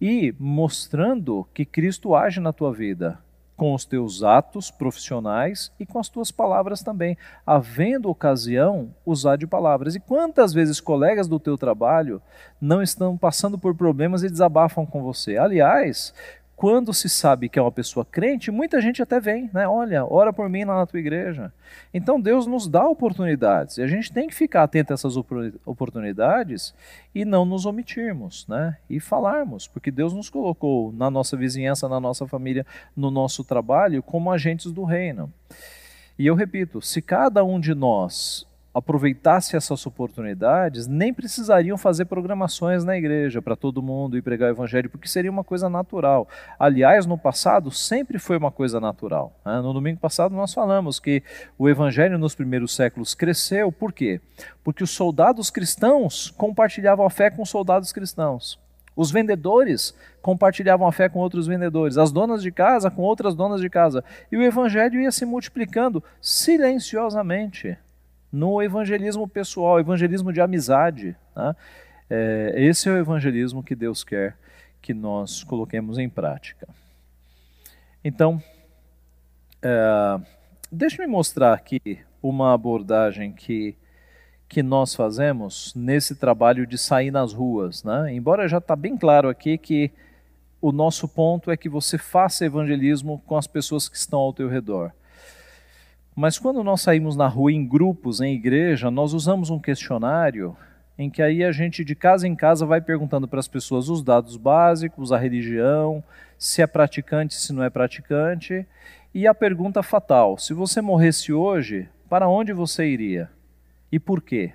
e 0.00 0.34
mostrando 0.38 1.46
que 1.54 1.64
Cristo 1.64 2.14
age 2.14 2.40
na 2.40 2.52
tua 2.52 2.72
vida, 2.72 3.18
com 3.56 3.72
os 3.74 3.84
teus 3.84 4.22
atos 4.22 4.70
profissionais 4.70 5.70
e 5.78 5.86
com 5.86 5.98
as 5.98 6.08
tuas 6.08 6.30
palavras 6.30 6.82
também, 6.82 7.16
havendo 7.46 8.10
ocasião, 8.10 8.94
usar 9.06 9.36
de 9.36 9.46
palavras. 9.46 9.94
E 9.94 10.00
quantas 10.00 10.52
vezes 10.52 10.80
colegas 10.80 11.28
do 11.28 11.38
teu 11.38 11.56
trabalho 11.56 12.20
não 12.60 12.82
estão 12.82 13.16
passando 13.16 13.58
por 13.58 13.74
problemas 13.74 14.22
e 14.22 14.30
desabafam 14.30 14.84
com 14.84 15.02
você? 15.02 15.36
Aliás, 15.36 16.12
quando 16.56 16.94
se 16.94 17.08
sabe 17.08 17.48
que 17.48 17.58
é 17.58 17.62
uma 17.62 17.72
pessoa 17.72 18.04
crente, 18.04 18.50
muita 18.50 18.80
gente 18.80 19.02
até 19.02 19.18
vem, 19.18 19.50
né? 19.52 19.66
Olha, 19.66 20.04
ora 20.04 20.32
por 20.32 20.48
mim 20.48 20.64
lá 20.64 20.76
na 20.76 20.86
tua 20.86 21.00
igreja. 21.00 21.52
Então 21.92 22.20
Deus 22.20 22.46
nos 22.46 22.68
dá 22.68 22.86
oportunidades 22.86 23.78
e 23.78 23.82
a 23.82 23.86
gente 23.86 24.12
tem 24.12 24.28
que 24.28 24.34
ficar 24.34 24.62
atento 24.62 24.92
a 24.92 24.94
essas 24.94 25.16
oportunidades 25.16 26.74
e 27.14 27.24
não 27.24 27.44
nos 27.44 27.66
omitirmos, 27.66 28.46
né? 28.48 28.76
E 28.88 29.00
falarmos, 29.00 29.66
porque 29.66 29.90
Deus 29.90 30.12
nos 30.12 30.30
colocou 30.30 30.92
na 30.92 31.10
nossa 31.10 31.36
vizinhança, 31.36 31.88
na 31.88 31.98
nossa 31.98 32.26
família, 32.26 32.64
no 32.96 33.10
nosso 33.10 33.42
trabalho 33.42 34.02
como 34.02 34.30
agentes 34.30 34.70
do 34.70 34.84
reino. 34.84 35.32
E 36.16 36.26
eu 36.26 36.36
repito, 36.36 36.80
se 36.80 37.02
cada 37.02 37.44
um 37.44 37.58
de 37.58 37.74
nós 37.74 38.46
aproveitasse 38.74 39.56
essas 39.56 39.86
oportunidades, 39.86 40.88
nem 40.88 41.14
precisariam 41.14 41.78
fazer 41.78 42.06
programações 42.06 42.84
na 42.84 42.96
igreja 42.96 43.40
para 43.40 43.54
todo 43.54 43.80
mundo 43.80 44.18
ir 44.18 44.22
pregar 44.22 44.50
o 44.50 44.52
evangelho, 44.52 44.90
porque 44.90 45.06
seria 45.06 45.30
uma 45.30 45.44
coisa 45.44 45.70
natural. 45.70 46.28
Aliás, 46.58 47.06
no 47.06 47.16
passado 47.16 47.70
sempre 47.70 48.18
foi 48.18 48.36
uma 48.36 48.50
coisa 48.50 48.80
natural. 48.80 49.32
Né? 49.46 49.60
No 49.60 49.72
domingo 49.72 50.00
passado 50.00 50.34
nós 50.34 50.52
falamos 50.52 50.98
que 50.98 51.22
o 51.56 51.68
evangelho 51.68 52.18
nos 52.18 52.34
primeiros 52.34 52.74
séculos 52.74 53.14
cresceu, 53.14 53.70
por 53.70 53.92
quê? 53.92 54.20
Porque 54.64 54.82
os 54.82 54.90
soldados 54.90 55.50
cristãos 55.50 56.32
compartilhavam 56.36 57.06
a 57.06 57.10
fé 57.10 57.30
com 57.30 57.42
os 57.42 57.50
soldados 57.50 57.92
cristãos. 57.92 58.58
Os 58.96 59.10
vendedores 59.10 59.94
compartilhavam 60.20 60.86
a 60.86 60.92
fé 60.92 61.08
com 61.08 61.18
outros 61.18 61.46
vendedores, 61.46 61.98
as 61.98 62.12
donas 62.12 62.42
de 62.42 62.50
casa 62.50 62.90
com 62.90 63.02
outras 63.02 63.34
donas 63.34 63.60
de 63.60 63.68
casa. 63.68 64.04
E 64.30 64.36
o 64.36 64.42
evangelho 64.42 65.00
ia 65.00 65.10
se 65.10 65.24
multiplicando 65.24 66.02
silenciosamente 66.20 67.76
no 68.34 68.60
evangelismo 68.60 69.28
pessoal, 69.28 69.78
evangelismo 69.78 70.32
de 70.32 70.40
amizade. 70.40 71.16
Né? 71.36 71.54
É, 72.10 72.52
esse 72.56 72.88
é 72.88 72.92
o 72.92 72.98
evangelismo 72.98 73.62
que 73.62 73.76
Deus 73.76 74.02
quer 74.02 74.36
que 74.82 74.92
nós 74.92 75.44
coloquemos 75.44 75.98
em 75.98 76.08
prática. 76.08 76.66
Então, 78.04 78.42
é, 79.62 80.20
deixe-me 80.70 81.06
mostrar 81.06 81.54
aqui 81.54 82.00
uma 82.20 82.52
abordagem 82.52 83.32
que, 83.32 83.76
que 84.48 84.64
nós 84.64 84.96
fazemos 84.96 85.72
nesse 85.76 86.16
trabalho 86.16 86.66
de 86.66 86.76
sair 86.76 87.12
nas 87.12 87.32
ruas. 87.32 87.84
Né? 87.84 88.14
Embora 88.14 88.48
já 88.48 88.58
está 88.58 88.74
bem 88.74 88.96
claro 88.96 89.28
aqui 89.28 89.56
que 89.56 89.92
o 90.60 90.72
nosso 90.72 91.06
ponto 91.06 91.52
é 91.52 91.56
que 91.56 91.68
você 91.68 91.96
faça 91.96 92.44
evangelismo 92.44 93.22
com 93.26 93.36
as 93.36 93.46
pessoas 93.46 93.88
que 93.88 93.96
estão 93.96 94.18
ao 94.18 94.32
teu 94.32 94.48
redor. 94.48 94.92
Mas 96.14 96.38
quando 96.38 96.62
nós 96.62 96.80
saímos 96.80 97.16
na 97.16 97.26
rua 97.26 97.52
em 97.52 97.66
grupos, 97.66 98.20
em 98.20 98.34
igreja, 98.34 98.90
nós 98.90 99.12
usamos 99.12 99.50
um 99.50 99.58
questionário 99.58 100.56
em 100.96 101.10
que 101.10 101.20
aí 101.20 101.42
a 101.42 101.50
gente 101.50 101.84
de 101.84 101.94
casa 101.94 102.28
em 102.28 102.36
casa 102.36 102.64
vai 102.64 102.80
perguntando 102.80 103.26
para 103.26 103.40
as 103.40 103.48
pessoas 103.48 103.88
os 103.88 104.02
dados 104.02 104.36
básicos, 104.36 105.10
a 105.10 105.18
religião, 105.18 106.04
se 106.38 106.62
é 106.62 106.66
praticante, 106.66 107.34
se 107.34 107.52
não 107.52 107.64
é 107.64 107.70
praticante, 107.70 108.64
e 109.12 109.26
a 109.26 109.34
pergunta 109.34 109.82
fatal: 109.82 110.38
se 110.38 110.54
você 110.54 110.80
morresse 110.80 111.32
hoje, 111.32 111.88
para 112.08 112.28
onde 112.28 112.52
você 112.52 112.86
iria? 112.86 113.28
E 113.90 113.98
por 113.98 114.22
quê? 114.22 114.52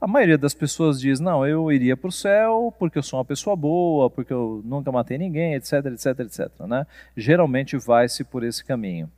A 0.00 0.06
maioria 0.06 0.38
das 0.38 0.54
pessoas 0.54 1.00
diz: 1.00 1.20
não, 1.20 1.46
eu 1.46 1.70
iria 1.70 1.96
para 1.96 2.08
o 2.08 2.12
céu 2.12 2.74
porque 2.78 2.98
eu 2.98 3.02
sou 3.02 3.18
uma 3.18 3.24
pessoa 3.24 3.54
boa, 3.54 4.10
porque 4.10 4.32
eu 4.32 4.60
nunca 4.64 4.90
matei 4.90 5.18
ninguém, 5.18 5.54
etc, 5.54 5.86
etc, 5.86 6.20
etc. 6.20 6.50
Né? 6.66 6.86
Geralmente 7.16 7.76
vai-se 7.76 8.24
por 8.24 8.42
esse 8.42 8.64
caminho. 8.64 9.08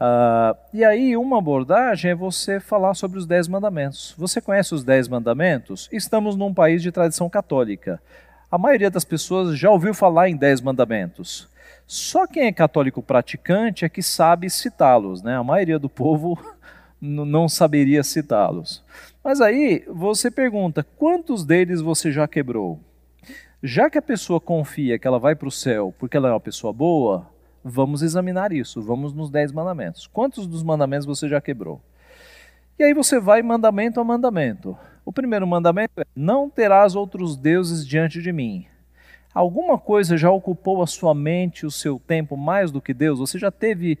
Uh, 0.00 0.56
e 0.72 0.84
aí, 0.84 1.16
uma 1.16 1.38
abordagem 1.38 2.12
é 2.12 2.14
você 2.14 2.60
falar 2.60 2.94
sobre 2.94 3.18
os 3.18 3.26
Dez 3.26 3.48
Mandamentos. 3.48 4.14
Você 4.16 4.40
conhece 4.40 4.72
os 4.72 4.84
Dez 4.84 5.08
Mandamentos? 5.08 5.88
Estamos 5.92 6.36
num 6.36 6.54
país 6.54 6.82
de 6.82 6.92
tradição 6.92 7.28
católica. 7.28 8.00
A 8.50 8.56
maioria 8.56 8.90
das 8.90 9.04
pessoas 9.04 9.58
já 9.58 9.70
ouviu 9.70 9.92
falar 9.92 10.28
em 10.28 10.36
Dez 10.36 10.60
Mandamentos. 10.60 11.48
Só 11.84 12.26
quem 12.26 12.46
é 12.46 12.52
católico 12.52 13.02
praticante 13.02 13.84
é 13.84 13.88
que 13.88 14.02
sabe 14.02 14.48
citá-los, 14.48 15.22
né? 15.22 15.36
A 15.36 15.42
maioria 15.42 15.78
do 15.78 15.88
povo 15.88 16.38
não 17.00 17.48
saberia 17.48 18.04
citá-los. 18.04 18.84
Mas 19.24 19.40
aí 19.40 19.84
você 19.88 20.30
pergunta: 20.30 20.86
quantos 20.96 21.44
deles 21.44 21.80
você 21.80 22.12
já 22.12 22.28
quebrou? 22.28 22.78
Já 23.60 23.90
que 23.90 23.98
a 23.98 24.02
pessoa 24.02 24.40
confia 24.40 24.98
que 24.98 25.08
ela 25.08 25.18
vai 25.18 25.34
para 25.34 25.48
o 25.48 25.52
céu 25.52 25.92
porque 25.98 26.16
ela 26.16 26.28
é 26.28 26.32
uma 26.32 26.38
pessoa 26.38 26.72
boa, 26.72 27.26
Vamos 27.64 28.02
examinar 28.02 28.52
isso, 28.52 28.80
vamos 28.80 29.12
nos 29.12 29.30
dez 29.30 29.52
mandamentos. 29.52 30.06
Quantos 30.06 30.46
dos 30.46 30.62
mandamentos 30.62 31.06
você 31.06 31.28
já 31.28 31.40
quebrou? 31.40 31.80
E 32.78 32.84
aí 32.84 32.94
você 32.94 33.18
vai 33.18 33.42
mandamento 33.42 34.00
a 34.00 34.04
mandamento. 34.04 34.78
O 35.04 35.12
primeiro 35.12 35.46
mandamento 35.46 36.00
é: 36.00 36.04
não 36.14 36.48
terás 36.48 36.94
outros 36.94 37.36
deuses 37.36 37.86
diante 37.86 38.22
de 38.22 38.32
mim. 38.32 38.66
Alguma 39.34 39.78
coisa 39.78 40.16
já 40.16 40.30
ocupou 40.30 40.82
a 40.82 40.86
sua 40.86 41.14
mente, 41.14 41.66
o 41.66 41.70
seu 41.70 41.98
tempo 41.98 42.36
mais 42.36 42.70
do 42.70 42.80
que 42.80 42.94
Deus? 42.94 43.18
Você 43.18 43.38
já 43.38 43.50
teve 43.50 43.98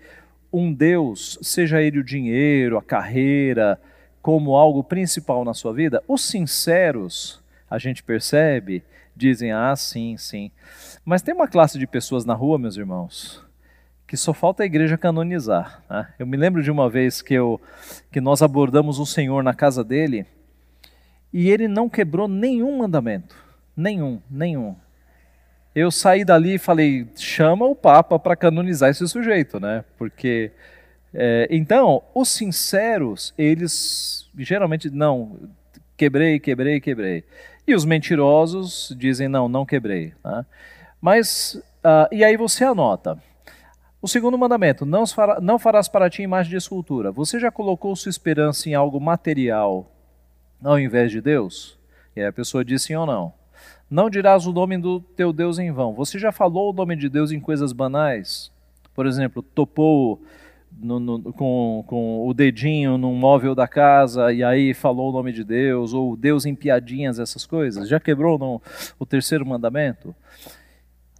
um 0.52 0.72
Deus, 0.72 1.38
seja 1.42 1.82
ele 1.82 1.98
o 1.98 2.04
dinheiro, 2.04 2.78
a 2.78 2.82
carreira, 2.82 3.80
como 4.22 4.54
algo 4.54 4.84
principal 4.84 5.44
na 5.44 5.54
sua 5.54 5.72
vida? 5.72 6.02
Os 6.06 6.22
sinceros, 6.22 7.42
a 7.68 7.78
gente 7.78 8.02
percebe, 8.02 8.84
dizem: 9.16 9.50
ah, 9.50 9.74
sim, 9.74 10.16
sim. 10.16 10.50
Mas 11.04 11.22
tem 11.22 11.34
uma 11.34 11.48
classe 11.48 11.78
de 11.78 11.86
pessoas 11.86 12.24
na 12.24 12.34
rua, 12.34 12.58
meus 12.58 12.76
irmãos, 12.76 13.44
que 14.08 14.16
só 14.16 14.32
falta 14.32 14.62
a 14.62 14.66
igreja 14.66 14.96
canonizar. 14.96 15.84
Né? 15.88 16.08
Eu 16.18 16.26
me 16.26 16.38
lembro 16.38 16.62
de 16.62 16.70
uma 16.70 16.88
vez 16.88 17.20
que, 17.20 17.34
eu, 17.34 17.60
que 18.10 18.22
nós 18.22 18.40
abordamos 18.40 18.98
o 18.98 19.04
Senhor 19.04 19.44
na 19.44 19.52
casa 19.52 19.84
dele 19.84 20.26
e 21.30 21.50
ele 21.50 21.68
não 21.68 21.90
quebrou 21.90 22.26
nenhum 22.26 22.78
mandamento. 22.78 23.36
Nenhum, 23.76 24.18
nenhum. 24.30 24.74
Eu 25.74 25.90
saí 25.90 26.24
dali 26.24 26.54
e 26.54 26.58
falei: 26.58 27.06
chama 27.14 27.66
o 27.66 27.76
Papa 27.76 28.18
para 28.18 28.34
canonizar 28.34 28.90
esse 28.90 29.06
sujeito, 29.06 29.60
né? 29.60 29.84
Porque. 29.98 30.50
É, 31.12 31.46
então, 31.50 32.02
os 32.14 32.28
sinceros, 32.28 33.32
eles 33.38 34.28
geralmente 34.36 34.90
não, 34.90 35.38
quebrei, 35.96 36.38
quebrei, 36.38 36.80
quebrei. 36.80 37.24
E 37.66 37.74
os 37.74 37.84
mentirosos 37.84 38.94
dizem: 38.98 39.28
não, 39.28 39.48
não 39.48 39.66
quebrei. 39.66 40.14
Né? 40.24 40.46
Mas, 41.00 41.62
uh, 41.84 42.08
e 42.10 42.24
aí 42.24 42.36
você 42.36 42.64
anota. 42.64 43.18
O 44.00 44.08
segundo 44.08 44.38
mandamento: 44.38 44.86
não, 44.86 45.06
fará, 45.06 45.40
não 45.40 45.58
farás 45.58 45.88
para 45.88 46.08
ti 46.08 46.22
imagem 46.22 46.50
de 46.50 46.56
escultura. 46.56 47.10
Você 47.10 47.38
já 47.38 47.50
colocou 47.50 47.94
sua 47.96 48.10
esperança 48.10 48.68
em 48.68 48.74
algo 48.74 49.00
material 49.00 49.90
ao 50.62 50.78
invés 50.78 51.10
de 51.10 51.20
Deus? 51.20 51.78
E 52.14 52.20
aí 52.20 52.26
a 52.26 52.32
pessoa 52.32 52.64
diz 52.64 52.82
sim 52.82 52.94
ou 52.94 53.06
não. 53.06 53.32
Não 53.90 54.10
dirás 54.10 54.46
o 54.46 54.52
nome 54.52 54.76
do 54.76 55.00
teu 55.00 55.32
Deus 55.32 55.58
em 55.58 55.72
vão. 55.72 55.94
Você 55.94 56.18
já 56.18 56.30
falou 56.30 56.70
o 56.70 56.72
nome 56.72 56.94
de 56.94 57.08
Deus 57.08 57.32
em 57.32 57.40
coisas 57.40 57.72
banais? 57.72 58.52
Por 58.94 59.06
exemplo, 59.06 59.42
topou 59.42 60.22
no, 60.78 61.00
no, 61.00 61.32
com, 61.32 61.84
com 61.86 62.28
o 62.28 62.34
dedinho 62.34 62.98
num 62.98 63.14
móvel 63.14 63.54
da 63.54 63.66
casa 63.66 64.32
e 64.32 64.44
aí 64.44 64.74
falou 64.74 65.08
o 65.08 65.12
nome 65.12 65.32
de 65.32 65.42
Deus, 65.42 65.94
ou 65.94 66.16
Deus 66.16 66.44
em 66.44 66.54
piadinhas, 66.54 67.18
essas 67.18 67.46
coisas? 67.46 67.88
Já 67.88 67.98
quebrou 67.98 68.38
no, 68.38 68.60
o 68.98 69.06
terceiro 69.06 69.46
mandamento? 69.46 70.14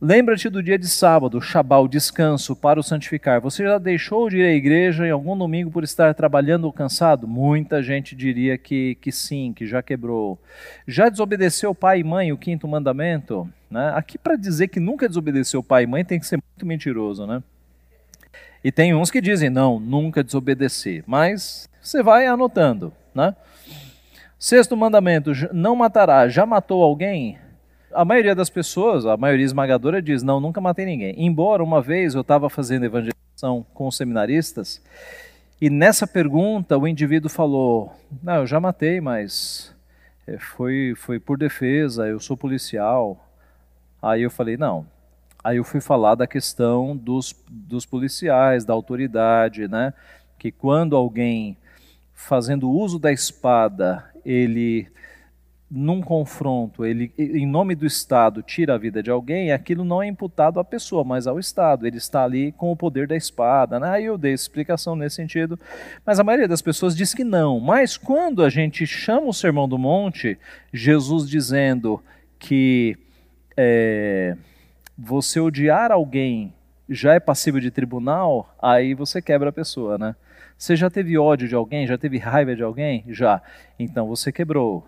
Lembra-te 0.01 0.49
do 0.49 0.63
dia 0.63 0.79
de 0.79 0.87
sábado, 0.87 1.41
Shabá, 1.41 1.85
descanso 1.89 2.55
para 2.55 2.79
o 2.79 2.85
santificar. 2.85 3.41
Você 3.41 3.65
já 3.65 3.79
deixou 3.79 4.31
de 4.31 4.39
ir 4.39 4.45
à 4.45 4.53
igreja 4.53 5.05
em 5.05 5.11
algum 5.11 5.37
domingo 5.37 5.73
por 5.73 5.83
estar 5.83 6.15
trabalhando 6.15 6.67
ou 6.67 6.73
cansado? 6.73 7.27
Muita 7.27 7.83
gente 7.83 8.15
diria 8.15 8.57
que, 8.57 8.95
que 9.01 9.11
sim, 9.11 9.53
que 9.53 9.67
já 9.67 9.83
quebrou. 9.83 10.39
Já 10.87 11.09
desobedeceu 11.09 11.75
pai 11.75 11.99
e 11.99 12.05
mãe, 12.05 12.31
o 12.31 12.39
quinto 12.39 12.69
mandamento? 12.69 13.53
Né? 13.69 13.91
Aqui 13.93 14.17
para 14.17 14.37
dizer 14.37 14.69
que 14.69 14.79
nunca 14.79 15.09
desobedeceu 15.09 15.65
pai 15.65 15.83
e 15.83 15.87
mãe 15.89 16.05
tem 16.05 16.21
que 16.21 16.27
ser 16.27 16.37
muito 16.37 16.65
mentiroso, 16.65 17.27
né? 17.27 17.43
E 18.63 18.71
tem 18.71 18.95
uns 18.95 19.11
que 19.11 19.21
dizem, 19.21 19.51
não, 19.51 19.81
nunca 19.81 20.23
desobedecer. 20.23 21.03
Mas 21.09 21.69
você 21.83 22.05
vai 22.05 22.25
anotando, 22.29 22.93
né? 23.13 23.35
Sexto 24.39 24.77
mandamento, 24.77 25.33
não 25.53 25.75
matará. 25.75 26.29
Já 26.29 26.47
matou 26.47 26.85
alguém? 26.85 27.37
A 27.99 28.05
maioria 28.05 28.33
das 28.33 28.49
pessoas, 28.49 29.05
a 29.05 29.17
maioria 29.17 29.45
esmagadora, 29.45 30.01
diz: 30.01 30.23
Não, 30.23 30.39
nunca 30.39 30.61
matei 30.61 30.87
ninguém. 30.87 31.17
Embora 31.19 31.65
uma 31.65 31.83
vez 31.83 32.15
eu 32.15 32.21
estava 32.21 32.49
fazendo 32.49 32.85
evangelização 32.85 33.67
com 33.75 33.91
seminaristas, 33.91 34.81
e 35.61 35.69
nessa 35.69 36.07
pergunta 36.07 36.79
o 36.79 36.87
indivíduo 36.87 37.29
falou: 37.29 37.93
Não, 38.23 38.37
eu 38.37 38.47
já 38.47 38.61
matei, 38.61 39.01
mas 39.01 39.75
eh, 40.29 40.39
foi, 40.39 40.95
foi 40.97 41.19
por 41.19 41.37
defesa, 41.37 42.07
eu 42.07 42.21
sou 42.21 42.37
policial. 42.37 43.19
Aí 44.01 44.23
eu 44.23 44.31
falei: 44.31 44.57
Não. 44.57 44.87
Aí 45.43 45.57
eu 45.57 45.65
fui 45.65 45.81
falar 45.81 46.15
da 46.15 46.27
questão 46.29 46.97
dos, 46.97 47.35
dos 47.51 47.85
policiais, 47.85 48.65
da 48.65 48.75
autoridade, 48.75 49.67
né? 49.67 49.93
Que 50.39 50.53
quando 50.53 50.95
alguém 50.95 51.57
fazendo 52.15 52.71
uso 52.71 52.97
da 52.97 53.11
espada, 53.11 54.09
ele 54.25 54.87
num 55.71 56.01
confronto, 56.01 56.85
ele, 56.87 57.13
em 57.19 57.47
nome 57.47 57.75
do 57.75 57.85
Estado, 57.85 58.43
tira 58.43 58.75
a 58.75 58.79
vida 58.79 59.03
de 59.03 59.11
alguém, 59.11 59.53
aquilo 59.53 59.85
não 59.85 60.03
é 60.03 60.07
imputado 60.07 60.59
à 60.59 60.65
pessoa, 60.65 61.05
mas 61.05 61.27
ao 61.27 61.39
Estado. 61.39 61.87
Ele 61.87 61.99
está 61.99 62.25
ali 62.25 62.53
com 62.53 62.73
o 62.73 62.77
poder 62.77 63.07
da 63.07 63.15
espada. 63.15 63.79
Né? 63.79 63.89
Aí 63.91 64.05
eu 64.07 64.17
dei 64.17 64.33
explicação 64.33 64.97
nesse 64.97 65.17
sentido, 65.17 65.59
mas 66.07 66.19
a 66.19 66.25
maioria 66.25 66.49
das 66.49 66.63
pessoas 66.63 66.97
diz 66.97 67.13
que 67.13 67.23
não. 67.23 67.61
Mas 67.61 67.99
quando 67.99 68.43
a 68.43 68.49
gente 68.49 68.87
chama 68.87 69.27
o 69.27 69.33
Sermão 69.33 69.69
do 69.69 69.77
Monte, 69.77 70.39
Jesus 70.73 71.29
dizendo 71.29 72.03
que 72.39 72.97
é, 73.55 74.37
você 74.97 75.39
odiar 75.39 75.93
alguém 75.93 76.55
já 76.89 77.13
é 77.13 77.21
passível 77.21 77.61
de 77.61 77.71
tribunal, 77.71 78.55
aí 78.63 78.95
você 78.95 79.21
quebra 79.21 79.51
a 79.51 79.53
pessoa, 79.53 79.99
né? 79.99 80.17
Você 80.57 80.75
já 80.75 80.89
teve 80.89 81.19
ódio 81.19 81.47
de 81.47 81.55
alguém? 81.55 81.87
Já 81.87 81.99
teve 81.99 82.19
raiva 82.19 82.57
de 82.57 82.63
alguém? 82.63 83.05
Já. 83.09 83.43
Então 83.79 84.09
você 84.09 84.33
quebrou. 84.33 84.87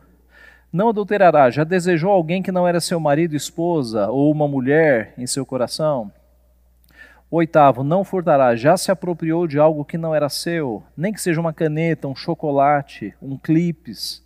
Não 0.73 0.89
adulterará. 0.89 1.51
Já 1.51 1.65
desejou 1.65 2.11
alguém 2.11 2.43
que 2.43 2.53
não 2.53 2.67
era 2.67 2.81
seu 2.81 3.01
marido, 3.01 3.35
esposa 3.35 4.09
ou 4.09 4.31
uma 4.31 4.47
mulher 4.47 5.15
em 5.19 5.27
seu 5.27 5.45
coração? 5.45 6.13
Oitavo, 7.31 7.85
não 7.85 8.05
furtará. 8.05 8.55
Já 8.57 8.77
se 8.77 8.91
apropriou 8.91 9.47
de 9.47 9.59
algo 9.59 9.85
que 9.85 9.99
não 9.99 10.15
era 10.15 10.29
seu, 10.29 10.83
nem 10.97 11.13
que 11.13 11.21
seja 11.21 11.41
uma 11.41 11.53
caneta, 11.53 12.09
um 12.09 12.15
chocolate, 12.15 13.15
um 13.23 13.37
clipes. 13.37 14.23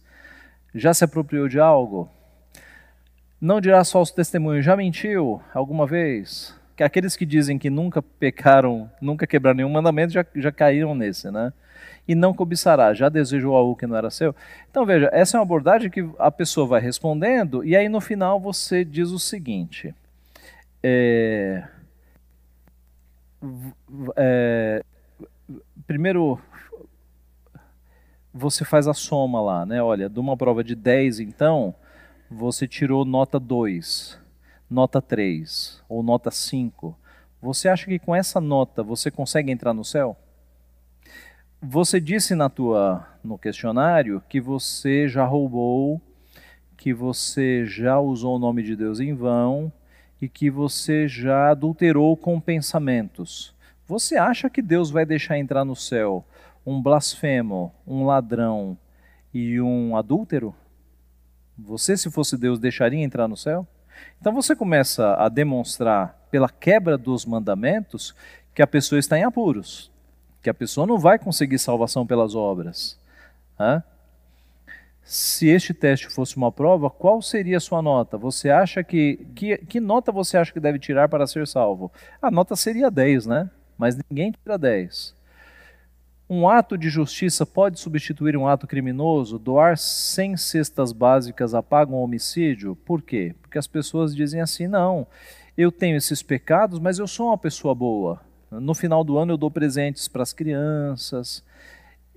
Já 0.74 0.92
se 0.92 1.04
apropriou 1.04 1.48
de 1.48 1.60
algo? 1.60 2.08
Não 3.40 3.60
dirá 3.60 3.84
só 3.84 4.00
os 4.00 4.10
testemunhos. 4.10 4.64
Já 4.64 4.76
mentiu 4.76 5.40
alguma 5.52 5.86
vez? 5.86 6.54
que 6.76 6.82
aqueles 6.82 7.16
que 7.16 7.24
dizem 7.24 7.58
que 7.58 7.70
nunca 7.70 8.02
pecaram, 8.02 8.90
nunca 9.00 9.26
quebraram 9.26 9.56
nenhum 9.56 9.70
mandamento, 9.70 10.12
já, 10.12 10.24
já 10.34 10.50
caíram 10.50 10.94
nesse, 10.94 11.30
né? 11.30 11.52
E 12.06 12.14
não 12.14 12.34
cobiçará, 12.34 12.92
já 12.92 13.08
desejou 13.08 13.56
algo 13.56 13.76
que 13.76 13.86
não 13.86 13.96
era 13.96 14.10
seu. 14.10 14.34
Então 14.70 14.84
veja, 14.84 15.08
essa 15.12 15.36
é 15.36 15.40
uma 15.40 15.44
abordagem 15.44 15.90
que 15.90 16.08
a 16.18 16.30
pessoa 16.30 16.66
vai 16.66 16.80
respondendo, 16.80 17.64
e 17.64 17.74
aí 17.74 17.88
no 17.88 18.00
final 18.00 18.38
você 18.38 18.84
diz 18.84 19.10
o 19.10 19.18
seguinte: 19.18 19.94
é, 20.82 21.64
é, 24.16 24.84
primeiro, 25.86 26.38
você 28.32 28.64
faz 28.64 28.86
a 28.86 28.94
soma 28.94 29.40
lá, 29.40 29.64
né? 29.64 29.82
Olha, 29.82 30.08
de 30.08 30.20
uma 30.20 30.36
prova 30.36 30.62
de 30.62 30.74
10, 30.74 31.20
então, 31.20 31.74
você 32.30 32.68
tirou 32.68 33.04
nota 33.04 33.40
2 33.40 34.22
nota 34.74 35.00
3 35.00 35.82
ou 35.88 36.02
nota 36.02 36.30
5, 36.30 36.98
você 37.40 37.68
acha 37.68 37.86
que 37.86 37.98
com 37.98 38.14
essa 38.14 38.40
nota 38.40 38.82
você 38.82 39.10
consegue 39.10 39.52
entrar 39.52 39.72
no 39.72 39.84
céu? 39.84 40.16
Você 41.66 41.98
disse 41.98 42.34
na 42.34 42.50
tua 42.50 43.08
no 43.24 43.38
questionário 43.38 44.22
que 44.28 44.38
você 44.38 45.08
já 45.08 45.24
roubou, 45.24 45.98
que 46.76 46.92
você 46.92 47.64
já 47.64 47.98
usou 47.98 48.36
o 48.36 48.38
nome 48.38 48.62
de 48.62 48.76
Deus 48.76 49.00
em 49.00 49.14
vão 49.14 49.72
e 50.20 50.28
que 50.28 50.50
você 50.50 51.08
já 51.08 51.52
adulterou 51.52 52.18
com 52.18 52.38
pensamentos. 52.38 53.54
Você 53.86 54.18
acha 54.18 54.50
que 54.50 54.60
Deus 54.60 54.90
vai 54.90 55.06
deixar 55.06 55.38
entrar 55.38 55.64
no 55.64 55.74
céu 55.74 56.22
um 56.66 56.82
blasfemo, 56.82 57.72
um 57.86 58.04
ladrão 58.04 58.76
e 59.32 59.58
um 59.58 59.96
adúltero? 59.96 60.54
Você, 61.56 61.96
se 61.96 62.10
fosse 62.10 62.36
Deus, 62.36 62.58
deixaria 62.58 63.02
entrar 63.02 63.26
no 63.26 63.38
céu? 63.38 63.66
Então 64.20 64.34
você 64.34 64.54
começa 64.54 65.14
a 65.14 65.30
demonstrar 65.30 66.26
pela 66.30 66.50
quebra 66.50 66.98
dos 66.98 67.24
mandamentos 67.24 68.14
que 68.54 68.60
a 68.60 68.66
pessoa 68.66 68.98
está 68.98 69.18
em 69.18 69.24
apuros, 69.24 69.93
que 70.44 70.50
a 70.50 70.54
pessoa 70.54 70.86
não 70.86 70.98
vai 70.98 71.18
conseguir 71.18 71.58
salvação 71.58 72.06
pelas 72.06 72.34
obras. 72.34 72.98
Se 75.02 75.48
este 75.48 75.72
teste 75.72 76.08
fosse 76.08 76.36
uma 76.36 76.52
prova, 76.52 76.90
qual 76.90 77.22
seria 77.22 77.56
a 77.56 77.60
sua 77.60 77.80
nota? 77.80 78.18
Você 78.18 78.50
acha 78.50 78.84
que, 78.84 79.26
que. 79.34 79.56
Que 79.56 79.80
nota 79.80 80.12
você 80.12 80.36
acha 80.36 80.52
que 80.52 80.60
deve 80.60 80.78
tirar 80.78 81.08
para 81.08 81.26
ser 81.26 81.46
salvo? 81.46 81.90
A 82.20 82.30
nota 82.30 82.54
seria 82.56 82.90
10, 82.90 83.24
né? 83.24 83.50
Mas 83.78 83.96
ninguém 83.96 84.32
tira 84.32 84.58
10. 84.58 85.14
Um 86.28 86.46
ato 86.46 86.76
de 86.76 86.90
justiça 86.90 87.46
pode 87.46 87.80
substituir 87.80 88.36
um 88.36 88.46
ato 88.46 88.66
criminoso? 88.66 89.38
Doar 89.38 89.78
100 89.78 90.36
cestas 90.36 90.92
básicas 90.92 91.54
apaga 91.54 91.90
um 91.90 92.02
homicídio? 92.02 92.76
Por 92.76 93.00
quê? 93.00 93.34
Porque 93.40 93.58
as 93.58 93.66
pessoas 93.66 94.14
dizem 94.14 94.42
assim: 94.42 94.66
não, 94.66 95.06
eu 95.56 95.72
tenho 95.72 95.96
esses 95.96 96.22
pecados, 96.22 96.78
mas 96.78 96.98
eu 96.98 97.06
sou 97.06 97.28
uma 97.28 97.38
pessoa 97.38 97.74
boa. 97.74 98.20
No 98.60 98.74
final 98.74 99.04
do 99.04 99.18
ano 99.18 99.32
eu 99.32 99.36
dou 99.36 99.50
presentes 99.50 100.08
para 100.08 100.22
as 100.22 100.32
crianças. 100.32 101.42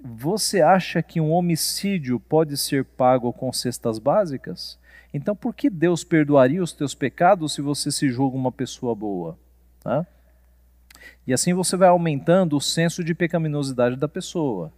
Você 0.03 0.61
acha 0.61 1.01
que 1.01 1.19
um 1.19 1.31
homicídio 1.31 2.19
pode 2.19 2.55
ser 2.57 2.85
pago 2.85 3.33
com 3.33 3.51
cestas 3.51 3.97
básicas? 3.99 4.77
Então, 5.13 5.35
por 5.35 5.55
que 5.55 5.69
Deus 5.69 6.03
perdoaria 6.03 6.61
os 6.61 6.73
teus 6.73 6.93
pecados 6.93 7.53
se 7.53 7.61
você 7.61 7.91
se 7.91 8.09
julga 8.09 8.37
uma 8.37 8.51
pessoa 8.51 8.93
boa? 8.93 9.37
Tá? 9.79 10.05
E 11.25 11.33
assim 11.33 11.53
você 11.53 11.75
vai 11.75 11.89
aumentando 11.89 12.55
o 12.55 12.61
senso 12.61 13.03
de 13.03 13.15
pecaminosidade 13.15 13.95
da 13.95 14.07
pessoa. 14.07 14.71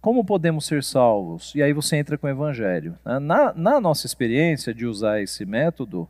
Como 0.00 0.24
podemos 0.24 0.66
ser 0.66 0.84
salvos? 0.84 1.52
E 1.54 1.62
aí 1.62 1.72
você 1.72 1.96
entra 1.96 2.16
com 2.16 2.26
o 2.26 2.30
evangelho. 2.30 2.96
Né? 3.04 3.18
Na, 3.18 3.52
na 3.54 3.80
nossa 3.80 4.06
experiência 4.06 4.72
de 4.72 4.86
usar 4.86 5.20
esse 5.20 5.44
método, 5.44 6.08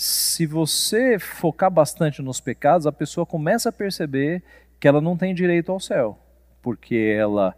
se 0.00 0.46
você 0.46 1.18
focar 1.18 1.68
bastante 1.68 2.22
nos 2.22 2.40
pecados, 2.40 2.86
a 2.86 2.92
pessoa 2.92 3.26
começa 3.26 3.70
a 3.70 3.72
perceber 3.72 4.44
que 4.78 4.86
ela 4.86 5.00
não 5.00 5.16
tem 5.16 5.34
direito 5.34 5.72
ao 5.72 5.80
céu, 5.80 6.16
porque 6.62 7.16
ela 7.18 7.52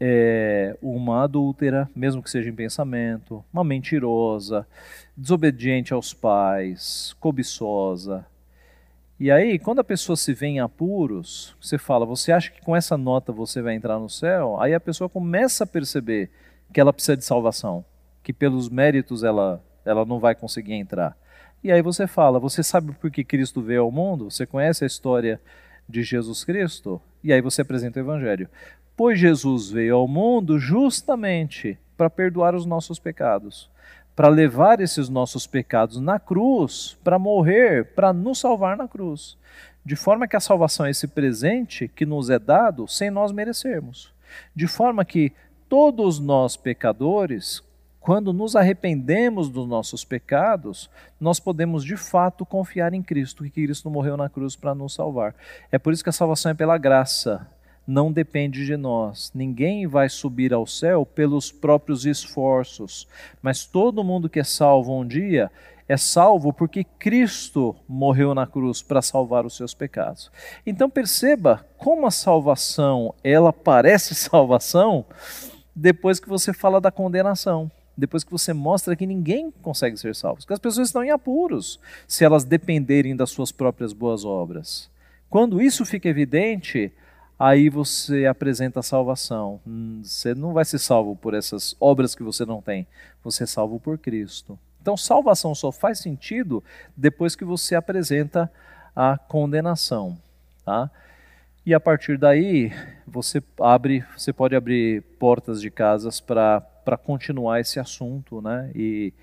é 0.00 0.76
uma 0.82 1.22
adúltera, 1.22 1.88
mesmo 1.94 2.20
que 2.20 2.28
seja 2.28 2.50
em 2.50 2.52
pensamento, 2.52 3.44
uma 3.52 3.62
mentirosa, 3.62 4.66
desobediente 5.16 5.94
aos 5.94 6.12
pais, 6.12 7.14
cobiçosa, 7.20 8.26
e 9.20 9.30
aí, 9.30 9.56
quando 9.56 9.78
a 9.78 9.84
pessoa 9.84 10.16
se 10.16 10.34
vê 10.34 10.48
em 10.48 10.58
apuros, 10.58 11.54
você 11.60 11.78
fala, 11.78 12.04
você 12.04 12.32
acha 12.32 12.50
que 12.50 12.60
com 12.62 12.74
essa 12.74 12.98
nota 12.98 13.32
você 13.32 13.62
vai 13.62 13.76
entrar 13.76 14.00
no 14.00 14.10
céu? 14.10 14.60
Aí 14.60 14.74
a 14.74 14.80
pessoa 14.80 15.08
começa 15.08 15.62
a 15.62 15.66
perceber 15.68 16.30
que 16.72 16.80
ela 16.80 16.92
precisa 16.92 17.16
de 17.16 17.24
salvação, 17.24 17.84
que 18.24 18.32
pelos 18.32 18.68
méritos 18.68 19.22
ela, 19.22 19.62
ela 19.84 20.04
não 20.04 20.18
vai 20.18 20.34
conseguir 20.34 20.74
entrar. 20.74 21.16
E 21.66 21.72
aí 21.72 21.82
você 21.82 22.06
fala, 22.06 22.38
você 22.38 22.62
sabe 22.62 22.92
por 22.92 23.10
que 23.10 23.24
Cristo 23.24 23.60
veio 23.60 23.82
ao 23.82 23.90
mundo? 23.90 24.30
Você 24.30 24.46
conhece 24.46 24.84
a 24.84 24.86
história 24.86 25.40
de 25.88 26.04
Jesus 26.04 26.44
Cristo? 26.44 27.02
E 27.24 27.32
aí 27.32 27.40
você 27.40 27.62
apresenta 27.62 27.98
o 27.98 28.02
Evangelho. 28.04 28.48
Pois 28.96 29.18
Jesus 29.18 29.68
veio 29.68 29.96
ao 29.96 30.06
mundo 30.06 30.60
justamente 30.60 31.76
para 31.96 32.08
perdoar 32.08 32.54
os 32.54 32.64
nossos 32.64 33.00
pecados 33.00 33.68
para 34.14 34.28
levar 34.28 34.80
esses 34.80 35.08
nossos 35.10 35.46
pecados 35.46 36.00
na 36.00 36.18
cruz, 36.18 36.96
para 37.04 37.18
morrer, 37.18 37.92
para 37.94 38.14
nos 38.14 38.38
salvar 38.38 38.76
na 38.76 38.88
cruz. 38.88 39.36
De 39.84 39.94
forma 39.94 40.26
que 40.26 40.36
a 40.36 40.40
salvação 40.40 40.86
é 40.86 40.90
esse 40.90 41.06
presente 41.06 41.86
que 41.86 42.06
nos 42.06 42.30
é 42.30 42.38
dado 42.38 42.88
sem 42.88 43.10
nós 43.10 43.30
merecermos. 43.30 44.14
De 44.54 44.66
forma 44.66 45.04
que 45.04 45.32
todos 45.68 46.18
nós 46.18 46.56
pecadores, 46.56 47.62
quando 48.06 48.32
nos 48.32 48.54
arrependemos 48.54 49.50
dos 49.50 49.66
nossos 49.66 50.04
pecados, 50.04 50.88
nós 51.20 51.40
podemos 51.40 51.82
de 51.82 51.96
fato 51.96 52.46
confiar 52.46 52.94
em 52.94 53.02
Cristo, 53.02 53.42
que 53.42 53.50
Cristo 53.50 53.90
morreu 53.90 54.16
na 54.16 54.28
cruz 54.28 54.54
para 54.54 54.76
nos 54.76 54.94
salvar. 54.94 55.34
É 55.72 55.76
por 55.76 55.92
isso 55.92 56.04
que 56.04 56.10
a 56.10 56.12
salvação 56.12 56.52
é 56.52 56.54
pela 56.54 56.78
graça, 56.78 57.48
não 57.84 58.12
depende 58.12 58.64
de 58.64 58.76
nós. 58.76 59.32
Ninguém 59.34 59.88
vai 59.88 60.08
subir 60.08 60.54
ao 60.54 60.68
céu 60.68 61.04
pelos 61.04 61.50
próprios 61.50 62.06
esforços, 62.06 63.08
mas 63.42 63.66
todo 63.66 64.04
mundo 64.04 64.28
que 64.28 64.38
é 64.38 64.44
salvo 64.44 64.96
um 64.96 65.04
dia 65.04 65.50
é 65.88 65.96
salvo 65.96 66.52
porque 66.52 66.84
Cristo 66.84 67.74
morreu 67.88 68.36
na 68.36 68.46
cruz 68.46 68.82
para 68.82 69.02
salvar 69.02 69.44
os 69.44 69.56
seus 69.56 69.74
pecados. 69.74 70.30
Então 70.64 70.88
perceba 70.88 71.66
como 71.76 72.06
a 72.06 72.12
salvação, 72.12 73.12
ela 73.24 73.52
parece 73.52 74.14
salvação 74.14 75.04
depois 75.74 76.20
que 76.20 76.28
você 76.28 76.52
fala 76.52 76.80
da 76.80 76.92
condenação. 76.92 77.68
Depois 77.96 78.22
que 78.22 78.30
você 78.30 78.52
mostra 78.52 78.94
que 78.94 79.06
ninguém 79.06 79.50
consegue 79.50 79.96
ser 79.96 80.14
salvo, 80.14 80.46
que 80.46 80.52
as 80.52 80.58
pessoas 80.58 80.88
estão 80.88 81.02
em 81.02 81.10
apuros 81.10 81.80
se 82.06 82.24
elas 82.24 82.44
dependerem 82.44 83.16
das 83.16 83.30
suas 83.30 83.50
próprias 83.50 83.92
boas 83.92 84.24
obras. 84.24 84.90
Quando 85.30 85.62
isso 85.62 85.84
fica 85.84 86.08
evidente, 86.08 86.92
aí 87.38 87.68
você 87.68 88.26
apresenta 88.26 88.80
a 88.80 88.82
salvação. 88.82 89.60
Hum, 89.66 90.00
você 90.02 90.34
não 90.34 90.52
vai 90.52 90.64
ser 90.64 90.78
salvo 90.78 91.16
por 91.16 91.34
essas 91.34 91.74
obras 91.80 92.14
que 92.14 92.22
você 92.22 92.44
não 92.44 92.60
tem, 92.60 92.86
você 93.24 93.44
é 93.44 93.46
salvo 93.46 93.80
por 93.80 93.98
Cristo. 93.98 94.58
Então, 94.80 94.96
salvação 94.96 95.54
só 95.54 95.72
faz 95.72 95.98
sentido 95.98 96.62
depois 96.96 97.34
que 97.34 97.44
você 97.44 97.74
apresenta 97.74 98.50
a 98.94 99.18
condenação, 99.18 100.16
tá? 100.64 100.90
E 101.66 101.74
a 101.74 101.80
partir 101.80 102.16
daí, 102.16 102.72
você 103.04 103.42
abre, 103.60 104.04
você 104.16 104.32
pode 104.32 104.54
abrir 104.54 105.02
portas 105.18 105.60
de 105.60 105.68
casas 105.68 106.20
para 106.20 106.64
continuar 106.94 107.58
esse 107.58 107.80
assunto, 107.80 108.42
né? 108.42 108.70
E, 108.74 109.14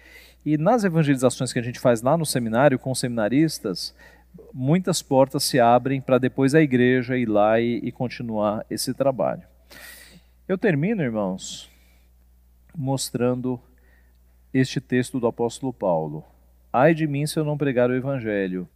e 0.44 0.58
nas 0.58 0.84
evangelizações 0.84 1.54
que 1.54 1.60
a 1.60 1.62
gente 1.62 1.80
faz 1.80 2.02
lá 2.02 2.18
no 2.18 2.26
seminário 2.26 2.80
com 2.80 2.96
seminaristas, 2.96 3.96
muitas 4.52 5.04
portas 5.04 5.44
se 5.44 5.60
abrem 5.60 6.02
para 6.02 6.18
depois 6.18 6.56
a 6.56 6.62
igreja 6.62 7.16
ir 7.16 7.30
lá 7.30 7.60
e, 7.60 7.80
e 7.84 7.92
continuar 7.92 8.66
esse 8.72 8.92
trabalho. 8.94 9.44
Eu 10.48 10.58
termino, 10.58 11.04
irmãos, 11.04 11.70
mostrando 12.76 13.60
este 14.54 14.82
texto 14.82 15.20
do 15.20 15.28
apóstolo 15.28 15.72
Paulo. 15.72 16.24
Ai 16.72 16.94
de 16.94 17.08
mim 17.08 17.26
se 17.26 17.40
eu 17.40 17.46
não 17.46 17.58
pregar 17.58 17.90
o 17.90 17.96
evangelho. 17.96 18.68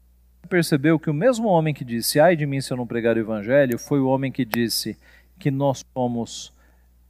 Percebeu 0.47 0.97
que 0.99 1.09
o 1.09 1.13
mesmo 1.13 1.47
homem 1.47 1.73
que 1.73 1.83
disse 1.83 2.19
ai 2.19 2.35
de 2.35 2.45
mim 2.45 2.61
se 2.61 2.71
eu 2.71 2.77
não 2.77 2.88
pregar 2.88 3.17
o 3.17 3.19
evangelho 3.19 3.77
foi 3.77 3.99
o 3.99 4.07
homem 4.07 4.31
que 4.31 4.45
disse 4.45 4.97
que 5.38 5.51
nós 5.51 5.83
somos 5.93 6.53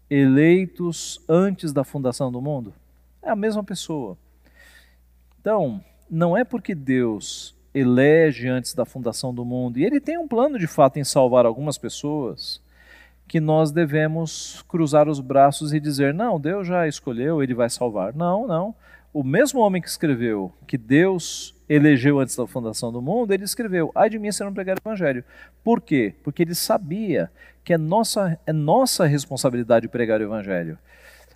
eleitos 0.10 1.24
antes 1.28 1.74
da 1.74 1.84
fundação 1.84 2.32
do 2.32 2.42
mundo? 2.42 2.74
É 3.22 3.30
a 3.30 3.36
mesma 3.36 3.64
pessoa. 3.64 4.18
Então, 5.40 5.84
não 6.10 6.36
é 6.36 6.44
porque 6.44 6.74
Deus 6.74 7.56
elege 7.74 8.48
antes 8.48 8.74
da 8.74 8.86
fundação 8.86 9.34
do 9.34 9.46
mundo, 9.46 9.78
e 9.78 9.86
ele 9.86 10.00
tem 10.00 10.18
um 10.18 10.28
plano 10.28 10.58
de 10.58 10.68
fato 10.68 10.98
em 10.98 11.04
salvar 11.04 11.46
algumas 11.46 11.78
pessoas, 11.78 12.62
que 13.28 13.40
nós 13.40 13.72
devemos 13.72 14.64
cruzar 14.68 15.10
os 15.10 15.20
braços 15.20 15.74
e 15.74 15.80
dizer: 15.80 16.14
não, 16.14 16.40
Deus 16.40 16.66
já 16.66 16.88
escolheu, 16.88 17.44
ele 17.44 17.54
vai 17.54 17.70
salvar. 17.70 18.16
Não, 18.16 18.48
não. 18.48 18.74
O 19.14 19.24
mesmo 19.24 19.60
homem 19.60 19.82
que 19.82 19.90
escreveu 19.90 20.52
que 20.66 20.78
Deus 20.78 21.56
elegeu 21.68 22.20
antes 22.20 22.36
da 22.36 22.48
fundação 22.48 22.92
do 22.92 23.02
mundo, 23.02 23.34
ele 23.34 23.44
escreveu: 23.44 23.92
ai 23.94 24.10
de 24.10 24.18
mim 24.18 24.32
se 24.32 24.44
não 24.44 24.54
pregar 24.54 24.78
o 24.78 24.82
evangelho. 24.82 25.24
Por 25.64 25.82
quê? 25.82 26.16
Porque 26.24 26.44
ele 26.44 26.56
sabia 26.56 27.30
que 27.68 27.74
é 27.74 27.78
nossa, 27.78 28.40
é 28.48 28.54
nossa 28.54 29.06
responsabilidade 29.06 29.90
pregar 29.90 30.22
o 30.22 30.24
evangelho. 30.24 30.80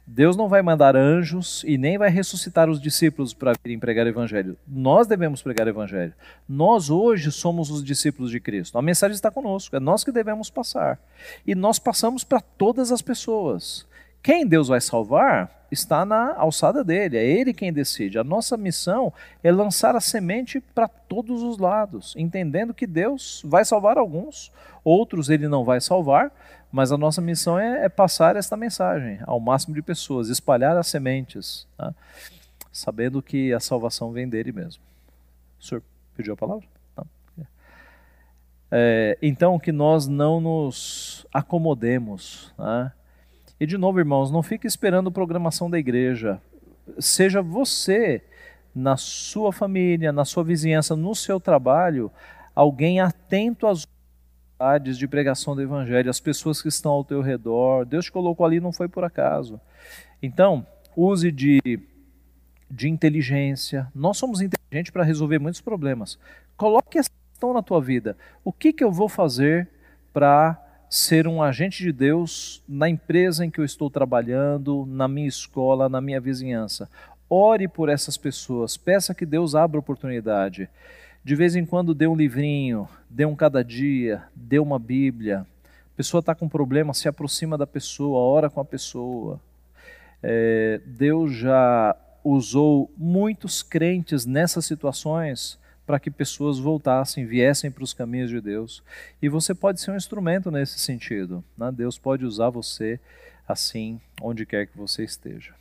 Deus 0.08 0.38
não 0.38 0.48
vai 0.48 0.62
mandar 0.62 0.96
anjos 0.96 1.62
e 1.68 1.78
nem 1.78 1.98
vai 1.98 2.10
ressuscitar 2.10 2.70
os 2.70 2.82
discípulos 2.82 3.34
para 3.34 3.52
virem 3.62 3.78
pregar 3.78 4.06
o 4.06 4.10
evangelho. 4.10 4.56
Nós 4.66 5.08
devemos 5.08 5.42
pregar 5.42 5.68
o 5.68 5.70
evangelho. 5.70 6.14
Nós 6.48 6.90
hoje 6.90 7.34
somos 7.34 7.70
os 7.70 7.84
discípulos 7.84 8.32
de 8.32 8.40
Cristo. 8.40 8.78
A 8.78 8.82
mensagem 8.82 9.14
está 9.14 9.30
conosco, 9.30 9.76
é 9.76 9.80
nós 9.82 10.06
que 10.06 10.12
devemos 10.14 10.50
passar. 10.50 10.98
E 11.46 11.54
nós 11.54 11.78
passamos 11.78 12.24
para 12.24 12.40
todas 12.40 12.94
as 12.94 13.02
pessoas. 13.02 13.86
Quem 14.22 14.46
Deus 14.46 14.68
vai 14.68 14.80
salvar 14.80 15.66
está 15.72 16.06
na 16.06 16.36
alçada 16.36 16.84
dele, 16.84 17.18
é 17.18 17.26
ele 17.26 17.54
quem 17.54 17.72
decide. 17.72 18.20
A 18.20 18.24
nossa 18.24 18.58
missão 18.58 19.14
é 19.42 19.52
lançar 19.52 19.96
a 19.96 20.02
semente 20.02 20.60
para 20.60 20.88
todos 20.88 21.42
os 21.42 21.58
lados, 21.58 22.14
entendendo 22.18 22.74
que 22.74 22.86
Deus 22.86 23.42
vai 23.46 23.64
salvar 23.64 23.98
alguns, 23.98 24.52
outros 24.84 25.30
ele 25.30 25.48
não 25.48 25.64
vai 25.64 25.80
salvar, 25.80 26.32
mas 26.72 26.92
a 26.92 26.98
nossa 26.98 27.22
missão 27.22 27.58
é, 27.58 27.86
é 27.86 27.90
passar 27.90 28.36
esta 28.36 28.58
mensagem 28.58 29.20
ao 29.26 29.40
máximo 29.40 29.74
de 29.74 29.82
pessoas, 29.82 30.30
espalhar 30.30 30.78
as 30.78 30.88
sementes, 30.88 31.68
tá? 31.78 31.94
sabendo 32.72 33.22
que 33.22 33.54
a 33.54 33.60
salvação 33.60 34.12
vem 34.12 34.28
dele 34.28 34.52
mesmo. 34.52 34.84
O 35.60 35.64
senhor 35.64 35.84
pediu 36.16 36.34
a 36.34 36.38
palavra? 36.38 36.66
É, 38.74 39.18
então, 39.22 39.60
que 39.60 39.72
nós 39.74 40.08
não 40.08 40.40
nos 40.40 41.28
acomodemos. 41.34 42.54
Tá? 42.56 42.94
E 43.62 43.66
de 43.68 43.78
novo, 43.78 44.00
irmãos, 44.00 44.32
não 44.32 44.42
fique 44.42 44.66
esperando 44.66 45.12
programação 45.12 45.70
da 45.70 45.78
igreja. 45.78 46.42
Seja 46.98 47.44
você, 47.44 48.24
na 48.74 48.98
sua 48.98 49.54
família, 49.54 50.12
na 50.12 50.26
sua 50.26 50.44
vizinhança, 50.44 50.96
no 50.96 51.14
seu 51.14 51.40
trabalho, 51.40 52.12
alguém 52.56 53.00
atento 53.00 53.68
às 53.68 53.88
de 54.98 55.08
pregação 55.08 55.56
do 55.56 55.62
evangelho, 55.62 56.10
as 56.10 56.20
pessoas 56.20 56.60
que 56.60 56.70
estão 56.70 56.92
ao 56.92 57.04
teu 57.04 57.22
redor. 57.22 57.86
Deus 57.86 58.06
te 58.06 58.12
colocou 58.12 58.48
ali, 58.48 58.60
não 58.60 58.72
foi 58.72 58.88
por 58.88 59.04
acaso. 59.04 59.62
Então, 60.24 60.66
use 60.96 61.32
de, 61.32 61.80
de 62.68 62.90
inteligência. 62.90 63.88
Nós 63.94 64.18
somos 64.18 64.42
inteligentes 64.42 64.92
para 64.92 65.04
resolver 65.04 65.38
muitos 65.38 65.62
problemas. 65.62 66.18
Coloque 66.58 66.98
essa 66.98 67.12
questão 67.32 67.54
na 67.54 67.62
tua 67.62 67.80
vida. 67.80 68.18
O 68.44 68.52
que, 68.52 68.74
que 68.74 68.84
eu 68.84 68.92
vou 68.92 69.08
fazer 69.08 69.70
para 70.12 70.60
ser 70.92 71.26
um 71.26 71.42
agente 71.42 71.82
de 71.82 71.94
Deus 71.94 72.62
na 72.68 72.90
empresa 72.90 73.46
em 73.46 73.50
que 73.50 73.62
eu 73.62 73.64
estou 73.64 73.90
trabalhando, 73.90 74.86
na 74.86 75.08
minha 75.08 75.30
escola, 75.30 75.88
na 75.88 76.02
minha 76.02 76.20
vizinhança? 76.20 76.90
Ore 77.30 77.66
por 77.66 77.88
essas 77.88 78.18
pessoas, 78.18 78.76
peça 78.76 79.16
que 79.16 79.26
Deus 79.26 79.56
abra 79.56 79.80
oportunidade. 79.80 80.70
De 81.24 81.34
vez 81.34 81.56
em 81.56 81.66
quando 81.66 81.96
dê 81.96 82.08
um 82.08 82.16
livrinho, 82.16 82.90
dê 83.10 83.26
um 83.26 83.38
cada 83.38 83.64
dia, 83.64 84.24
dê 84.36 84.60
uma 84.60 84.78
Bíblia. 84.78 85.48
A 85.64 85.96
pessoa 85.96 86.20
está 86.20 86.36
com 86.36 86.50
problema, 86.50 86.94
se 86.94 87.08
aproxima 87.08 87.58
da 87.58 87.66
pessoa, 87.66 88.20
ora 88.20 88.50
com 88.50 88.60
a 88.60 88.66
pessoa. 88.66 89.40
É, 90.22 90.82
Deus 90.86 91.32
já 91.32 91.96
usou 92.22 92.92
muitos 92.98 93.64
crentes 93.64 94.26
nessas 94.26 94.66
situações 94.66 95.58
para 95.92 96.00
que 96.00 96.10
pessoas 96.10 96.58
voltassem, 96.58 97.26
viessem 97.26 97.70
para 97.70 97.84
os 97.84 97.94
caminhos 97.94 98.30
de 98.30 98.40
Deus. 98.40 98.82
E 99.22 99.28
você 99.28 99.54
pode 99.54 99.82
ser 99.82 99.92
um 99.92 99.98
instrumento 99.98 100.50
nesse 100.50 100.80
sentido. 100.80 101.44
Né? 101.58 101.70
Deus 101.70 101.98
pode 101.98 102.24
usar 102.24 102.50
você 102.50 102.98
assim, 103.46 104.00
onde 104.22 104.46
quer 104.46 104.68
que 104.68 104.78
você 104.78 105.04
esteja. 105.04 105.54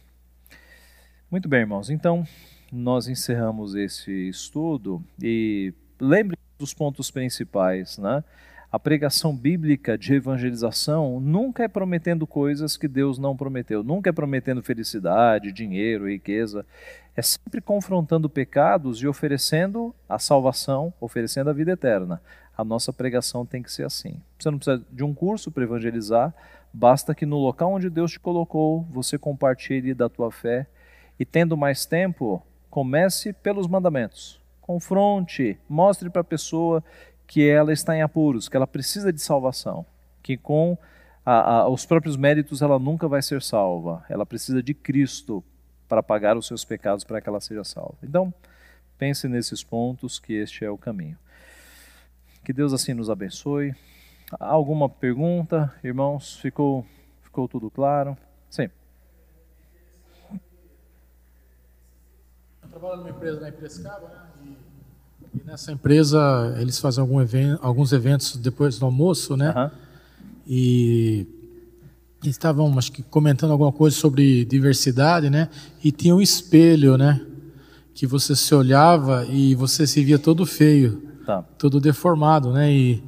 Muito 1.29 1.49
bem, 1.49 1.63
irmãos. 1.63 1.91
Então, 1.91 2.25
nós 2.71 3.09
encerramos 3.09 3.75
esse 3.75 4.29
estudo 4.29 5.03
e 5.21 5.75
lembre 6.01 6.39
dos 6.57 6.73
pontos 6.73 7.11
principais, 7.11 7.99
né? 7.99 8.23
A 8.71 8.79
pregação 8.79 9.35
bíblica 9.35 9.99
de 9.99 10.15
evangelização 10.15 11.19
nunca 11.19 11.65
é 11.65 11.69
prometendo 11.69 12.25
coisas 12.25 12.77
que 12.77 12.87
Deus 12.87 13.19
não 13.19 13.37
prometeu, 13.37 13.83
nunca 13.83 14.11
é 14.11 14.13
prometendo 14.13 14.63
felicidade, 14.63 15.51
dinheiro, 15.51 16.09
riqueza. 16.09 16.65
É 17.17 17.23
sempre 17.23 17.61
confrontando 17.61 18.29
pecados 18.29 19.03
e 19.03 19.07
oferecendo 19.07 19.95
a 20.09 20.19
salvação, 20.19 20.93
oferecendo 21.01 21.51
a 21.51 21.53
vida 21.53 21.73
eterna. 21.73 22.21
A 22.57 22.65
nossa 22.65 22.93
pregação 22.93 23.45
tem 23.45 23.63
que 23.63 23.73
ser 23.73 23.85
assim. 23.85 24.21
Você 24.39 24.51
não 24.51 24.59
precisa 24.59 24.85
de 24.91 25.05
um 25.05 25.15
curso 25.15 25.51
para 25.51 25.65
evangelizar, 25.65 26.35
basta 26.73 27.15
que 27.15 27.27
no 27.27 27.39
local 27.39 27.73
onde 27.73 27.91
Deus 27.91 28.13
te 28.13 28.21
colocou, 28.21 28.83
você 28.91 29.19
compartilhe 29.19 29.95
da 29.95 30.09
tua 30.09 30.31
fé 30.31 30.67
e 31.19 31.25
tendo 31.25 31.57
mais 31.57 31.85
tempo, 31.85 32.43
Comece 32.71 33.33
pelos 33.33 33.67
mandamentos. 33.67 34.41
Confronte, 34.61 35.59
mostre 35.69 36.09
para 36.09 36.21
a 36.21 36.25
pessoa 36.25 36.85
que 37.27 37.47
ela 37.47 37.73
está 37.73 37.97
em 37.97 38.03
apuros, 38.03 38.49
que 38.49 38.57
ela 38.57 38.67
precisa 38.67 39.13
de 39.13 39.21
salvação, 39.21 39.85
que 40.23 40.37
com 40.37 40.79
a, 41.27 41.63
a, 41.63 41.69
os 41.69 41.85
próprios 41.85 42.17
méritos 42.17 42.63
ela 42.63 42.79
nunca 42.79 43.09
vai 43.09 43.23
ser 43.23 43.43
salva. 43.43 44.05
Ela 44.09 44.25
precisa 44.25 44.63
de 44.63 44.73
Cristo 44.73 45.43
para 45.91 46.05
pagar 46.05 46.37
os 46.37 46.47
seus 46.47 46.65
pecados 46.65 47.03
para 47.03 47.21
que 47.21 47.29
ela 47.29 47.41
seja 47.41 47.65
salva. 47.65 47.97
Então, 48.01 48.33
pense 48.97 49.27
nesses 49.27 49.65
pontos, 49.65 50.21
que 50.21 50.35
este 50.35 50.65
é 50.65 50.71
o 50.71 50.79
caminho. 50.79 51.19
Que 52.45 52.53
Deus 52.53 52.73
assim 52.73 52.95
nos 52.95 53.11
abençoe. 53.11 53.75
Alguma 54.39 54.89
pergunta, 54.89 55.75
irmãos? 55.83 56.37
Ficou, 56.37 56.87
ficou 57.25 57.49
tudo 57.49 57.69
claro? 57.69 58.17
Sim. 58.49 58.71
trabalho 62.71 62.99
numa 62.99 63.11
empresa 63.11 63.41
lá 63.41 63.49
em 63.49 63.53
Piracicaba, 63.53 64.09
né? 64.09 64.57
E, 65.35 65.39
e, 65.39 65.45
nessa 65.45 65.73
empresa 65.73 66.55
eles 66.61 66.79
fazem 66.79 67.03
algum 67.03 67.21
evento, 67.21 67.59
alguns 67.61 67.93
eventos 67.93 68.37
depois 68.37 68.79
do 68.79 68.87
almoço, 68.87 69.37
né? 69.37 69.53
Uhum. 69.57 69.71
E 70.47 71.40
estavam, 72.29 72.77
acho 72.79 72.93
que, 72.93 73.03
comentando 73.03 73.53
alguma 73.53 73.73
coisa 73.73 73.97
sobre 73.97 74.45
diversidade, 74.45 75.31
né? 75.31 75.49
E 75.83 75.91
tinha 75.91 76.15
um 76.15 76.21
espelho, 76.21 76.99
né? 76.99 77.21
Que 77.95 78.07
você 78.07 78.37
se 78.37 78.55
olhava 78.55 79.27
e 79.27 79.55
você 79.55 79.87
se 79.87 80.05
via 80.05 80.19
todo 80.19 80.45
feio, 80.45 81.03
tá. 81.25 81.43
todo 81.59 81.81
deformado, 81.81 82.53
né? 82.53 82.71
E 82.71 83.03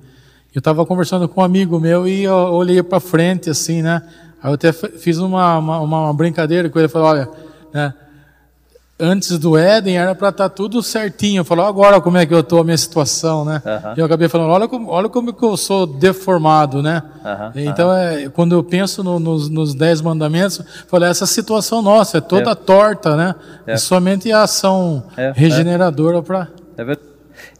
eu 0.54 0.58
estava 0.58 0.84
conversando 0.86 1.28
com 1.28 1.40
um 1.40 1.44
amigo 1.44 1.78
meu 1.80 2.06
e 2.06 2.24
eu 2.24 2.34
olhei 2.34 2.82
para 2.82 3.00
frente, 3.00 3.50
assim, 3.50 3.82
né? 3.82 4.02
Aí 4.42 4.50
eu 4.50 4.54
até 4.54 4.72
fiz 4.72 5.18
uma, 5.18 5.58
uma, 5.58 5.80
uma 5.80 6.14
brincadeira 6.14 6.68
com 6.68 6.78
ele, 6.78 6.88
falei, 6.88 7.08
olha, 7.08 7.30
né? 7.72 7.94
Antes 9.02 9.36
do 9.38 9.58
Éden 9.58 9.98
era 9.98 10.14
para 10.14 10.28
estar 10.28 10.48
tá 10.48 10.54
tudo 10.54 10.82
certinho. 10.82 11.40
Eu 11.40 11.44
falo, 11.44 11.62
agora 11.62 12.00
como 12.00 12.16
é 12.16 12.24
que 12.24 12.32
eu 12.32 12.40
estou, 12.40 12.60
a 12.60 12.64
minha 12.64 12.76
situação, 12.76 13.44
né? 13.44 13.60
Uhum. 13.64 13.94
E 13.96 14.00
eu 14.00 14.06
acabei 14.06 14.28
falando, 14.28 14.50
olha 14.50 14.68
como, 14.68 14.88
olha 14.88 15.08
como 15.08 15.32
que 15.32 15.44
eu 15.44 15.56
sou 15.56 15.86
deformado, 15.86 16.80
né? 16.80 17.02
Uhum. 17.24 17.62
Então, 17.62 17.92
é, 17.92 18.28
quando 18.28 18.54
eu 18.54 18.62
penso 18.62 19.02
no, 19.02 19.18
nos, 19.18 19.48
nos 19.48 19.74
Dez 19.74 20.00
Mandamentos, 20.00 20.62
falo, 20.86 21.04
essa 21.04 21.26
situação 21.26 21.82
nossa 21.82 22.18
é 22.18 22.20
toda 22.20 22.52
é. 22.52 22.54
torta, 22.54 23.16
né? 23.16 23.34
É. 23.66 23.76
somente 23.76 24.30
a 24.30 24.42
ação 24.42 25.04
é, 25.16 25.26
é. 25.26 25.32
regeneradora 25.34 26.22
para... 26.22 26.48
É, 26.78 26.98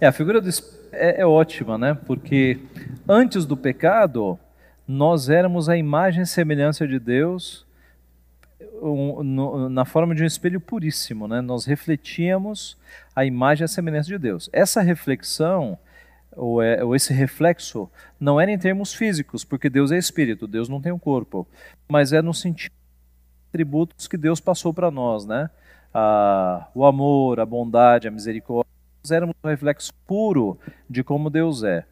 é, 0.00 0.06
a 0.06 0.12
figura 0.12 0.40
do, 0.40 0.48
é, 0.92 1.22
é 1.22 1.26
ótima, 1.26 1.76
né? 1.76 1.98
Porque 2.06 2.60
antes 3.08 3.44
do 3.44 3.56
pecado, 3.56 4.38
nós 4.86 5.28
éramos 5.28 5.68
a 5.68 5.76
imagem 5.76 6.22
e 6.22 6.26
semelhança 6.26 6.86
de 6.86 6.98
Deus 6.98 7.66
um, 8.82 9.22
no, 9.22 9.68
na 9.68 9.84
forma 9.84 10.14
de 10.14 10.22
um 10.22 10.26
espelho 10.26 10.60
puríssimo, 10.60 11.28
né? 11.28 11.40
Nós 11.40 11.64
refletíamos 11.64 12.76
a 13.14 13.24
imagem 13.24 13.62
e 13.62 13.66
a 13.66 13.68
semelhança 13.68 14.08
de 14.08 14.18
Deus. 14.18 14.50
Essa 14.52 14.80
reflexão 14.80 15.78
ou, 16.36 16.62
é, 16.62 16.82
ou, 16.82 16.96
esse 16.96 17.12
reflexo 17.12 17.90
não 18.18 18.40
era 18.40 18.50
em 18.50 18.58
termos 18.58 18.94
físicos, 18.94 19.44
porque 19.44 19.68
Deus 19.68 19.92
é 19.92 19.98
espírito, 19.98 20.46
Deus 20.46 20.68
não 20.68 20.80
tem 20.80 20.90
um 20.90 20.98
corpo, 20.98 21.46
mas 21.88 22.12
é 22.12 22.22
no 22.22 22.32
sentido 22.32 22.72
atributos 23.50 24.08
que 24.08 24.16
Deus 24.16 24.40
passou 24.40 24.72
para 24.72 24.90
nós, 24.90 25.26
né? 25.26 25.50
O 26.74 26.86
amor, 26.86 27.38
a 27.38 27.44
bondade, 27.44 28.08
a 28.08 28.10
misericórdia, 28.10 28.72
éramos 29.10 29.34
um 29.44 29.48
reflexo 29.48 29.92
puro 30.06 30.58
de 30.88 31.04
como 31.04 31.28
Deus 31.28 31.62
é. 31.62 31.84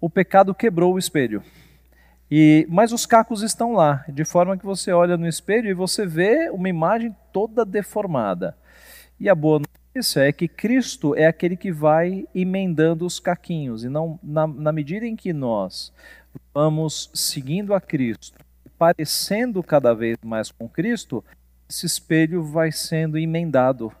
O 0.00 0.08
pecado 0.08 0.54
quebrou 0.54 0.94
o 0.94 0.98
espelho. 0.98 1.42
E, 2.30 2.66
mas 2.68 2.92
os 2.92 3.06
cacos 3.06 3.42
estão 3.42 3.72
lá, 3.72 4.04
de 4.08 4.24
forma 4.24 4.56
que 4.56 4.66
você 4.66 4.92
olha 4.92 5.16
no 5.16 5.28
espelho 5.28 5.70
e 5.70 5.74
você 5.74 6.04
vê 6.04 6.50
uma 6.50 6.68
imagem 6.68 7.14
toda 7.32 7.64
deformada. 7.64 8.56
E 9.18 9.28
a 9.28 9.34
boa 9.34 9.60
notícia 9.60 10.20
é 10.20 10.32
que 10.32 10.48
Cristo 10.48 11.14
é 11.14 11.26
aquele 11.26 11.56
que 11.56 11.70
vai 11.70 12.26
emendando 12.34 13.06
os 13.06 13.20
caquinhos. 13.20 13.84
E 13.84 13.88
não, 13.88 14.18
na, 14.22 14.46
na 14.46 14.72
medida 14.72 15.06
em 15.06 15.14
que 15.14 15.32
nós 15.32 15.92
vamos 16.52 17.10
seguindo 17.14 17.72
a 17.72 17.80
Cristo, 17.80 18.38
parecendo 18.76 19.62
cada 19.62 19.94
vez 19.94 20.18
mais 20.22 20.50
com 20.50 20.68
Cristo, 20.68 21.24
esse 21.68 21.86
espelho 21.86 22.42
vai 22.42 22.70
sendo 22.70 23.16
emendado. 23.18 23.92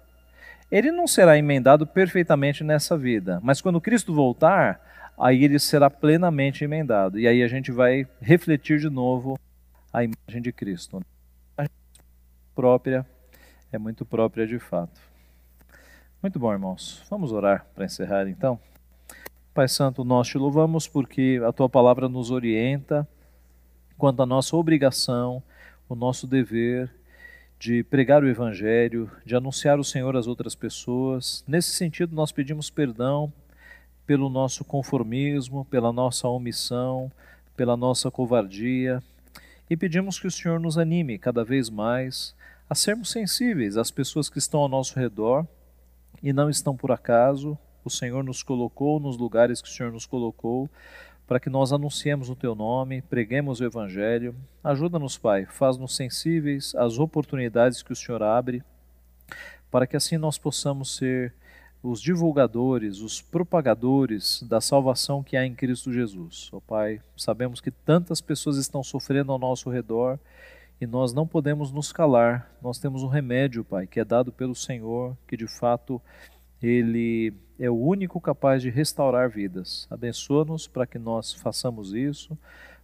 ele 0.70 0.90
não 0.90 1.06
será 1.06 1.38
emendado 1.38 1.86
perfeitamente 1.86 2.62
nessa 2.62 2.98
vida, 2.98 3.40
mas 3.42 3.60
quando 3.60 3.80
Cristo 3.80 4.14
voltar, 4.14 4.80
aí 5.18 5.44
ele 5.44 5.58
será 5.58 5.88
plenamente 5.88 6.64
emendado. 6.64 7.18
E 7.18 7.26
aí 7.26 7.42
a 7.42 7.48
gente 7.48 7.72
vai 7.72 8.06
refletir 8.20 8.78
de 8.78 8.90
novo 8.90 9.38
a 9.92 10.04
imagem 10.04 10.42
de 10.42 10.52
Cristo. 10.52 11.00
A 11.56 11.66
própria 12.54 13.06
é 13.72 13.78
muito 13.78 14.04
própria 14.04 14.46
de 14.46 14.58
fato. 14.58 15.00
Muito 16.22 16.38
bom, 16.38 16.52
irmãos. 16.52 17.02
Vamos 17.08 17.32
orar 17.32 17.66
para 17.74 17.84
encerrar 17.84 18.28
então. 18.28 18.58
Pai 19.54 19.68
Santo, 19.68 20.04
nós 20.04 20.28
te 20.28 20.36
louvamos 20.36 20.86
porque 20.86 21.40
a 21.46 21.52
tua 21.52 21.68
palavra 21.68 22.08
nos 22.08 22.30
orienta 22.30 23.08
quanto 23.96 24.22
à 24.22 24.26
nossa 24.26 24.54
obrigação, 24.54 25.42
o 25.88 25.94
nosso 25.94 26.26
dever 26.26 26.92
de 27.58 27.82
pregar 27.84 28.22
o 28.22 28.28
Evangelho, 28.28 29.10
de 29.24 29.34
anunciar 29.34 29.78
o 29.78 29.84
Senhor 29.84 30.14
às 30.14 30.26
outras 30.26 30.54
pessoas. 30.54 31.42
Nesse 31.48 31.70
sentido, 31.70 32.14
nós 32.14 32.30
pedimos 32.32 32.68
perdão 32.68 33.32
pelo 34.06 34.28
nosso 34.28 34.64
conformismo, 34.64 35.64
pela 35.64 35.92
nossa 35.92 36.28
omissão, 36.28 37.10
pela 37.56 37.76
nossa 37.76 38.10
covardia 38.10 39.02
e 39.68 39.76
pedimos 39.76 40.18
que 40.18 40.28
o 40.28 40.30
Senhor 40.30 40.60
nos 40.60 40.78
anime 40.78 41.18
cada 41.18 41.44
vez 41.44 41.68
mais 41.68 42.34
a 42.70 42.74
sermos 42.74 43.10
sensíveis 43.10 43.76
às 43.76 43.90
pessoas 43.90 44.28
que 44.28 44.38
estão 44.38 44.60
ao 44.60 44.68
nosso 44.68 44.98
redor 44.98 45.44
e 46.22 46.32
não 46.32 46.48
estão 46.48 46.76
por 46.76 46.92
acaso. 46.92 47.58
O 47.84 47.90
Senhor 47.90 48.22
nos 48.22 48.44
colocou 48.44 49.00
nos 49.00 49.16
lugares 49.16 49.60
que 49.60 49.68
o 49.68 49.72
Senhor 49.72 49.92
nos 49.92 50.06
colocou 50.06 50.70
para 51.26 51.40
que 51.40 51.50
nós 51.50 51.72
anunciemos 51.72 52.30
o 52.30 52.36
teu 52.36 52.54
nome, 52.54 53.02
preguemos 53.02 53.58
o 53.58 53.64
evangelho. 53.64 54.36
Ajuda-nos, 54.62 55.18
Pai, 55.18 55.44
faz-nos 55.46 55.96
sensíveis 55.96 56.72
às 56.76 57.00
oportunidades 57.00 57.82
que 57.82 57.92
o 57.92 57.96
Senhor 57.96 58.22
abre, 58.22 58.62
para 59.68 59.88
que 59.88 59.96
assim 59.96 60.16
nós 60.16 60.38
possamos 60.38 60.96
ser 60.96 61.34
os 61.82 62.00
divulgadores, 62.00 63.00
os 63.00 63.20
propagadores 63.20 64.42
da 64.42 64.60
salvação 64.60 65.22
que 65.22 65.36
há 65.36 65.46
em 65.46 65.54
Cristo 65.54 65.92
Jesus. 65.92 66.50
Ó 66.52 66.56
oh, 66.56 66.60
Pai, 66.60 67.00
sabemos 67.16 67.60
que 67.60 67.70
tantas 67.70 68.20
pessoas 68.20 68.56
estão 68.56 68.82
sofrendo 68.82 69.32
ao 69.32 69.38
nosso 69.38 69.70
redor 69.70 70.18
e 70.80 70.86
nós 70.86 71.12
não 71.12 71.26
podemos 71.26 71.70
nos 71.70 71.92
calar. 71.92 72.50
Nós 72.60 72.78
temos 72.78 73.02
um 73.02 73.08
remédio, 73.08 73.64
Pai, 73.64 73.86
que 73.86 74.00
é 74.00 74.04
dado 74.04 74.32
pelo 74.32 74.54
Senhor, 74.54 75.16
que 75.26 75.36
de 75.36 75.46
fato 75.46 76.00
ele 76.62 77.32
é 77.58 77.70
o 77.70 77.76
único 77.76 78.20
capaz 78.20 78.62
de 78.62 78.70
restaurar 78.70 79.30
vidas. 79.30 79.86
Abençoa-nos 79.90 80.66
para 80.66 80.86
que 80.86 80.98
nós 80.98 81.32
façamos 81.32 81.94
isso, 81.94 82.36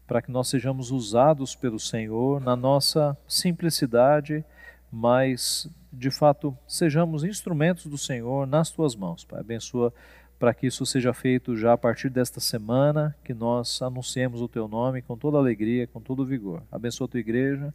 para 0.06 0.22
que 0.22 0.30
nós 0.30 0.48
sejamos 0.48 0.90
usados 0.90 1.54
pelo 1.54 1.78
Senhor 1.78 2.40
na 2.40 2.56
nossa 2.56 3.16
simplicidade, 3.26 4.44
mas 4.92 5.66
de 5.90 6.10
fato 6.10 6.56
sejamos 6.68 7.24
instrumentos 7.24 7.86
do 7.86 7.96
Senhor 7.96 8.46
nas 8.46 8.70
tuas 8.70 8.94
mãos. 8.94 9.24
Pai, 9.24 9.40
abençoa 9.40 9.92
para 10.38 10.52
que 10.52 10.66
isso 10.66 10.84
seja 10.84 11.14
feito 11.14 11.56
já 11.56 11.72
a 11.72 11.78
partir 11.78 12.10
desta 12.10 12.40
semana, 12.40 13.16
que 13.24 13.32
nós 13.32 13.80
anunciemos 13.80 14.42
o 14.42 14.48
teu 14.48 14.66
nome 14.66 15.00
com 15.00 15.16
toda 15.16 15.38
alegria, 15.38 15.86
com 15.86 16.00
todo 16.00 16.26
vigor. 16.26 16.62
Abençoa 16.70 17.06
a 17.06 17.08
tua 17.08 17.20
igreja. 17.20 17.72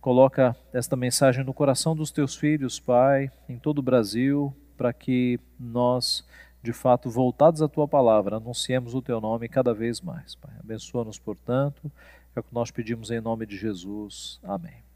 Coloca 0.00 0.56
esta 0.72 0.96
mensagem 0.96 1.44
no 1.44 1.54
coração 1.54 1.94
dos 1.94 2.10
teus 2.10 2.34
filhos, 2.34 2.80
Pai, 2.80 3.30
em 3.48 3.56
todo 3.56 3.78
o 3.78 3.82
Brasil, 3.82 4.52
para 4.76 4.92
que 4.92 5.38
nós, 5.60 6.26
de 6.60 6.72
fato, 6.72 7.08
voltados 7.08 7.62
à 7.62 7.68
tua 7.68 7.86
palavra, 7.86 8.38
anunciemos 8.38 8.94
o 8.94 9.00
teu 9.00 9.20
nome 9.20 9.48
cada 9.48 9.72
vez 9.72 10.00
mais. 10.00 10.34
Pai. 10.34 10.52
Abençoa-nos, 10.58 11.20
portanto, 11.20 11.90
é 12.34 12.40
o 12.40 12.42
que 12.42 12.52
nós 12.52 12.72
pedimos 12.72 13.12
em 13.12 13.20
nome 13.20 13.46
de 13.46 13.56
Jesus. 13.56 14.40
Amém. 14.42 14.91